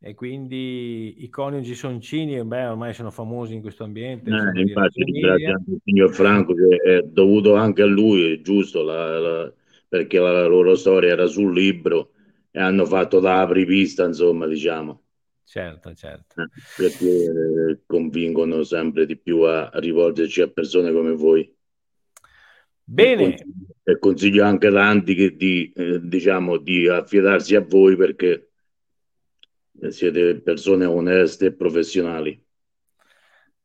e 0.04 0.14
quindi 0.16 1.24
i 1.24 1.30
coniugi 1.30 1.76
Soncini 1.76 2.44
beh, 2.44 2.66
ormai 2.66 2.94
sono 2.94 3.12
famosi 3.12 3.54
in 3.54 3.62
questo 3.62 3.84
ambiente. 3.84 4.32
Eh, 4.32 4.62
infatti 4.62 5.02
il 5.02 5.82
signor 5.84 6.12
Franco 6.14 6.54
che 6.54 6.98
è 6.98 7.02
dovuto 7.04 7.56
anche 7.56 7.84
a 7.84 7.86
lui, 7.86 8.34
è 8.34 8.42
giusto, 8.42 8.84
la, 8.84 9.20
la, 9.20 9.54
perché 9.88 10.20
la 10.20 10.48
loro 10.48 10.76
storia 10.76 11.12
era 11.12 11.28
sul 11.28 11.54
libro 11.54 12.12
e 12.50 12.60
hanno 12.60 12.86
fatto 12.86 13.20
da 13.20 13.42
apripista, 13.42 14.04
insomma, 14.06 14.48
diciamo. 14.48 15.02
Certo, 15.44 15.94
certo. 15.94 16.42
Eh, 16.42 16.48
perché 16.78 17.84
convincono 17.86 18.64
sempre 18.64 19.06
di 19.06 19.18
più 19.18 19.42
a, 19.42 19.70
a 19.70 19.80
rivolgerci 19.80 20.42
a 20.42 20.48
persone 20.48 20.92
come 20.92 21.12
voi. 21.12 21.56
Bene. 22.84 23.36
E 23.84 24.00
consiglio 24.00 24.46
anche 24.46 24.72
tanti 24.72 25.16
che 25.16 25.36
di, 25.36 25.72
eh, 25.76 26.00
diciamo, 26.02 26.58
di 26.58 26.88
affidarsi 26.88 27.56
a 27.56 27.62
voi 27.62 27.96
perché 27.96 28.52
siete 29.90 30.40
persone 30.42 30.86
oneste 30.86 31.48
e 31.48 31.54
professionali. 31.54 32.46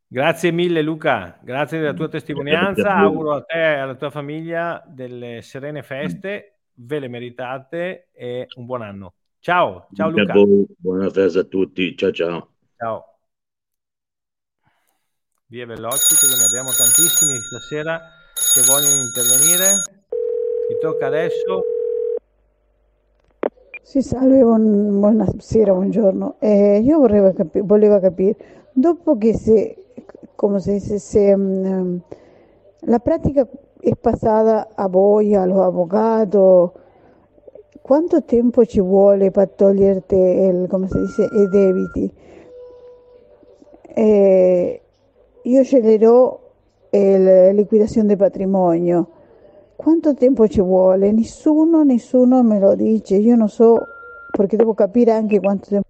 Grazie 0.08 0.52
mille 0.52 0.82
Luca, 0.82 1.38
grazie 1.42 1.80
della 1.80 1.92
tua 1.92 2.08
testimonianza, 2.08 2.94
auguro 2.94 3.34
a 3.34 3.42
te 3.42 3.74
e 3.74 3.78
alla 3.78 3.96
tua 3.96 4.10
famiglia 4.10 4.82
delle 4.86 5.42
serene 5.42 5.82
feste, 5.82 6.60
ve 6.74 7.00
le 7.00 7.08
meritate 7.08 8.08
e 8.12 8.46
un 8.54 8.66
buon 8.66 8.82
anno. 8.82 9.14
Ciao, 9.40 9.88
ciao 9.92 10.10
Luca. 10.10 10.32
Buona 10.78 11.10
festa 11.10 11.40
a 11.40 11.44
tutti, 11.44 11.96
ciao 11.96 12.12
ciao. 12.12 12.54
Ciao. 12.76 13.18
Via 15.46 15.66
veloci 15.66 16.16
perché 16.18 16.36
ne 16.36 16.44
abbiamo 16.44 16.70
tantissimi 16.70 17.38
stasera 17.40 18.00
che 18.36 18.60
vogliono 18.66 19.00
intervenire. 19.00 19.82
Ti 20.68 20.76
tocca 20.80 21.06
adesso. 21.06 21.62
Sì, 23.82 24.02
salve, 24.02 24.42
buon, 24.42 25.00
buonasera, 25.00 25.72
buongiorno. 25.72 26.36
Eh, 26.40 26.80
io 26.80 26.98
vorrei 26.98 27.32
capi- 27.32 27.62
volevo 27.62 27.98
capire, 28.00 28.36
dopo 28.72 29.16
che 29.16 29.34
se, 29.34 29.76
come 30.34 30.60
se, 30.60 30.80
se, 30.80 30.98
se 30.98 31.32
um, 31.32 32.00
la 32.80 32.98
pratica 32.98 33.46
è 33.80 33.94
passata 33.94 34.68
a 34.74 34.88
voi, 34.88 35.34
allo 35.34 35.62
avvocato, 35.62 36.72
quanto 37.80 38.24
tempo 38.24 38.64
ci 38.66 38.80
vuole 38.80 39.30
per 39.30 39.50
toglierti 39.50 40.16
il, 40.16 40.66
come 40.68 40.88
si 40.88 40.98
dice, 40.98 41.22
i 41.22 41.48
debiti? 41.48 42.12
Eh, 43.94 44.80
io 45.42 45.62
sceglierò 45.62 46.45
la 46.90 47.50
liquidazione 47.52 48.08
del 48.08 48.16
patrimonio. 48.16 49.10
Quanto 49.76 50.14
tempo 50.14 50.48
ci 50.48 50.60
vuole? 50.60 51.12
Nessuno, 51.12 51.82
nessuno 51.82 52.42
me 52.42 52.58
lo 52.58 52.74
dice. 52.74 53.16
Io 53.16 53.36
non 53.36 53.48
so 53.48 53.78
perché 54.30 54.56
devo 54.56 54.74
capire 54.74 55.12
anche 55.12 55.38
quanto 55.40 55.68
tempo. 55.68 55.84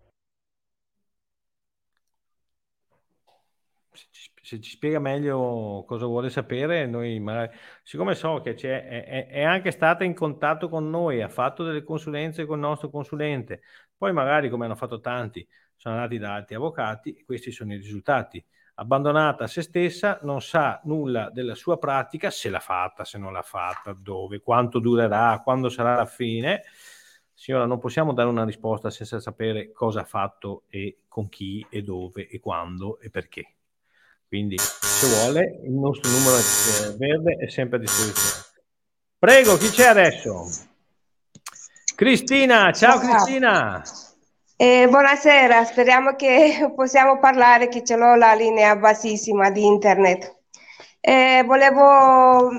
se 4.47 4.61
ci 4.61 4.71
spiega 4.71 5.01
meglio 5.01 5.83
cosa 5.89 6.07
vuole 6.07 6.31
sapere, 6.31 6.87
noi 6.87 7.19
magari, 7.19 7.51
siccome 7.83 8.15
so 8.15 8.41
che 8.41 8.55
è, 8.55 9.05
è, 9.05 9.27
è, 9.27 9.43
anche 9.43 9.73
stata 9.73 10.05
in 10.05 10.15
contatto 10.15 10.69
con 10.69 10.89
noi, 10.89 11.21
ha 11.21 11.29
fatto 11.29 11.65
delle 11.65 11.83
consulenze 11.83 12.47
con 12.47 12.59
il 12.59 12.63
nostro 12.63 12.89
consulente, 12.89 13.63
poi 13.97 14.13
magari 14.13 14.49
come 14.49 14.67
hanno 14.67 14.77
fatto 14.77 15.01
tanti, 15.01 15.45
sono 15.75 15.97
andati 15.97 16.19
da 16.19 16.35
altri 16.35 16.55
avvocati, 16.55 17.25
questi 17.25 17.51
sono 17.51 17.73
i 17.75 17.77
risultati. 17.77 18.45
Abbandonata 18.79 19.45
a 19.45 19.47
se 19.47 19.63
stessa, 19.63 20.19
non 20.23 20.43
sa 20.43 20.81
nulla 20.85 21.31
della 21.31 21.55
sua 21.55 21.79
pratica, 21.79 22.31
se 22.31 22.51
l'ha 22.51 22.61
fatta, 22.61 23.07
se 23.07 23.17
non 23.17 23.33
l'ha 23.33 23.43
fatta, 23.43 23.97
dove, 23.99 24.41
quanto 24.41 24.81
durerà, 24.81 25.41
quando 25.43 25.71
sarà 25.71 25.97
la 25.97 26.05
fine. 26.05 26.63
Signora, 27.33 27.65
non 27.65 27.79
possiamo 27.79 28.13
dare 28.13 28.29
una 28.29 28.45
risposta 28.45 28.91
senza 28.91 29.19
sapere 29.19 29.73
cosa 29.73 30.01
ha 30.01 30.05
fatto 30.05 30.65
e 30.69 31.05
con 31.09 31.31
chi 31.31 31.67
e 31.71 31.83
dove 31.83 32.29
e 32.29 32.39
quando 32.39 33.01
e 33.01 33.09
perché. 33.09 33.55
Quindi, 34.29 34.59
se 34.59 35.07
vuole, 35.07 35.61
il 35.65 35.73
nostro 35.73 36.11
numero 36.11 36.37
eh, 36.37 36.97
verde 36.99 37.37
è 37.37 37.49
sempre 37.49 37.79
a 37.79 37.81
disposizione. 37.81 38.45
Prego, 39.19 39.57
chi 39.57 39.71
c'è 39.71 39.87
adesso? 39.87 40.45
Cristina, 41.95 42.71
ciao 42.73 42.99
Cristina. 42.99 43.83
Eh, 44.59 44.87
buonasera, 44.89 45.67
speriamo 45.67 46.15
che 46.15 46.73
possiamo 46.75 47.19
parlare, 47.19 47.69
che 47.69 47.85
ce 47.85 47.95
l'ho 47.95 48.15
la 48.15 48.33
linea 48.33 48.75
bassissima 48.75 49.51
di 49.51 49.67
internet. 49.67 50.35
Eh, 50.99 51.43
volevo 51.45 52.51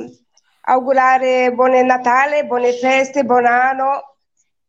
augurare 0.61 1.51
buon 1.53 1.71
Natale, 1.87 2.45
buone 2.45 2.73
feste, 2.73 3.23
buon 3.23 3.47
anno, 3.47 4.17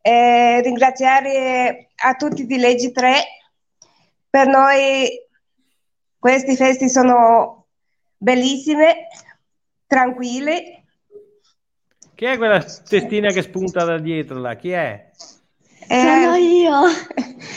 eh, 0.01 0.63
ringraziare 0.63 1.91
a 1.97 2.15
tutti 2.15 2.47
di 2.47 2.57
Leggi 2.57 2.93
3. 2.93 3.13
Per 4.31 4.47
noi 4.47 5.11
queste 6.19 6.57
feste 6.57 6.89
sono 6.89 7.67
bellissime, 8.17 9.09
tranquille. 9.87 10.85
Chi 12.15 12.25
è 12.25 12.39
quella 12.39 12.65
testina 12.65 13.31
che 13.31 13.43
spunta 13.43 13.85
da 13.85 13.99
dietro 13.99 14.41
là? 14.41 14.57
Chi 14.57 14.71
è? 14.71 15.11
Eh, 15.91 16.03
Sono 16.03 16.35
io. 16.35 16.81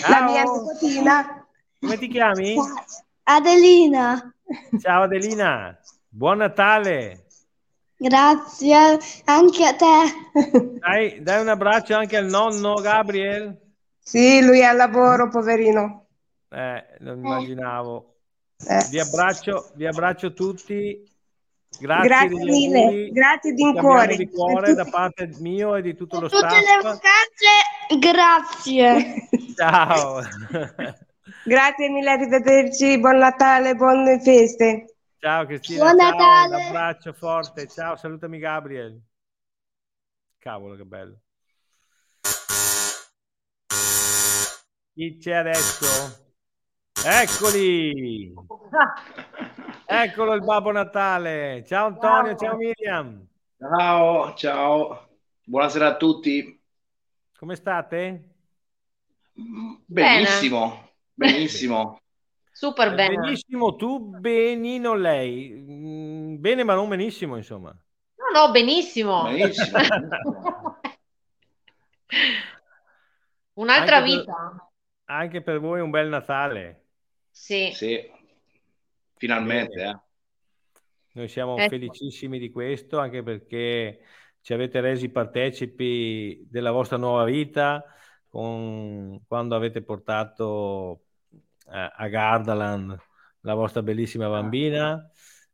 La 0.09 0.23
mia 0.23 0.43
nipotina. 0.43 1.45
Come 1.79 1.97
ti 1.97 2.07
chiami? 2.07 2.55
Adelina. 3.23 4.33
Ciao 4.79 5.03
Adelina. 5.03 5.77
Buon 6.07 6.37
Natale. 6.37 7.25
Grazie, 7.97 8.99
anche 9.25 9.65
a 9.65 9.75
te. 9.75 10.79
Dai, 10.79 11.21
dai 11.21 11.41
un 11.41 11.49
abbraccio 11.49 11.95
anche 11.95 12.17
al 12.17 12.25
nonno 12.25 12.75
Gabriel. 12.75 13.55
Sì, 13.99 14.41
lui 14.41 14.61
è 14.61 14.63
al 14.63 14.77
lavoro, 14.77 15.27
poverino. 15.27 16.07
Eh, 16.49 16.85
lo 16.99 17.13
immaginavo. 17.13 18.15
Eh. 18.65 18.87
Vi, 18.89 18.99
abbraccio, 18.99 19.71
vi 19.75 19.85
abbraccio 19.85 20.33
tutti. 20.33 21.03
Grazie, 21.81 22.07
grazie 22.07 22.43
mille, 22.45 23.09
grazie 23.09 23.53
di 23.53 23.73
cuore. 23.73 24.15
di 24.15 24.29
cuore 24.29 24.75
da 24.75 24.85
parte 24.85 25.31
mio 25.39 25.75
e 25.75 25.81
di 25.81 25.95
tutto 25.95 26.19
lo 26.19 26.29
Tutte 26.29 26.47
staff. 26.47 26.59
le 26.59 26.81
vacanze, 26.83 27.97
grazie. 27.99 29.27
Ciao. 29.57 30.21
grazie 31.43 31.89
mille, 31.89 32.11
arrivederci, 32.11 32.99
buon 32.99 33.17
Natale, 33.17 33.73
buone 33.73 34.21
feste. 34.21 34.97
Ciao 35.17 35.45
Cristina, 35.47 35.85
buon 35.85 35.97
ciao, 35.97 36.09
Natale. 36.11 36.55
un 36.55 36.61
abbraccio 36.61 37.13
forte, 37.13 37.67
ciao, 37.67 37.95
salutami 37.95 38.37
Gabriel. 38.37 39.01
Cavolo 40.37 40.75
che 40.75 40.85
bello. 40.85 41.19
Chi 44.93 45.17
c'è 45.17 45.33
adesso? 45.33 46.29
Eccoli! 47.03 48.33
Eccolo 49.93 50.33
il 50.35 50.41
Babbo 50.41 50.71
Natale. 50.71 51.65
Ciao 51.67 51.87
Antonio, 51.87 52.33
ciao, 52.37 52.47
ciao 52.47 52.55
Miriam. 52.55 53.27
Ciao, 53.59 54.33
ciao. 54.35 55.09
Buonasera 55.43 55.87
a 55.87 55.97
tutti. 55.97 56.63
Come 57.37 57.55
state? 57.57 58.29
Benissimo, 59.33 60.93
bene. 61.13 61.33
benissimo. 61.33 61.99
Super 62.53 62.95
bene. 62.95 63.17
Benissimo 63.17 63.75
tu, 63.75 63.99
benino 63.99 64.93
lei. 64.93 65.51
Mm, 65.51 66.39
bene 66.39 66.63
ma 66.63 66.73
non 66.73 66.87
benissimo, 66.87 67.35
insomma. 67.35 67.75
No, 68.15 68.45
no, 68.45 68.49
benissimo. 68.51 69.23
Benissimo. 69.23 69.77
Un'altra 73.55 73.97
anche 73.97 74.09
vita. 74.09 74.33
Per, 74.33 74.69
anche 75.13 75.41
per 75.41 75.59
voi 75.59 75.81
un 75.81 75.89
bel 75.89 76.07
Natale. 76.07 76.85
Sì. 77.29 77.71
sì. 77.73 78.19
Finalmente. 79.21 79.79
Eh. 79.83 79.99
Noi 81.11 81.27
siamo 81.27 81.55
ecco. 81.55 81.69
felicissimi 81.69 82.39
di 82.39 82.49
questo, 82.49 82.97
anche 82.97 83.21
perché 83.21 83.99
ci 84.41 84.51
avete 84.51 84.81
resi 84.81 85.09
partecipi 85.09 86.43
della 86.49 86.71
vostra 86.71 86.97
nuova 86.97 87.23
vita 87.23 87.85
con, 88.27 89.23
quando 89.27 89.55
avete 89.55 89.83
portato 89.83 91.03
eh, 91.71 91.91
a 91.95 92.07
Gardaland 92.07 92.97
la 93.41 93.53
vostra 93.53 93.83
bellissima 93.83 94.27
bambina. 94.27 95.07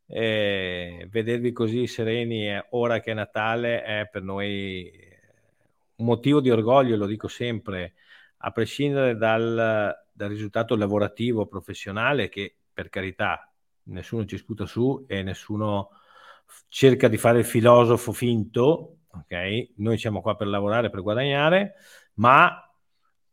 E 0.06 1.06
vedervi 1.10 1.52
così 1.52 1.88
sereni 1.88 2.58
ora 2.70 3.02
che 3.02 3.12
è 3.12 3.14
Natale 3.14 3.84
è 3.84 4.08
per 4.10 4.24
noi 4.24 4.90
un 5.96 6.06
motivo 6.06 6.40
di 6.40 6.50
orgoglio, 6.50 6.96
lo 6.96 7.06
dico 7.06 7.28
sempre, 7.28 7.96
a 8.38 8.52
prescindere 8.52 9.18
dal, 9.18 9.94
dal 10.14 10.30
risultato 10.30 10.78
lavorativo, 10.78 11.48
professionale, 11.48 12.30
che 12.30 12.56
per 12.72 12.88
carità 12.88 13.52
nessuno 13.88 14.26
ci 14.26 14.38
sputa 14.38 14.66
su 14.66 15.06
e 15.08 15.24
nessuno 15.24 15.90
cerca 16.68 17.08
di 17.08 17.18
fare 17.18 17.40
il 17.40 17.46
filosofo 17.46 18.12
finto, 18.12 19.00
ok? 19.12 19.72
Noi 19.78 19.98
siamo 19.98 20.22
qua 20.22 20.36
per 20.36 20.48
lavorare, 20.48 20.90
per 20.90 21.02
guadagnare, 21.02 21.76
ma 22.16 22.62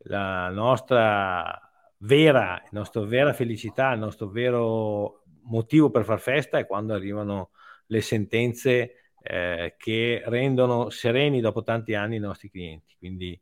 la 0.07 0.51
nostra 0.51 1.61
vera, 1.99 2.61
la 2.63 2.69
nostra 2.71 3.05
vera 3.05 3.33
felicità, 3.33 3.93
il 3.93 4.01
nostro 4.01 4.29
vero 4.29 5.23
motivo 5.45 5.91
per 5.91 6.05
far 6.05 6.21
festa 6.21 6.59
è 6.59 6.67
quando 6.67 6.95
arrivano 6.95 7.51
le 7.87 8.01
sentenze 8.01 9.13
eh, 9.23 9.75
che 9.79 10.23
rendono 10.27 10.91
sereni 10.91 11.41
dopo 11.41 11.63
tanti 11.63 11.95
anni 11.95 12.17
i 12.17 12.21
nostri 12.21 12.51
clienti. 12.51 12.95
Quindi 12.99 13.41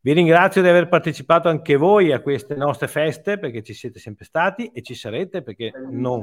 vi 0.00 0.12
ringrazio 0.12 0.62
di 0.62 0.68
aver 0.68 0.88
partecipato 0.88 1.48
anche 1.48 1.76
voi 1.76 2.12
a 2.12 2.20
queste 2.20 2.54
nostre 2.54 2.86
feste 2.86 3.38
perché 3.38 3.62
ci 3.62 3.74
siete 3.74 3.98
sempre 3.98 4.24
stati 4.24 4.70
e 4.72 4.82
ci 4.82 4.94
sarete 4.94 5.42
perché 5.42 5.72
non, 5.90 6.20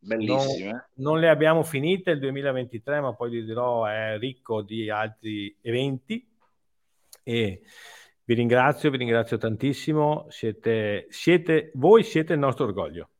non, 0.00 0.46
non, 0.94 1.20
le 1.20 1.28
abbiamo 1.28 1.62
finite 1.62 2.10
il 2.10 2.18
2023 2.18 3.00
ma 3.00 3.14
poi 3.14 3.30
vi 3.30 3.44
dirò 3.44 3.86
è 3.86 4.18
ricco 4.18 4.62
di 4.62 4.90
altri 4.90 5.56
eventi 5.62 6.26
e 7.22 7.62
vi 8.24 8.34
ringrazio, 8.34 8.90
vi 8.90 8.96
ringrazio 8.96 9.38
tantissimo, 9.38 10.26
siete, 10.30 11.06
siete, 11.10 11.70
voi 11.74 12.02
siete 12.02 12.32
il 12.32 12.40
nostro 12.40 12.64
orgoglio. 12.64 13.10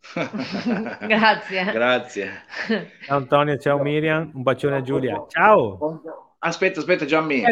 Grazie. 1.06 1.64
Grazie. 1.72 2.30
Ciao 3.04 3.16
Antonio, 3.16 3.58
ciao 3.58 3.82
Miriam, 3.82 4.30
un 4.32 4.42
bacione 4.42 4.76
a 4.76 4.82
Giulia. 4.82 5.24
Ciao. 5.28 6.27
Aspetta, 6.40 6.80
aspetta, 6.80 7.04
Gianni. 7.04 7.42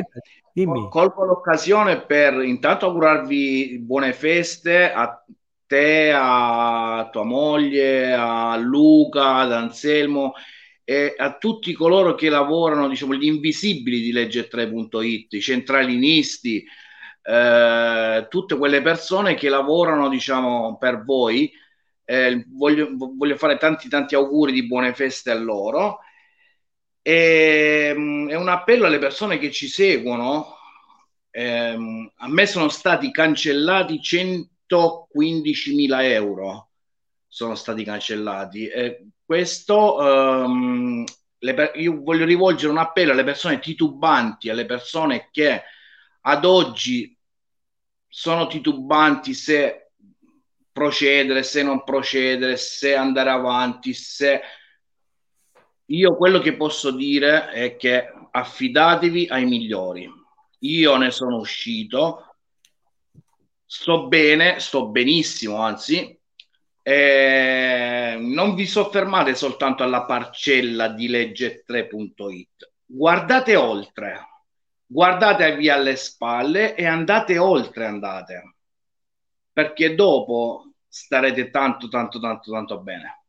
Dimmi. 0.52 0.88
Colgo 0.88 1.24
l'occasione 1.24 2.00
per 2.02 2.34
intanto 2.42 2.86
augurarvi 2.86 3.78
buone 3.80 4.12
feste 4.12 4.90
a 4.92 5.22
te, 5.66 6.12
a 6.14 7.08
tua 7.10 7.24
moglie, 7.24 8.14
a 8.14 8.56
Luca, 8.56 9.36
ad 9.36 9.52
Anselmo 9.52 10.34
e 10.84 11.14
a 11.16 11.36
tutti 11.36 11.72
coloro 11.72 12.14
che 12.14 12.28
lavorano, 12.28 12.88
diciamo, 12.88 13.14
gli 13.14 13.26
invisibili 13.26 14.00
di 14.00 14.12
legge3.it, 14.12 15.32
i 15.32 15.40
centralinisti, 15.40 16.64
eh, 17.22 18.26
tutte 18.30 18.56
quelle 18.56 18.82
persone 18.82 19.34
che 19.34 19.48
lavorano, 19.48 20.08
diciamo, 20.08 20.78
per 20.78 21.02
voi. 21.02 21.52
Eh, 22.04 22.46
voglio, 22.50 22.88
voglio 22.94 23.34
fare 23.34 23.56
tanti 23.56 23.88
tanti 23.88 24.14
auguri 24.14 24.52
di 24.52 24.64
buone 24.64 24.94
feste 24.94 25.32
a 25.32 25.34
loro 25.34 25.98
e, 27.08 27.92
um, 27.94 28.28
è 28.28 28.34
un 28.34 28.48
appello 28.48 28.86
alle 28.86 28.98
persone 28.98 29.38
che 29.38 29.52
ci 29.52 29.68
seguono. 29.68 30.56
Eh, 31.30 32.10
a 32.16 32.28
me 32.28 32.46
sono 32.46 32.68
stati 32.68 33.12
cancellati 33.12 34.00
115.000 34.00 36.02
euro. 36.02 36.70
Sono 37.28 37.54
stati 37.54 37.84
cancellati. 37.84 38.66
Eh, 38.66 39.06
questo 39.24 39.98
um, 39.98 41.04
le, 41.38 41.72
io 41.76 42.02
voglio 42.02 42.24
rivolgere 42.24 42.72
un 42.72 42.78
appello 42.78 43.12
alle 43.12 43.22
persone 43.22 43.60
titubanti, 43.60 44.50
alle 44.50 44.66
persone 44.66 45.28
che 45.30 45.62
ad 46.22 46.44
oggi 46.44 47.16
sono 48.08 48.48
titubanti 48.48 49.32
se 49.32 49.92
procedere, 50.72 51.44
se 51.44 51.62
non 51.62 51.84
procedere, 51.84 52.56
se 52.56 52.96
andare 52.96 53.30
avanti, 53.30 53.94
se 53.94 54.40
io 55.86 56.16
quello 56.16 56.40
che 56.40 56.56
posso 56.56 56.90
dire 56.90 57.50
è 57.50 57.76
che 57.76 58.12
affidatevi 58.30 59.28
ai 59.28 59.44
migliori. 59.44 60.10
Io 60.60 60.96
ne 60.96 61.10
sono 61.10 61.36
uscito, 61.36 62.36
sto 63.64 64.06
bene, 64.08 64.58
sto 64.58 64.88
benissimo, 64.88 65.58
anzi, 65.58 66.18
eh, 66.82 68.16
non 68.18 68.54
vi 68.54 68.66
soffermate 68.66 69.34
soltanto 69.34 69.82
alla 69.82 70.04
parcella 70.04 70.88
di 70.88 71.08
legge 71.08 71.64
3.it, 71.66 72.72
guardate 72.84 73.56
oltre, 73.56 74.26
guardatevi 74.86 75.68
alle 75.68 75.96
spalle 75.96 76.74
e 76.74 76.86
andate 76.86 77.38
oltre, 77.38 77.86
andate, 77.86 78.54
perché 79.52 79.94
dopo 79.94 80.72
starete 80.88 81.50
tanto, 81.50 81.88
tanto, 81.88 82.18
tanto, 82.18 82.50
tanto 82.50 82.80
bene. 82.80 83.25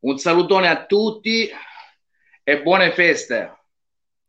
Un 0.00 0.16
salutone 0.18 0.68
a 0.68 0.84
tutti 0.86 1.50
e 2.44 2.62
buone 2.62 2.92
feste. 2.92 3.52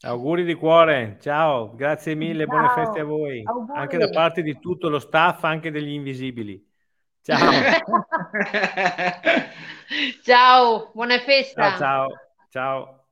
Auguri 0.02 0.44
di 0.46 0.56
cuore, 0.56 1.18
ciao, 1.22 1.76
grazie 1.76 2.16
mille, 2.16 2.46
ciao. 2.46 2.58
buone 2.58 2.74
feste 2.74 3.00
a 3.02 3.04
voi, 3.04 3.44
Auguri. 3.46 3.78
anche 3.80 3.98
da 3.98 4.10
parte 4.10 4.42
di 4.42 4.58
tutto 4.60 4.90
lo 4.90 4.98
staff, 5.00 5.44
anche 5.44 5.70
degli 5.72 5.92
invisibili. 5.92 6.66
Ciao. 7.22 7.38
ciao, 10.24 10.90
buona 10.94 11.20
festa. 11.20 11.76
Ciao, 11.76 11.78
ciao, 11.78 12.08
ciao. 12.50 13.06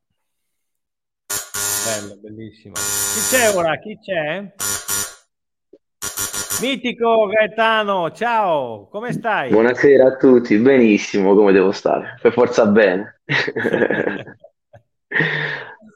Bello, 1.85 2.17
bellissimo. 2.21 2.73
Chi 2.73 3.19
c'è 3.29 3.55
ora? 3.55 3.77
Chi 3.77 3.99
c'è? 3.99 4.53
Mitico 6.61 7.27
Gaetano, 7.27 8.11
ciao, 8.11 8.87
come 8.89 9.11
stai? 9.11 9.49
Buonasera 9.49 10.07
a 10.07 10.15
tutti, 10.15 10.57
benissimo, 10.57 11.35
come 11.35 11.51
devo 11.51 11.71
stare? 11.71 12.17
Per 12.19 12.31
forza 12.31 12.65
bene. 12.65 13.21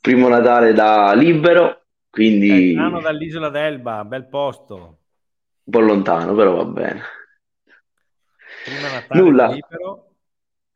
Primo 0.02 0.28
Natale 0.28 0.74
da 0.74 1.14
libero, 1.14 1.86
quindi... 2.10 2.76
Gaetano 2.76 2.99
dall'isola 2.99 3.49
d'Elba, 3.49 4.04
bel 4.06 4.28
posto. 4.28 4.76
Un 5.64 5.72
po' 5.72 5.80
lontano, 5.80 6.36
però 6.36 6.54
va 6.54 6.66
bene. 6.66 7.02
Nulla. 9.10 9.56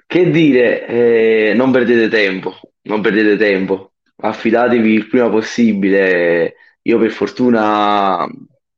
Che 0.08 0.30
dire, 0.32 0.88
eh, 0.88 1.54
non 1.56 1.72
perdete 1.72 2.08
tempo, 2.08 2.56
non 2.84 3.02
perdete 3.02 3.38
tempo, 3.38 3.92
affidatevi 4.16 4.94
il 4.94 5.08
prima 5.08 5.30
possibile. 5.30 6.56
Io 6.84 6.98
per 6.98 7.12
fortuna 7.12 8.28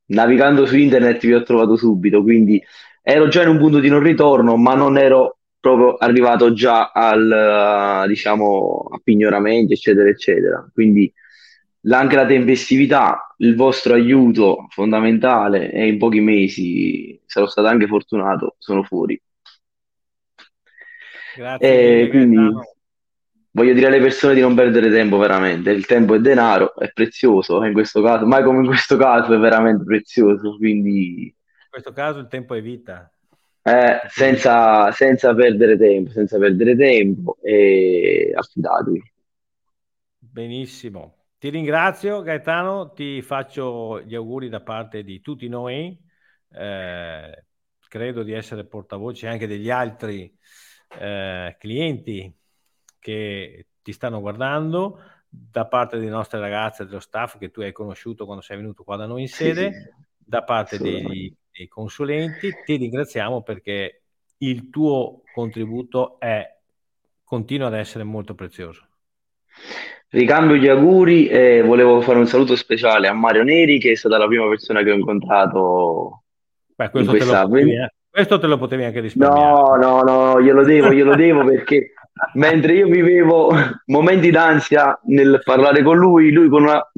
navigando 0.08 0.66
su 0.66 0.78
internet 0.78 1.26
vi 1.26 1.34
ho 1.34 1.44
trovato 1.44 1.76
subito, 1.76 2.22
quindi 2.22 2.64
ero 3.02 3.28
già 3.28 3.42
in 3.44 3.50
un 3.50 3.58
punto 3.58 3.80
di 3.80 3.90
non 3.90 4.02
ritorno, 4.02 4.58
ma 4.58 4.76
non 4.76 4.98
ero 4.98 5.38
proprio 5.60 5.96
arrivato 5.96 6.54
già 6.54 6.92
al, 6.92 8.06
diciamo, 8.08 8.90
a 8.92 9.00
pignoramenti, 9.04 9.74
eccetera, 9.74 10.10
eccetera. 10.10 10.70
Quindi 10.74 11.12
anche 11.90 12.16
la 12.16 12.26
tempestività, 12.26 13.34
il 13.38 13.56
vostro 13.56 13.94
aiuto 13.94 14.68
fondamentale 14.70 15.72
e 15.72 15.88
in 15.88 15.98
pochi 15.98 16.20
mesi 16.20 17.20
sarò 17.26 17.48
stato 17.48 17.68
anche 17.68 17.88
fortunato, 17.88 18.56
sono 18.58 18.84
fuori. 18.84 19.20
Grazie. 21.36 22.02
E 22.02 22.10
quindi 22.10 22.50
voglio 23.58 23.74
dire 23.74 23.88
alle 23.88 24.00
persone 24.00 24.36
di 24.36 24.42
non 24.42 24.54
perdere 24.54 24.92
tempo 24.92 25.18
veramente, 25.18 25.72
il 25.72 25.88
tempo 25.88 26.14
è 26.14 26.20
denaro, 26.20 26.76
è 26.76 26.92
prezioso, 26.92 27.64
in 27.64 27.74
questo 27.74 28.04
caso, 28.04 28.28
mai 28.28 28.44
come 28.44 28.60
in 28.60 28.68
questo 28.68 28.98
caso 28.98 29.34
è 29.34 29.40
veramente 29.40 29.84
prezioso, 29.84 30.56
quindi... 30.58 31.24
In 31.24 31.70
questo 31.72 31.92
caso 31.92 32.20
il 32.20 32.28
tempo 32.28 32.54
è 32.54 32.62
vita. 32.62 33.12
Eh, 33.64 34.00
senza, 34.10 34.92
senza 34.92 35.34
perdere 35.34 35.76
tempo, 35.76 36.12
senza 36.12 36.38
perdere 36.38 36.76
tempo 36.76 37.38
e 37.42 38.32
affidatevi. 38.36 39.12
Benissimo. 40.20 41.16
Ti 41.40 41.50
ringrazio 41.50 42.22
Gaetano, 42.22 42.92
ti 42.92 43.24
faccio 43.24 44.02
gli 44.02 44.14
auguri 44.14 44.50
da 44.50 44.62
parte 44.62 45.04
di 45.04 45.20
tutti 45.20 45.48
noi, 45.48 46.00
eh, 46.54 47.46
credo 47.88 48.22
di 48.22 48.34
essere 48.34 48.66
portavoce 48.66 49.28
anche 49.28 49.48
degli 49.48 49.72
altri 49.72 50.32
eh, 51.00 51.56
clienti 51.60 52.37
che 53.08 53.68
ti 53.82 53.94
stanno 53.94 54.20
guardando, 54.20 55.00
da 55.30 55.66
parte 55.66 55.98
delle 55.98 56.10
nostre 56.10 56.42
ragazze 56.42 56.86
dello 56.86 57.00
staff 57.00 57.38
che 57.38 57.52
tu 57.52 57.62
hai 57.62 57.72
conosciuto 57.72 58.26
quando 58.26 58.44
sei 58.44 58.58
venuto 58.58 58.84
qua 58.84 58.98
da 58.98 59.06
noi 59.06 59.22
in 59.22 59.28
sede, 59.30 59.72
Sì, 59.72 60.04
da 60.18 60.44
parte 60.44 60.78
dei, 60.78 61.34
dei 61.50 61.68
consulenti, 61.70 62.52
ti 62.66 62.76
ringraziamo 62.76 63.44
perché 63.44 64.02
il 64.40 64.70
tuo 64.70 65.22
contributo 65.34 66.20
è, 66.20 66.46
continua 67.24 67.68
ad 67.68 67.76
essere 67.76 68.04
molto 68.04 68.36
prezioso. 68.36 68.86
Ricambio 70.10 70.58
gli 70.58 70.68
auguri 70.68 71.28
e 71.30 71.62
volevo 71.62 72.02
fare 72.02 72.20
un 72.20 72.28
saluto 72.28 72.58
speciale 72.58 73.08
a 73.08 73.14
Mario 73.14 73.44
Neri, 73.44 73.80
che 73.80 73.92
è 73.92 73.96
stata 73.96 74.18
la 74.18 74.28
prima 74.28 74.50
persona 74.50 74.84
che 74.84 74.92
ho 74.92 74.96
incontrato 74.96 76.24
Beh, 76.76 76.90
questo, 76.90 77.14
te 77.14 77.20
potevi, 77.20 77.74
questo 78.10 78.38
te 78.38 78.48
lo 78.48 78.58
potevi 78.58 78.84
anche 78.84 79.00
risparmiare. 79.00 79.50
No, 79.50 79.76
no, 79.76 80.02
no, 80.02 80.42
glielo 80.42 80.64
devo, 80.64 80.92
glielo 80.92 81.16
devo 81.16 81.46
perché 81.46 81.94
mentre 82.34 82.74
io 82.74 82.88
vivevo 82.88 83.52
momenti 83.86 84.30
d'ansia 84.32 85.00
nel 85.06 85.42
parlare 85.44 85.84
con 85.84 85.98
lui, 85.98 86.32
lui 86.32 86.50
con 86.50 86.64
una, 86.64 86.92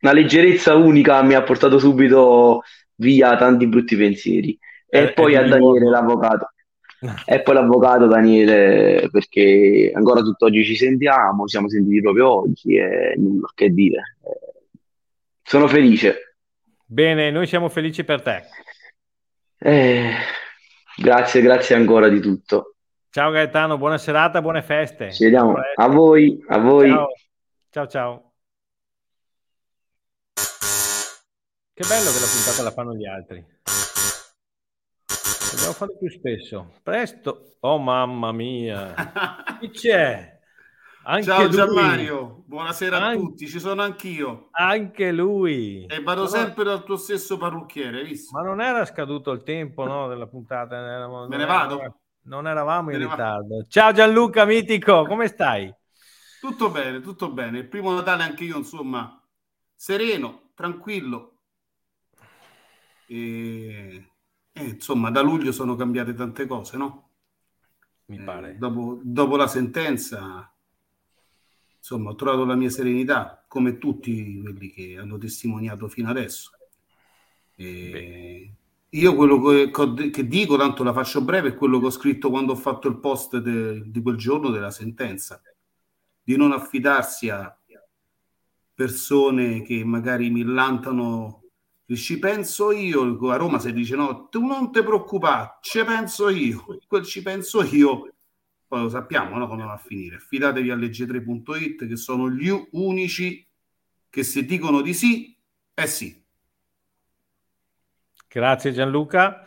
una 0.00 0.12
leggerezza 0.12 0.74
unica 0.74 1.22
mi 1.22 1.34
ha 1.34 1.42
portato 1.42 1.78
subito 1.78 2.62
via 2.96 3.36
tanti 3.36 3.66
brutti 3.66 3.96
pensieri. 3.96 4.58
E 4.88 5.10
È- 5.10 5.12
poi 5.12 5.36
a 5.36 5.46
Daniele, 5.46 5.88
l'avvocato. 5.90 6.50
E 7.26 7.42
poi 7.42 7.54
l'avvocato 7.54 8.06
Daniele, 8.06 9.08
perché 9.10 9.92
ancora 9.94 10.22
tutt'oggi 10.22 10.64
ci 10.64 10.76
sentiamo, 10.76 11.42
ci 11.44 11.50
siamo 11.50 11.68
sentiti 11.68 12.00
proprio 12.00 12.40
oggi 12.40 12.74
e 12.76 13.14
nulla 13.16 13.50
che 13.54 13.68
dire. 13.70 14.16
Eh, 14.24 14.62
Sono 15.42 15.68
felice. 15.68 16.36
Bene, 16.86 17.30
noi 17.30 17.46
siamo 17.46 17.68
felici 17.68 18.02
per 18.04 18.22
te. 18.22 18.42
Eh, 19.58 20.10
grazie, 20.96 21.40
grazie 21.42 21.74
ancora 21.74 22.08
di 22.08 22.20
tutto. 22.20 22.75
Ciao 23.16 23.30
Gaetano, 23.30 23.78
buona 23.78 23.96
serata, 23.96 24.42
buone 24.42 24.60
feste. 24.60 25.10
Ci 25.10 25.24
vediamo. 25.24 25.52
A 25.52 25.54
presto. 25.54 25.82
A 25.82 25.88
voi, 25.88 26.44
a 26.48 26.58
voi. 26.58 26.90
Ciao, 26.90 27.08
ciao, 27.70 27.86
ciao. 27.86 28.32
Che 31.72 31.86
bello 31.88 32.10
che 32.10 32.20
la 32.20 32.26
puntata 32.30 32.62
la 32.62 32.70
fanno 32.72 32.94
gli 32.94 33.06
altri. 33.06 33.42
Dobbiamo 35.50 35.72
farlo 35.72 35.96
più 35.96 36.10
spesso. 36.10 36.74
Presto. 36.82 37.56
Oh 37.60 37.78
mamma 37.78 38.32
mia. 38.32 38.92
Chi 39.60 39.70
c'è? 39.70 40.38
Anche 41.04 41.22
Ciao. 41.22 41.48
Gianmario, 41.48 42.42
buonasera 42.44 42.98
a 42.98 43.06
An- 43.06 43.16
tutti, 43.16 43.48
ci 43.48 43.60
sono 43.60 43.80
anch'io 43.80 44.48
Anche 44.50 45.10
lui. 45.10 45.86
e 45.86 46.02
vado 46.02 46.22
No, 46.22 46.26
sempre 46.26 46.64
dal 46.64 46.84
tuo 46.84 46.96
stesso 46.96 47.38
parrucchiere, 47.38 48.02
visto? 48.04 48.36
Ma 48.36 48.44
non 48.44 48.60
era 48.60 48.84
scaduto 48.84 49.30
il 49.30 49.42
tempo 49.42 49.86
no, 49.86 50.06
della 50.06 50.26
puntata? 50.26 50.76
Eravamo- 50.76 51.28
Me 51.28 51.36
ne 51.38 51.46
vado? 51.46 52.00
Non 52.26 52.46
eravamo 52.46 52.90
in 52.92 52.98
ritardo. 52.98 53.64
Ciao 53.68 53.92
Gianluca 53.92 54.44
Mitico, 54.44 55.06
come 55.06 55.28
stai? 55.28 55.72
Tutto 56.40 56.70
bene, 56.70 57.00
tutto 57.00 57.30
bene. 57.32 57.58
Il 57.58 57.68
primo 57.68 57.92
Natale 57.94 58.22
anche 58.22 58.44
io, 58.44 58.58
insomma, 58.58 59.20
sereno, 59.74 60.50
tranquillo. 60.54 61.32
E, 63.08 64.10
e, 64.52 64.62
insomma, 64.64 65.10
da 65.10 65.20
luglio 65.22 65.52
sono 65.52 65.76
cambiate 65.76 66.14
tante 66.14 66.46
cose, 66.46 66.76
no? 66.76 67.10
Mi 68.06 68.16
Eh, 68.16 68.22
pare. 68.24 68.56
dopo, 68.58 69.00
dopo 69.02 69.36
la 69.36 69.46
sentenza, 69.46 70.52
insomma, 71.78 72.10
ho 72.10 72.14
trovato 72.14 72.44
la 72.44 72.54
mia 72.54 72.70
serenità, 72.70 73.44
come 73.46 73.78
tutti 73.78 74.40
quelli 74.40 74.70
che 74.70 74.96
hanno 74.98 75.18
testimoniato 75.18 75.88
fino 75.88 76.10
adesso. 76.10 76.50
E 77.56 78.52
io 78.98 79.14
quello 79.14 79.40
che, 79.40 80.10
che 80.10 80.26
dico, 80.26 80.56
tanto 80.56 80.82
la 80.82 80.92
faccio 80.92 81.22
breve, 81.22 81.50
è 81.50 81.54
quello 81.54 81.78
che 81.78 81.86
ho 81.86 81.90
scritto 81.90 82.30
quando 82.30 82.52
ho 82.52 82.56
fatto 82.56 82.88
il 82.88 82.98
post 82.98 83.36
de- 83.38 83.82
di 83.90 84.02
quel 84.02 84.16
giorno 84.16 84.50
della 84.50 84.70
sentenza, 84.70 85.40
di 86.22 86.36
non 86.36 86.52
affidarsi 86.52 87.28
a 87.28 87.56
persone 88.74 89.62
che 89.62 89.82
magari 89.84 90.28
millantano 90.28 91.44
il 91.86 91.96
ci 91.96 92.18
penso 92.18 92.72
io, 92.72 93.16
a 93.30 93.36
Roma 93.36 93.58
si 93.58 93.72
dice 93.72 93.96
no, 93.96 94.28
tu 94.28 94.44
non 94.44 94.72
ti 94.72 94.82
preoccupare, 94.82 95.58
ci 95.60 95.82
penso 95.84 96.28
io, 96.28 96.64
quel 96.86 97.04
ci 97.04 97.22
penso 97.22 97.62
io, 97.62 98.12
poi 98.66 98.82
lo 98.82 98.88
sappiamo 98.88 99.38
no, 99.38 99.46
come 99.46 99.64
va 99.64 99.74
a 99.74 99.78
finire. 99.78 100.18
Fidatevi 100.18 100.70
a 100.70 100.76
legge3.it 100.76 101.86
che 101.86 101.96
sono 101.96 102.28
gli 102.28 102.50
unici 102.72 103.46
che 104.10 104.22
se 104.24 104.44
dicono 104.44 104.80
di 104.80 104.92
sì, 104.92 105.36
è 105.72 105.86
sì. 105.86 106.24
Grazie 108.28 108.72
Gianluca. 108.72 109.46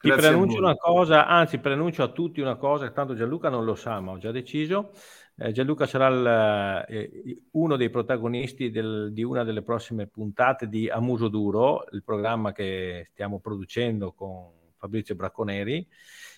Ti 0.00 0.12
preannuncio 0.12 0.58
una 0.58 0.76
cosa, 0.76 1.26
anzi 1.26 1.58
preannuncio 1.58 2.04
a 2.04 2.08
tutti 2.08 2.40
una 2.40 2.54
cosa, 2.54 2.88
tanto 2.90 3.14
Gianluca 3.14 3.48
non 3.48 3.64
lo 3.64 3.74
sa, 3.74 3.98
ma 4.00 4.12
ho 4.12 4.18
già 4.18 4.30
deciso. 4.30 4.92
Eh, 5.36 5.50
Gianluca 5.50 5.86
sarà 5.86 6.06
il, 6.06 6.86
eh, 6.88 7.42
uno 7.52 7.76
dei 7.76 7.90
protagonisti 7.90 8.70
del, 8.70 9.10
di 9.12 9.24
una 9.24 9.42
delle 9.42 9.62
prossime 9.62 10.06
puntate 10.06 10.68
di 10.68 10.88
Amuso 10.88 11.28
Duro, 11.28 11.84
il 11.90 12.04
programma 12.04 12.52
che 12.52 13.08
stiamo 13.10 13.40
producendo 13.40 14.12
con 14.12 14.50
Fabrizio 14.76 15.16
Bracconeri. 15.16 15.86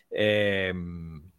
Eh, 0.09 0.75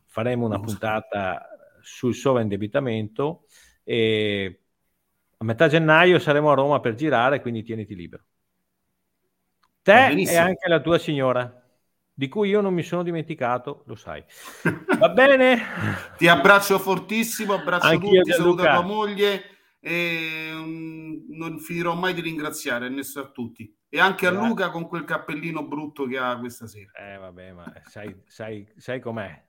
faremo 0.06 0.46
una 0.46 0.60
puntata 0.60 1.48
sul 1.82 2.14
sovraindebitamento 2.14 3.46
e 3.84 4.60
a 5.38 5.44
metà 5.44 5.68
gennaio 5.68 6.20
saremo 6.20 6.52
a 6.52 6.56
Roma 6.56 6.80
per 6.80 6.94
girare, 6.94 7.42
quindi 7.42 7.64
tieniti 7.64 7.96
libero. 7.96 8.24
Te 9.82 10.08
e 10.10 10.38
anche 10.38 10.68
la 10.68 10.80
tua 10.80 10.98
signora 10.98 11.62
di 12.14 12.28
cui 12.28 12.50
io 12.50 12.62
non 12.62 12.74
mi 12.74 12.84
sono 12.84 13.02
dimenticato, 13.02 13.84
lo 13.88 13.96
sai. 13.96 14.24
Va 15.00 15.10
bene? 15.10 15.60
Ti 16.18 16.28
abbraccio 16.28 16.78
fortissimo, 16.78 17.54
abbraccio 17.54 17.88
Anch'io 17.88 18.22
tutti, 18.22 18.32
saluto 18.32 18.62
tua 18.62 18.82
moglie 18.82 19.42
e 19.80 20.52
um, 20.54 21.26
non 21.30 21.58
finirò 21.58 21.96
mai 21.96 22.14
di 22.14 22.22
ringraziare 22.22 22.86
a 22.86 23.26
tutti. 23.32 23.76
E 23.90 24.00
anche 24.00 24.28
a 24.28 24.30
Luca 24.30 24.70
con 24.70 24.88
quel 24.88 25.04
cappellino 25.04 25.66
brutto 25.68 26.06
che 26.06 26.20
ha 26.20 26.38
questa 26.38 26.68
sera. 26.68 26.92
Eh 26.92 27.18
vabbè, 27.18 27.54
ma 27.54 27.74
sai, 27.86 28.16
sai, 28.28 28.72
sai 28.78 29.00
com'è? 29.00 29.44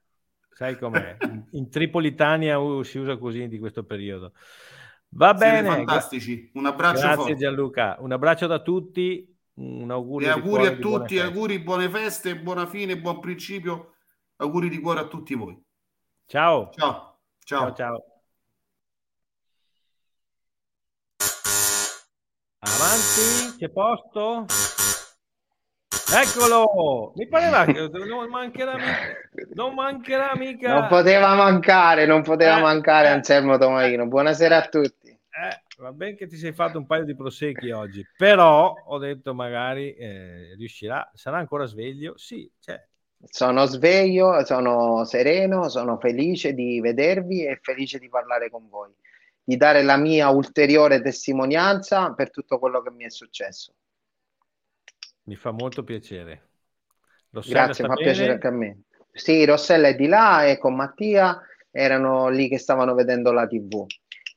Sai 0.48 0.78
com'è? 0.78 1.16
In, 1.50 1.68
Tripolitania 1.68 2.58
si 2.84 2.98
usa 2.98 3.18
così 3.18 3.48
di 3.48 3.58
questo 3.58 3.84
periodo. 3.84 4.32
Va 5.10 5.36
Siete 5.36 5.62
bene. 5.62 5.68
fantastici. 5.68 6.50
Un 6.54 6.66
abbraccio 6.66 7.00
Grazie 7.00 7.16
forte. 7.16 7.36
Gianluca. 7.36 7.96
Un 8.00 8.12
abbraccio 8.12 8.46
da 8.46 8.60
tutti 8.60 9.31
un 9.54 9.90
augurio. 9.90 10.28
E 10.28 10.30
auguri 10.30 10.66
a 10.66 10.76
tutti, 10.76 11.14
buone 11.14 11.28
auguri, 11.28 11.58
buone 11.60 11.88
feste, 11.90 12.38
buona 12.38 12.66
fine, 12.66 12.98
buon 12.98 13.20
principio. 13.20 13.94
Auguri 14.36 14.68
di 14.68 14.80
cuore 14.80 15.00
a 15.00 15.06
tutti 15.06 15.34
voi. 15.34 15.60
Ciao. 16.26 16.70
Ciao. 16.70 17.18
Ciao. 17.44 17.72
ciao, 17.72 17.74
ciao. 17.74 18.04
Avanti, 22.64 23.56
c'è 23.58 23.68
posto? 23.70 24.46
Eccolo! 26.14 27.12
Mi 27.16 27.26
pareva 27.26 27.64
che 27.64 27.88
non 27.88 28.28
mancherà 28.28 28.76
mica. 28.76 29.16
Non 29.54 29.74
mancherà 29.74 30.32
mica. 30.36 30.72
Non 30.80 30.88
poteva 30.88 31.34
mancare, 31.34 32.04
non 32.04 32.22
poteva 32.22 32.58
eh, 32.58 32.60
mancare 32.60 33.08
eh, 33.08 33.12
Anselmo 33.12 33.56
Tomaino. 33.56 34.06
Buonasera 34.06 34.58
a 34.58 34.68
tutti. 34.68 35.01
Eh, 35.42 35.62
va 35.78 35.92
bene 35.92 36.14
che 36.14 36.28
ti 36.28 36.36
sei 36.36 36.52
fatto 36.52 36.78
un 36.78 36.86
paio 36.86 37.04
di 37.04 37.16
prosecchi 37.16 37.72
oggi, 37.72 38.06
però 38.16 38.72
ho 38.72 38.98
detto 38.98 39.34
magari 39.34 39.92
eh, 39.94 40.54
riuscirà, 40.56 41.10
sarà 41.14 41.38
ancora 41.38 41.66
sveglio? 41.66 42.16
Sì, 42.16 42.48
c'è. 42.60 42.80
Sono 43.24 43.66
sveglio, 43.66 44.44
sono 44.44 45.04
sereno, 45.04 45.68
sono 45.68 45.98
felice 45.98 46.54
di 46.54 46.80
vedervi 46.80 47.44
e 47.44 47.58
felice 47.60 47.98
di 47.98 48.08
parlare 48.08 48.50
con 48.50 48.68
voi, 48.68 48.92
di 49.42 49.56
dare 49.56 49.82
la 49.82 49.96
mia 49.96 50.28
ulteriore 50.28 51.02
testimonianza 51.02 52.12
per 52.12 52.30
tutto 52.30 52.60
quello 52.60 52.80
che 52.80 52.90
mi 52.92 53.04
è 53.04 53.10
successo. 53.10 53.74
Mi 55.24 55.34
fa 55.34 55.50
molto 55.50 55.82
piacere. 55.82 56.50
Rossella 57.30 57.64
Grazie, 57.64 57.84
fa 57.84 57.94
bene? 57.94 58.04
piacere 58.04 58.32
anche 58.34 58.46
a 58.46 58.50
me. 58.52 58.82
Sì, 59.10 59.44
Rossella 59.44 59.88
è 59.88 59.96
di 59.96 60.06
là 60.06 60.46
e 60.46 60.58
con 60.58 60.76
Mattia 60.76 61.40
erano 61.72 62.28
lì 62.28 62.48
che 62.48 62.58
stavano 62.58 62.94
vedendo 62.94 63.32
la 63.32 63.46
TV. 63.48 63.86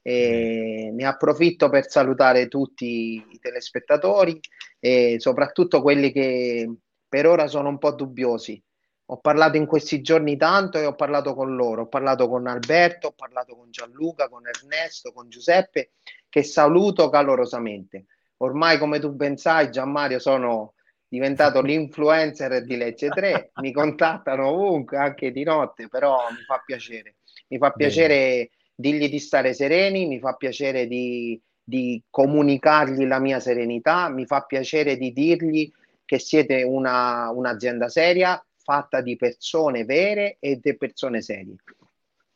E 0.07 0.91
ne 0.93 1.03
approfitto 1.03 1.67
per 1.69 1.89
salutare 1.89 2.47
tutti 2.47 3.25
i 3.27 3.39
telespettatori 3.39 4.39
e 4.79 5.15
soprattutto 5.17 5.81
quelli 5.81 6.11
che 6.11 6.71
per 7.09 7.25
ora 7.25 7.47
sono 7.47 7.69
un 7.69 7.79
po' 7.79 7.93
dubbiosi. 7.93 8.61
Ho 9.05 9.17
parlato 9.17 9.57
in 9.57 9.65
questi 9.65 10.01
giorni 10.01 10.37
tanto 10.37 10.77
e 10.77 10.85
ho 10.85 10.93
parlato 10.93 11.33
con 11.33 11.55
loro, 11.55 11.83
ho 11.83 11.87
parlato 11.87 12.29
con 12.29 12.45
Alberto, 12.45 13.07
ho 13.07 13.13
parlato 13.13 13.55
con 13.55 13.71
Gianluca, 13.71 14.29
con 14.29 14.43
Ernesto, 14.45 15.11
con 15.11 15.27
Giuseppe, 15.27 15.93
che 16.29 16.43
saluto 16.43 17.09
calorosamente. 17.09 18.05
Ormai, 18.37 18.77
come 18.77 18.99
tu 18.99 19.11
ben 19.11 19.37
sai, 19.37 19.71
Gianmario, 19.71 20.19
sono 20.19 20.75
diventato 21.07 21.63
l'influencer 21.63 22.63
di 22.63 22.77
Legge 22.77 23.09
3, 23.09 23.53
mi 23.55 23.71
contattano 23.71 24.49
ovunque, 24.49 24.97
anche 24.97 25.31
di 25.31 25.41
notte, 25.41 25.87
però 25.87 26.29
mi 26.29 26.43
fa 26.45 26.61
piacere. 26.63 27.15
Mi 27.47 27.57
fa 27.57 27.71
piacere 27.71 28.15
Bene 28.15 28.49
digli 28.75 29.09
di 29.09 29.19
stare 29.19 29.53
sereni, 29.53 30.05
mi 30.05 30.19
fa 30.19 30.33
piacere 30.33 30.85
di, 30.85 31.41
di 31.63 32.03
comunicargli 32.09 33.05
la 33.05 33.19
mia 33.19 33.39
serenità, 33.39 34.09
mi 34.09 34.25
fa 34.25 34.41
piacere 34.41 34.97
di 34.97 35.13
dirgli 35.13 35.71
che 36.03 36.19
siete 36.19 36.61
una, 36.61 37.31
un'azienda 37.31 37.89
seria, 37.89 38.43
fatta 38.57 39.01
di 39.01 39.15
persone 39.15 39.85
vere 39.85 40.37
e 40.39 40.59
di 40.61 40.75
persone 40.75 41.21
serie. 41.21 41.55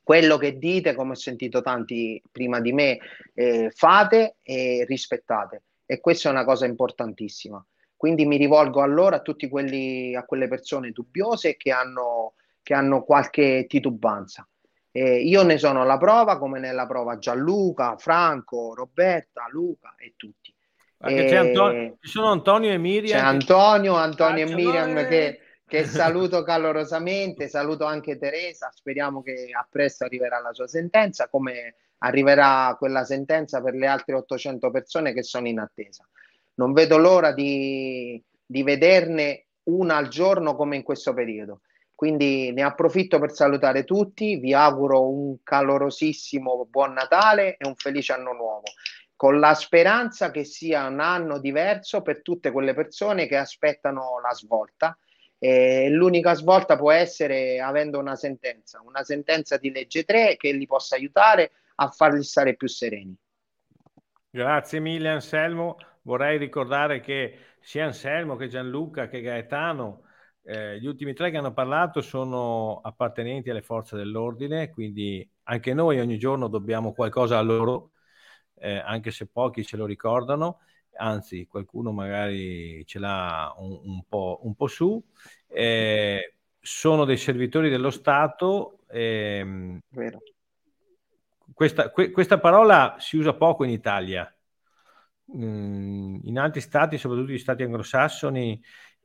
Quello 0.02 0.38
che 0.38 0.58
dite, 0.58 0.96
come 0.96 1.12
ho 1.12 1.16
sentito 1.16 1.62
tanti 1.62 2.20
prima 2.32 2.60
di 2.60 2.74
me, 2.74 2.98
eh, 3.36 3.70
fate 3.72 4.38
e 4.42 4.84
rispettate. 4.88 5.64
E 5.86 6.00
questa 6.00 6.30
è 6.30 6.32
una 6.32 6.46
cosa 6.46 6.66
importantissima. 6.66 7.64
Quindi 7.96 8.26
mi 8.26 8.38
rivolgo 8.38 8.82
allora 8.82 9.18
a 9.18 9.22
a 10.16 10.26
quelle 10.26 10.48
persone 10.48 10.92
dubbiose 10.92 11.58
che 11.58 11.72
hanno, 11.72 12.34
che 12.64 12.74
hanno 12.74 13.04
qualche 13.04 13.66
titubanza. 13.68 14.49
Eh, 15.00 15.22
io 15.22 15.44
ne 15.44 15.58
sono 15.58 15.86
la 15.86 15.98
prova, 15.98 16.38
come 16.38 16.60
nella 16.60 16.86
prova 16.86 17.18
Gianluca, 17.18 17.96
Franco, 17.96 18.74
Roberta, 18.74 19.48
Luca 19.50 19.96
e 19.98 20.16
tutti. 20.18 20.54
C'è 21.02 21.36
Antonio, 21.36 21.98
ci 22.02 22.10
sono 22.10 22.32
Antonio 22.32 22.72
e 22.72 22.78
Miriam. 22.78 23.18
C'è 23.18 23.26
Antonio, 23.26 23.96
Antonio 23.96 24.46
e 24.46 24.54
Miriam 24.54 25.08
che, 25.08 25.40
che 25.66 25.86
saluto 25.88 26.44
calorosamente, 26.44 27.48
saluto 27.48 27.86
anche 27.86 28.18
Teresa, 28.18 28.70
speriamo 28.74 29.22
che 29.22 29.48
a 29.58 29.66
presto 29.70 30.04
arriverà 30.04 30.42
la 30.42 30.52
sua 30.52 30.68
sentenza, 30.68 31.30
come 31.30 31.76
arriverà 32.00 32.76
quella 32.78 33.06
sentenza 33.06 33.62
per 33.62 33.76
le 33.76 33.88
altre 33.88 34.16
800 34.16 34.70
persone 34.70 35.14
che 35.14 35.24
sono 35.24 35.48
in 35.48 35.60
attesa. 35.60 36.06
Non 36.56 36.74
vedo 36.74 36.98
l'ora 36.98 37.32
di, 37.32 38.22
di 38.46 38.64
vederne 38.64 39.46
una 39.70 39.96
al 39.96 40.10
giorno 40.10 40.58
come 40.58 40.76
in 40.76 40.84
questo 40.84 41.14
periodo. 41.14 41.62
Quindi 42.00 42.54
ne 42.54 42.62
approfitto 42.62 43.20
per 43.20 43.34
salutare 43.34 43.84
tutti, 43.84 44.38
vi 44.38 44.54
auguro 44.54 45.10
un 45.10 45.44
calorosissimo 45.44 46.66
buon 46.70 46.94
Natale 46.94 47.58
e 47.58 47.68
un 47.68 47.76
felice 47.76 48.14
anno 48.14 48.32
nuovo, 48.32 48.64
con 49.18 49.38
la 49.38 49.54
speranza 49.54 50.32
che 50.32 50.46
sia 50.46 50.88
un 50.88 51.02
anno 51.02 51.40
diverso 51.40 52.02
per 52.02 52.22
tutte 52.22 52.52
quelle 52.52 52.74
persone 52.74 53.28
che 53.28 53.36
aspettano 53.36 54.22
la 54.24 54.34
svolta. 54.34 54.98
E 55.38 55.90
l'unica 55.90 56.36
svolta 56.36 56.78
può 56.78 56.94
essere 56.94 57.60
avendo 57.60 58.00
una 58.00 58.16
sentenza, 58.16 58.82
una 58.82 59.04
sentenza 59.04 59.58
di 59.58 59.70
legge 59.70 60.06
3 60.06 60.38
che 60.38 60.54
li 60.54 60.66
possa 60.68 60.96
aiutare 60.96 61.52
a 61.76 61.90
farli 61.90 62.24
stare 62.24 62.56
più 62.56 62.70
sereni. 62.70 63.14
Grazie 64.30 64.80
mille 64.80 65.10
Anselmo, 65.10 65.76
vorrei 66.04 66.38
ricordare 66.38 67.02
che 67.02 67.38
sia 67.60 67.84
Anselmo 67.84 68.38
che 68.38 68.48
Gianluca 68.48 69.10
che 69.10 69.20
Gaetano 69.20 70.04
eh, 70.44 70.80
gli 70.80 70.86
ultimi 70.86 71.14
tre 71.14 71.32
che 71.32 71.38
hanno 71.38 71.54
parlato 71.54 72.02
sono 72.02 72.80
appartenenti 72.82 73.50
alle 73.50 73.62
forze 73.62 73.96
dell'ordine, 73.96 74.70
quindi 74.70 75.28
anche 75.44 75.74
noi 75.74 76.00
ogni 76.00 76.18
giorno 76.18 76.48
dobbiamo 76.48 76.94
qualcosa 76.94 77.38
a 77.38 77.42
loro, 77.42 77.92
eh, 78.56 78.78
anche 78.78 79.12
se 79.12 79.28
pochi 79.28 79.66
ce 79.66 79.78
lo 79.78 79.86
ricordano, 79.86 80.60
anzi 80.98 81.46
qualcuno 81.48 81.92
magari 81.92 82.86
ce 82.86 83.00
l'ha 83.00 83.54
un, 83.58 83.80
un, 83.84 84.04
po', 84.08 84.40
un 84.44 84.56
po', 84.56 84.68
su. 84.68 85.04
Eh, 85.48 86.36
sono 86.60 87.06
dei 87.06 87.18
servitori 87.18 87.70
dello 87.70 87.90
Stato. 87.90 88.80
Ehm, 88.90 89.80
questa, 91.54 91.92
que, 91.92 92.12
questa, 92.12 92.40
parola 92.40 92.96
si 93.00 93.18
usa 93.18 93.34
poco 93.34 93.64
in 93.64 93.72
Italia. 93.72 94.32
Mm, 95.36 96.20
in 96.24 96.40
altri 96.40 96.62
stati, 96.62 96.98
soprattutto 96.98 97.32
gli 97.32 97.38
stati 97.38 97.64
anglosassoni, 97.64 98.62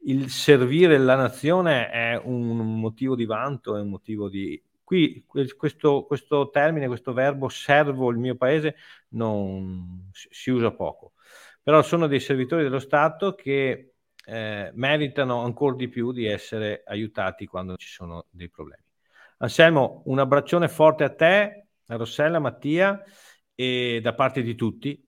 il 0.06 0.30
servire 0.30 0.98
la 0.98 1.16
nazione 1.16 1.90
è 1.90 2.20
un 2.22 2.78
motivo 2.78 3.14
di 3.14 3.24
vanto, 3.24 3.76
è 3.76 3.80
un 3.80 3.90
motivo 3.90 4.28
di... 4.28 4.60
Qui 4.84 5.24
questo, 5.26 6.04
questo 6.04 6.50
termine, 6.50 6.86
questo 6.86 7.14
verbo 7.14 7.48
servo 7.48 8.10
il 8.10 8.18
mio 8.18 8.36
paese 8.36 8.76
non 9.10 10.10
si 10.12 10.50
usa 10.50 10.72
poco, 10.72 11.12
però 11.62 11.80
sono 11.80 12.06
dei 12.06 12.20
servitori 12.20 12.64
dello 12.64 12.78
Stato 12.78 13.34
che 13.34 13.94
eh, 14.26 14.70
meritano 14.74 15.42
ancora 15.42 15.74
di 15.74 15.88
più 15.88 16.12
di 16.12 16.26
essere 16.26 16.82
aiutati 16.84 17.46
quando 17.46 17.76
ci 17.76 17.88
sono 17.88 18.26
dei 18.28 18.50
problemi. 18.50 18.82
Anselmo, 19.38 20.02
un 20.04 20.18
abbraccione 20.18 20.68
forte 20.68 21.04
a 21.04 21.14
te, 21.14 21.66
a 21.86 21.96
Rossella, 21.96 22.36
a 22.36 22.40
Mattia 22.40 23.02
e 23.54 24.00
da 24.02 24.12
parte 24.14 24.42
di 24.42 24.54
tutti, 24.54 25.02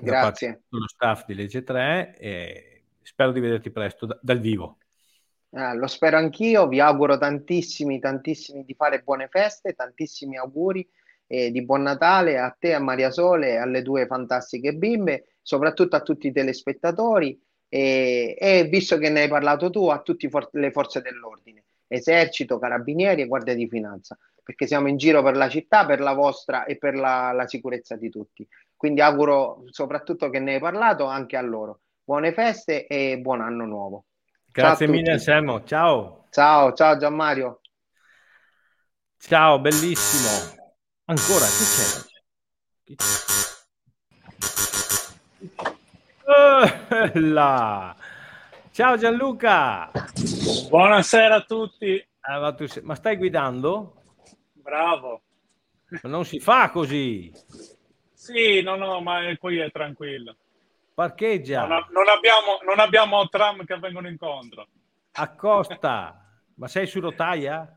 Grazie. 0.00 0.62
dello 0.66 0.88
staff 0.88 1.26
di 1.26 1.34
Legge 1.34 1.62
3. 1.62 2.77
Spero 3.08 3.32
di 3.32 3.40
vederti 3.40 3.70
presto 3.70 4.04
da, 4.04 4.18
dal 4.20 4.38
vivo. 4.38 4.76
Eh, 5.50 5.74
lo 5.76 5.86
spero 5.86 6.18
anch'io, 6.18 6.68
vi 6.68 6.78
auguro 6.78 7.16
tantissimi, 7.16 7.98
tantissimi 7.98 8.66
di 8.66 8.74
fare 8.74 9.00
buone 9.00 9.28
feste, 9.28 9.72
tantissimi 9.72 10.36
auguri 10.36 10.86
eh, 11.26 11.50
di 11.50 11.64
buon 11.64 11.80
Natale 11.80 12.38
a 12.38 12.54
te, 12.56 12.74
a 12.74 12.80
Maria 12.80 13.10
Sole 13.10 13.56
alle 13.56 13.80
due 13.80 14.04
fantastiche 14.04 14.74
bimbe, 14.74 15.36
soprattutto 15.40 15.96
a 15.96 16.02
tutti 16.02 16.26
i 16.26 16.32
telespettatori 16.32 17.40
e, 17.66 18.36
e, 18.38 18.64
visto 18.64 18.98
che 18.98 19.08
ne 19.08 19.22
hai 19.22 19.28
parlato 19.28 19.70
tu, 19.70 19.88
a 19.88 20.02
tutte 20.02 20.28
for- 20.28 20.50
le 20.52 20.70
forze 20.70 21.00
dell'ordine, 21.00 21.64
esercito, 21.86 22.58
carabinieri 22.58 23.22
e 23.22 23.26
guardia 23.26 23.54
di 23.54 23.66
finanza, 23.68 24.18
perché 24.42 24.66
siamo 24.66 24.88
in 24.88 24.98
giro 24.98 25.22
per 25.22 25.34
la 25.34 25.48
città, 25.48 25.86
per 25.86 26.00
la 26.00 26.12
vostra 26.12 26.66
e 26.66 26.76
per 26.76 26.94
la, 26.94 27.32
la 27.32 27.48
sicurezza 27.48 27.96
di 27.96 28.10
tutti. 28.10 28.46
Quindi 28.76 29.00
auguro 29.00 29.64
soprattutto 29.70 30.28
che 30.28 30.40
ne 30.40 30.54
hai 30.54 30.60
parlato 30.60 31.06
anche 31.06 31.38
a 31.38 31.42
loro. 31.42 31.80
Buone 32.08 32.32
feste 32.32 32.86
e 32.86 33.18
buon 33.18 33.42
anno 33.42 33.66
nuovo. 33.66 34.06
Grazie 34.50 34.86
mille 34.88 35.12
Anselmo, 35.12 35.62
ciao. 35.64 36.28
Ciao, 36.30 36.72
ciao 36.72 36.96
Gianmario. 36.96 37.60
Ciao, 39.18 39.60
bellissimo. 39.60 40.70
Ancora, 41.04 41.44
chi 41.44 41.64
c'è? 41.66 42.00
Chi 42.84 42.96
c'è? 42.96 43.12
Oh, 46.24 47.10
là. 47.12 47.94
Ciao 48.70 48.96
Gianluca. 48.96 49.90
Buonasera 50.70 51.34
a 51.34 51.42
tutti. 51.42 52.02
Ah, 52.20 52.40
ma, 52.40 52.56
ma, 52.84 52.94
stai 52.94 53.18
guidando? 53.18 54.02
Bravo. 54.54 55.20
Ma 55.90 56.08
non 56.08 56.24
si 56.24 56.40
fa 56.40 56.70
così. 56.70 57.30
Sì, 58.14 58.62
no, 58.62 58.76
no, 58.76 58.98
ma 59.02 59.20
qui 59.38 59.58
è 59.58 59.70
tranquillo. 59.70 60.34
Parcheggia. 60.98 61.64
Non, 61.64 61.86
non, 61.90 62.08
abbiamo, 62.08 62.58
non 62.66 62.80
abbiamo 62.80 63.28
tram 63.28 63.64
che 63.64 63.78
vengono 63.78 64.08
incontro. 64.08 64.66
Accosta. 65.12 66.42
ma 66.56 66.66
sei 66.66 66.88
su 66.88 66.98
rotaia? 66.98 67.72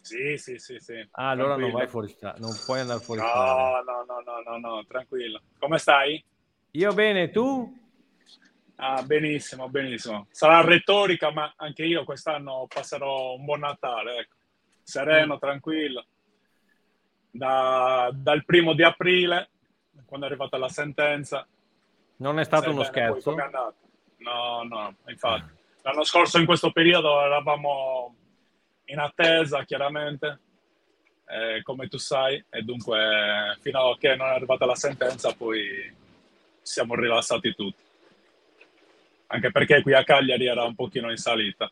Sì, 0.00 0.38
sì, 0.38 0.56
sì, 0.56 0.78
sì. 0.78 1.06
Ah, 1.10 1.28
allora 1.28 1.48
tranquillo. 1.48 1.68
non 1.68 1.78
vai 1.80 1.86
fuori 1.86 2.08
strada, 2.08 2.38
non 2.38 2.58
puoi 2.64 2.80
andare 2.80 3.00
fuori 3.00 3.20
no, 3.20 3.26
strada. 3.26 3.82
No, 3.82 4.04
no, 4.08 4.22
no, 4.24 4.40
no, 4.42 4.58
no, 4.58 4.84
tranquillo. 4.86 5.42
Come 5.58 5.76
stai? 5.76 6.24
Io 6.70 6.94
bene, 6.94 7.28
tu? 7.28 7.78
Ah, 8.76 9.02
benissimo, 9.02 9.68
benissimo. 9.68 10.26
Sarà 10.30 10.62
retorica, 10.62 11.30
ma 11.30 11.52
anche 11.58 11.84
io 11.84 12.04
quest'anno 12.04 12.66
passerò 12.72 13.34
un 13.34 13.44
buon 13.44 13.60
Natale, 13.60 14.20
ecco. 14.20 14.36
Sereno, 14.82 15.34
mm. 15.34 15.38
tranquillo. 15.38 16.06
Da, 17.30 18.08
dal 18.14 18.46
primo 18.46 18.72
di 18.72 18.82
aprile, 18.82 19.50
quando 20.06 20.24
è 20.24 20.30
arrivata 20.30 20.56
la 20.56 20.70
sentenza. 20.70 21.46
Non 22.18 22.38
è 22.38 22.44
stato 22.44 22.70
uno 22.70 22.82
scherzo? 22.82 23.34
No, 24.18 24.62
no, 24.62 24.94
infatti. 25.06 25.54
L'anno 25.82 26.04
scorso 26.04 26.38
in 26.38 26.46
questo 26.46 26.72
periodo 26.72 27.20
eravamo 27.20 28.16
in 28.86 28.98
attesa 28.98 29.64
chiaramente, 29.64 30.40
eh, 31.28 31.62
come 31.62 31.88
tu 31.88 31.96
sai, 31.98 32.42
e 32.50 32.62
dunque 32.62 33.56
fino 33.60 33.90
a 33.90 33.98
che 33.98 34.16
non 34.16 34.28
è 34.28 34.34
arrivata 34.34 34.66
la 34.66 34.74
sentenza 34.74 35.32
poi 35.34 35.94
siamo 36.62 36.94
rilassati 36.94 37.54
tutti. 37.54 37.84
Anche 39.28 39.50
perché 39.50 39.82
qui 39.82 39.94
a 39.94 40.04
Cagliari 40.04 40.46
era 40.46 40.64
un 40.64 40.74
pochino 40.74 41.10
in 41.10 41.16
salita. 41.16 41.70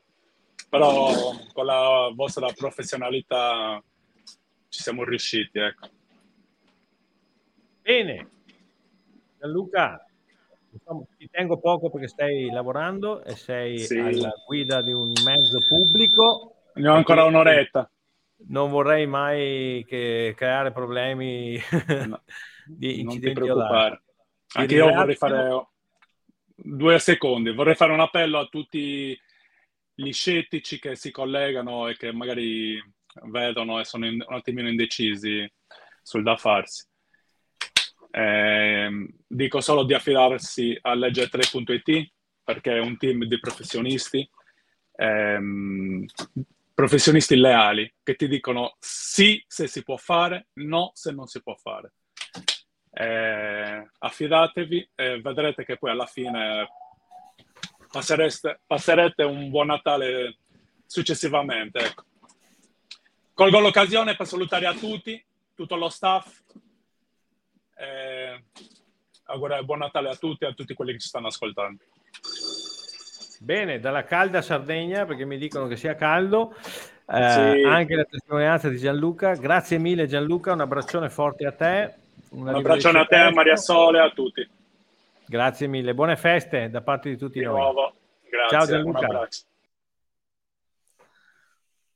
Però 0.68 1.12
con 1.52 1.66
la 1.66 2.10
vostra 2.14 2.50
professionalità 2.52 3.82
ci 4.68 4.82
siamo 4.82 5.04
riusciti, 5.04 5.58
ecco. 5.58 5.88
Bene. 7.80 8.28
Gianluca, 9.38 10.04
ti 11.16 11.28
tengo 11.30 11.58
poco 11.58 11.90
perché 11.90 12.08
stai 12.08 12.50
lavorando 12.50 13.22
e 13.24 13.34
sei 13.36 13.78
sì. 13.78 13.98
alla 13.98 14.32
guida 14.46 14.82
di 14.82 14.92
un 14.92 15.12
mezzo 15.24 15.58
pubblico 15.68 16.54
ne 16.74 16.88
ho 16.88 16.94
ancora 16.94 17.24
un'oretta. 17.24 17.88
Non 18.46 18.70
vorrei 18.70 19.06
mai 19.06 19.84
creare 19.86 20.72
problemi 20.72 21.58
no, 22.06 22.22
di 22.66 23.00
incidenti. 23.00 23.04
Non 23.04 23.18
ti 23.20 23.32
preoccupare. 23.32 24.02
Anche 24.54 24.74
io 24.74 24.92
vorrei 24.92 25.14
fare 25.14 25.66
due 26.54 26.98
secondi. 26.98 27.52
Vorrei 27.52 27.74
fare 27.74 27.92
un 27.92 28.00
appello 28.00 28.38
a 28.38 28.46
tutti 28.46 29.18
gli 29.94 30.12
scettici 30.12 30.78
che 30.80 30.96
si 30.96 31.10
collegano 31.10 31.88
e 31.88 31.96
che 31.96 32.12
magari 32.12 32.82
vedono 33.26 33.78
e 33.78 33.84
sono 33.84 34.06
in, 34.06 34.22
un 34.26 34.34
attimino 34.34 34.68
indecisi 34.68 35.50
sul 36.02 36.22
da 36.22 36.36
farsi. 36.36 36.84
Eh, 38.16 39.08
dico 39.26 39.60
solo 39.60 39.82
di 39.82 39.92
affidarsi 39.92 40.78
a 40.82 40.94
legge3.it 40.94 42.12
perché 42.44 42.76
è 42.76 42.78
un 42.78 42.96
team 42.96 43.24
di 43.24 43.40
professionisti 43.40 44.28
ehm, 44.96 46.04
professionisti 46.74 47.36
leali 47.36 47.92
che 48.02 48.16
ti 48.16 48.28
dicono 48.28 48.76
sì 48.78 49.42
se 49.46 49.66
si 49.68 49.82
può 49.82 49.96
fare, 49.96 50.48
no 50.54 50.90
se 50.94 51.12
non 51.12 51.26
si 51.26 51.42
può 51.42 51.54
fare. 51.54 51.94
Eh, 52.90 53.90
affidatevi 53.98 54.90
e 54.94 55.20
vedrete 55.20 55.64
che 55.64 55.76
poi 55.76 55.90
alla 55.90 56.06
fine 56.06 56.68
passerete 58.66 59.22
un 59.22 59.50
buon 59.50 59.66
Natale 59.66 60.38
successivamente. 60.86 61.78
Ecco. 61.78 62.04
Colgo 63.32 63.60
l'occasione 63.60 64.16
per 64.16 64.26
salutare 64.26 64.66
a 64.66 64.74
tutti, 64.74 65.24
tutto 65.54 65.76
lo 65.76 65.88
staff. 65.88 66.42
Eh, 67.76 68.44
augurare 69.24 69.64
buon 69.64 69.78
Natale 69.78 70.10
a 70.10 70.14
tutti 70.16 70.44
e 70.44 70.48
a 70.48 70.52
tutti 70.52 70.74
quelli 70.74 70.92
che 70.92 70.98
ci 70.98 71.08
stanno 71.08 71.28
ascoltando. 71.28 71.82
Bene, 73.40 73.80
dalla 73.80 74.04
calda 74.04 74.40
Sardegna, 74.40 75.04
perché 75.04 75.24
mi 75.24 75.36
dicono 75.36 75.66
che 75.66 75.76
sia 75.76 75.94
caldo, 75.94 76.54
eh, 77.06 77.30
sì. 77.30 77.62
anche 77.66 77.94
la 77.94 78.04
testimonianza 78.04 78.68
di 78.68 78.78
Gianluca. 78.78 79.34
Grazie 79.34 79.78
mille 79.78 80.06
Gianluca, 80.06 80.52
un 80.52 80.60
abbraccione 80.60 81.10
forte 81.10 81.46
a 81.46 81.52
te. 81.52 81.94
Un 82.30 82.48
abbraccione 82.48 83.00
a 83.00 83.04
te, 83.04 83.16
a 83.16 83.30
Maria 83.30 83.56
Sole, 83.56 84.00
a 84.00 84.10
tutti. 84.10 84.48
Grazie 85.26 85.66
mille, 85.66 85.94
buone 85.94 86.16
feste 86.16 86.70
da 86.70 86.80
parte 86.80 87.10
di 87.10 87.16
tutti 87.16 87.38
di 87.38 87.44
noi. 87.44 87.60
Nuovo. 87.60 87.94
Grazie, 88.28 88.56
Ciao 88.56 88.66
Gianluca. 88.66 89.28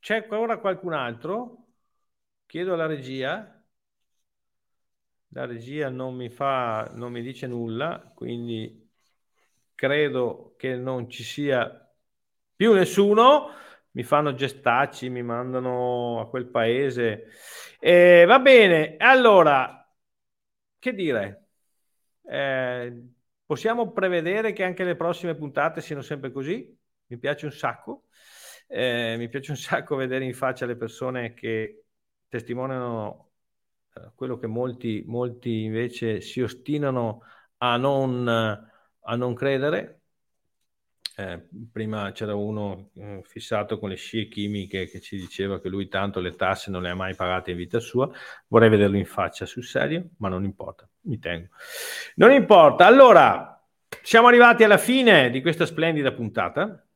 C'è 0.01 0.16
ancora 0.16 0.59
qualcun 0.59 0.93
altro? 0.93 1.57
Chiedo 2.47 2.74
alla 2.74 2.87
regia. 2.87 3.57
La 5.33 5.45
regia 5.47 5.89
non 5.91 6.14
mi 6.16 6.31
fa, 6.31 6.91
non 6.95 7.12
mi 7.12 7.22
dice 7.22 7.47
nulla, 7.47 8.12
quindi 8.14 8.91
credo 9.74 10.55
che 10.57 10.74
non 10.74 11.09
ci 11.11 11.22
sia 11.22 11.87
più 12.57 12.72
nessuno, 12.72 13.51
mi 13.93 14.03
fanno 14.03 14.35
gestacci, 14.35 15.11
mi 15.11 15.22
mandano 15.22 16.20
a 16.20 16.29
quel 16.29 16.47
paese. 16.49 17.26
Eh, 17.79 18.24
va 18.26 18.39
bene, 18.41 18.97
allora, 18.99 19.87
che 20.79 20.95
dire? 20.95 21.49
Eh, 22.22 23.11
possiamo 23.45 23.93
prevedere 23.93 24.53
che 24.53 24.64
anche 24.64 24.85
le 24.85 24.97
prossime 24.97 25.35
puntate 25.35 25.81
siano 25.81 26.03
sempre 26.03 26.31
così? 26.33 26.76
Mi 27.07 27.18
piace 27.18 27.47
un 27.47 27.53
sacco. 27.53 28.07
Eh, 28.66 29.16
mi 29.18 29.29
piace 29.29 29.51
un 29.51 29.57
sacco 29.57 29.97
vedere 29.97 30.24
in 30.24 30.35
faccia 30.35 30.66
le 30.66 30.76
persone 30.76 31.33
che 31.35 31.85
testimoniano 32.29 33.28
quello 34.14 34.38
che 34.38 34.46
molti, 34.46 35.05
molti 35.07 35.64
invece 35.64 36.20
si 36.20 36.40
ostinano 36.40 37.22
a 37.59 37.76
non 37.76 38.66
a 39.09 39.16
non 39.16 39.34
credere. 39.34 39.94
Eh, 41.16 41.49
prima 41.72 42.12
c'era 42.12 42.36
uno 42.36 42.90
eh, 42.94 43.22
fissato 43.24 43.80
con 43.80 43.88
le 43.88 43.96
scie 43.96 44.28
chimiche 44.28 44.86
che 44.86 45.01
ci 45.01 45.16
diceva 45.16 45.61
che 45.61 45.68
lui 45.68 45.88
tanto 45.88 46.20
le 46.20 46.36
tasse 46.36 46.70
non 46.70 46.82
le 46.82 46.90
ha 46.90 46.94
mai 46.94 47.16
pagate 47.16 47.51
in 47.51 47.57
vita 47.57 47.80
sua. 47.80 48.09
Vorrei 48.46 48.68
vederlo 48.68 48.96
in 48.96 49.07
faccia 49.07 49.44
sul 49.44 49.64
serio, 49.64 50.11
ma 50.18 50.28
non 50.28 50.44
importa, 50.44 50.88
mi 51.03 51.18
tengo. 51.18 51.49
Non 52.16 52.30
importa. 52.30 52.86
Allora, 52.86 53.61
siamo 54.03 54.28
arrivati 54.28 54.62
alla 54.62 54.78
fine 54.78 55.30
di 55.30 55.40
questa 55.40 55.66
splendida 55.66 56.12
puntata. 56.12 56.86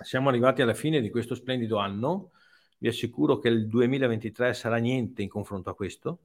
Siamo 0.00 0.30
arrivati 0.30 0.62
alla 0.62 0.74
fine 0.74 1.00
di 1.00 1.10
questo 1.10 1.36
splendido 1.36 1.76
anno. 1.76 2.32
Vi 2.78 2.88
assicuro 2.88 3.38
che 3.38 3.48
il 3.48 3.66
2023 3.66 4.54
sarà 4.54 4.76
niente 4.76 5.22
in 5.22 5.28
confronto 5.28 5.70
a 5.70 5.74
questo. 5.74 6.18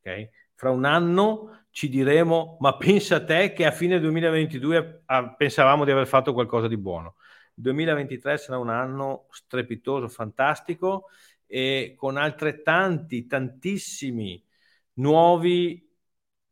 Okay? 0.00 0.30
fra 0.56 0.70
un 0.70 0.84
anno 0.86 1.66
ci 1.70 1.88
diremo, 1.88 2.56
ma 2.60 2.76
pensa 2.76 3.16
a 3.16 3.24
te 3.24 3.52
che 3.52 3.66
a 3.66 3.70
fine 3.70 4.00
2022 4.00 5.02
ah, 5.04 5.34
pensavamo 5.34 5.84
di 5.84 5.90
aver 5.90 6.06
fatto 6.06 6.32
qualcosa 6.32 6.66
di 6.66 6.78
buono. 6.78 7.16
Il 7.54 7.62
2023 7.62 8.38
sarà 8.38 8.58
un 8.58 8.70
anno 8.70 9.26
strepitoso, 9.30 10.08
fantastico 10.08 11.08
e 11.46 11.94
con 11.96 12.16
altrettanti, 12.16 13.26
tantissimi 13.26 14.42
nuovi 14.94 15.86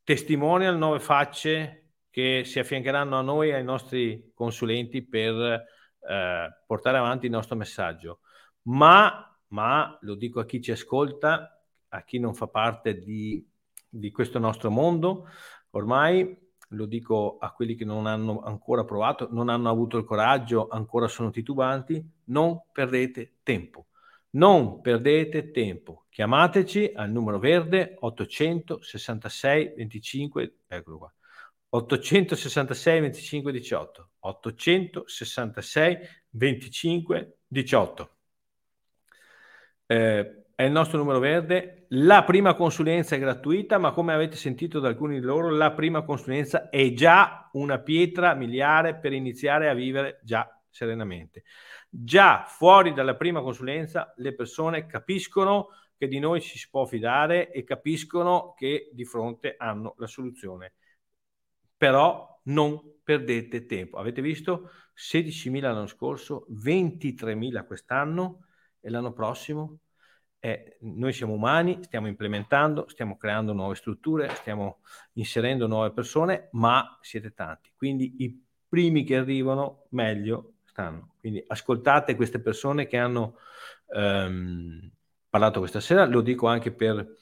testimonial, 0.03 0.77
nuove 0.77 1.01
facce 1.01 1.93
che 2.11 2.43
si 2.45 2.59
affiancheranno 2.59 3.19
a 3.19 3.23
noi 3.23 3.49
e 3.49 3.55
ai 3.55 3.65
nostri 3.65 4.33
consulenti 4.35 5.03
per 5.03 5.65
eh, 6.07 6.63
portare 6.67 6.99
avanti 6.99 7.25
il 7.25 7.33
nostro 7.33 7.57
messaggio. 7.57 8.21
Ma, 8.65 9.34
ma, 9.49 9.97
lo 10.03 10.15
dico 10.15 10.41
a 10.41 10.45
chi 10.45 10.61
ci 10.61 10.73
ascolta, 10.73 11.63
a 11.89 12.03
chi 12.03 12.19
non 12.19 12.35
fa 12.35 12.47
parte 12.47 12.99
di 12.99 13.47
di 13.95 14.11
questo 14.11 14.39
nostro 14.39 14.71
mondo. 14.71 15.29
Ormai 15.71 16.37
lo 16.69 16.87
dico 16.87 17.39
a 17.39 17.53
quelli 17.53 17.77
che 17.77 17.85
non 17.85 18.07
hanno 18.07 18.41
ancora 18.41 18.85
provato, 18.85 19.29
non 19.31 19.49
hanno 19.49 19.71
avuto 19.71 19.97
il 19.97 20.05
coraggio, 20.05 20.67
ancora 20.69 21.07
sono 21.07 21.31
titubanti, 21.31 22.05
non 22.25 22.61
perdete 22.73 23.37
tempo. 23.43 23.87
Non 24.31 24.81
perdete 24.81 25.53
tempo. 25.53 26.07
Chiamateci 26.11 26.91
al 26.95 27.11
numero 27.11 27.39
verde 27.39 27.97
866 28.01 29.75
25, 29.77 30.57
eccolo 30.67 30.99
qua. 30.99 31.15
866 31.69 33.01
25 33.01 33.53
18 33.53 34.11
866 34.21 35.99
25 36.31 37.37
18 37.47 38.14
eh, 39.87 40.45
è 40.55 40.63
il 40.63 40.73
nostro 40.73 40.99
numero 40.99 41.19
verde. 41.19 41.87
La 41.91 42.25
prima 42.25 42.55
consulenza 42.55 43.17
è 43.17 43.19
gratuita 43.19 43.79
ma 43.79 43.93
come 43.93 44.13
avete 44.13 44.37
sentito 44.37 44.81
da 44.81 44.89
alcuni 44.89 45.21
di 45.21 45.25
loro 45.25 45.51
la 45.51 45.73
prima 45.73 46.03
consulenza 46.03 46.69
è 46.69 46.93
già 46.93 47.49
una 47.53 47.79
pietra 47.79 48.35
miliare 48.35 48.97
per 48.97 49.13
iniziare 49.13 49.69
a 49.69 49.75
vivere 49.75 50.21
già 50.23 50.49
serenamente. 50.69 51.45
Già 51.89 52.45
fuori 52.47 52.93
dalla 52.93 53.15
prima 53.17 53.41
consulenza 53.43 54.13
le 54.17 54.35
persone 54.35 54.87
capiscono 54.87 55.69
che 55.97 56.09
di 56.09 56.19
noi 56.19 56.41
ci 56.41 56.59
si 56.59 56.69
può 56.69 56.85
fidare 56.87 57.53
e 57.53 57.63
capiscono 57.63 58.55
che 58.57 58.91
di 58.93 59.05
fronte 59.05 59.55
hanno 59.57 59.95
la 59.99 60.07
soluzione. 60.07 60.75
Però 61.77 62.41
non 62.45 62.81
perdete 63.03 63.67
tempo. 63.67 63.99
Avete 63.99 64.21
visto? 64.21 64.71
16.000 64.97 65.61
l'anno 65.61 65.87
scorso, 65.87 66.47
23.000 66.51 67.67
quest'anno 67.67 68.47
e 68.85 68.91
l'anno 68.91 69.13
prossimo. 69.13 69.79
Eh, 70.39 70.77
noi 70.81 71.15
siamo 71.15 71.33
umani, 71.33 71.79
stiamo 71.83 72.07
implementando, 72.07 72.87
stiamo 72.89 73.17
creando 73.17 73.55
nuove 73.55 73.77
strutture, 73.77 74.29
stiamo 74.35 74.81
inserendo 75.15 75.67
nuove 75.67 75.93
persone, 75.93 76.49
ma 76.53 76.99
siete 77.01 77.33
tanti. 77.33 77.73
Quindi 77.75 78.17
i 78.19 78.45
primi 78.69 79.05
che 79.05 79.17
arrivano 79.17 79.87
meglio 79.91 80.57
stanno. 80.65 81.15
Quindi 81.19 81.43
ascoltate 81.47 82.15
queste 82.15 82.41
persone 82.41 82.87
che 82.87 82.99
hanno 82.99 83.39
ehm, 83.95 84.91
parlato 85.31 85.61
questa 85.61 85.81
sera, 85.81 86.05
lo 86.05 86.21
dico 86.21 86.47
anche 86.47 86.73
per 86.73 87.17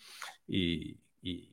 i, 0.47 0.99
i 1.21 1.53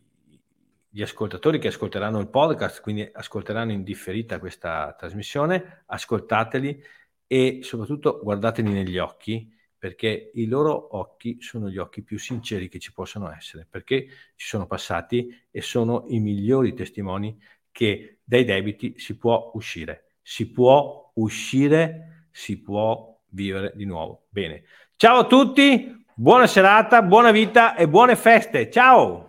gli 0.91 1.03
ascoltatori 1.03 1.59
che 1.59 1.67
ascolteranno 1.67 2.19
il 2.19 2.29
podcast, 2.29 2.81
quindi 2.81 3.07
ascolteranno 3.11 3.71
in 3.71 3.83
differita 3.83 4.39
questa 4.39 4.95
trasmissione, 4.97 5.83
ascoltateli 5.85 6.83
e 7.27 7.59
soprattutto 7.61 8.19
guardateli 8.23 8.71
negli 8.71 8.97
occhi 8.97 9.55
perché 9.79 10.31
i 10.33 10.45
loro 10.45 10.97
occhi 10.97 11.37
sono 11.39 11.69
gli 11.69 11.77
occhi 11.77 12.03
più 12.03 12.19
sinceri 12.19 12.67
che 12.67 12.79
ci 12.79 12.91
possano 12.91 13.31
essere, 13.31 13.65
perché 13.67 14.07
ci 14.35 14.47
sono 14.47 14.67
passati 14.67 15.33
e 15.49 15.61
sono 15.61 16.03
i 16.09 16.19
migliori 16.19 16.73
testimoni 16.73 17.41
che 17.71 18.19
dai 18.23 18.43
debiti 18.43 18.95
si 18.97 19.17
può 19.17 19.51
uscire. 19.53 20.15
Si 20.21 20.51
può 20.51 21.11
uscire, 21.15 22.27
si 22.29 22.61
può 22.61 23.17
vivere 23.29 23.71
di 23.73 23.85
nuovo. 23.85 24.27
Bene. 24.29 24.63
Ciao 24.97 25.19
a 25.19 25.25
tutti, 25.25 26.05
buona 26.13 26.45
serata, 26.45 27.01
buona 27.01 27.31
vita 27.31 27.75
e 27.75 27.87
buone 27.87 28.17
feste. 28.17 28.69
Ciao! 28.69 29.28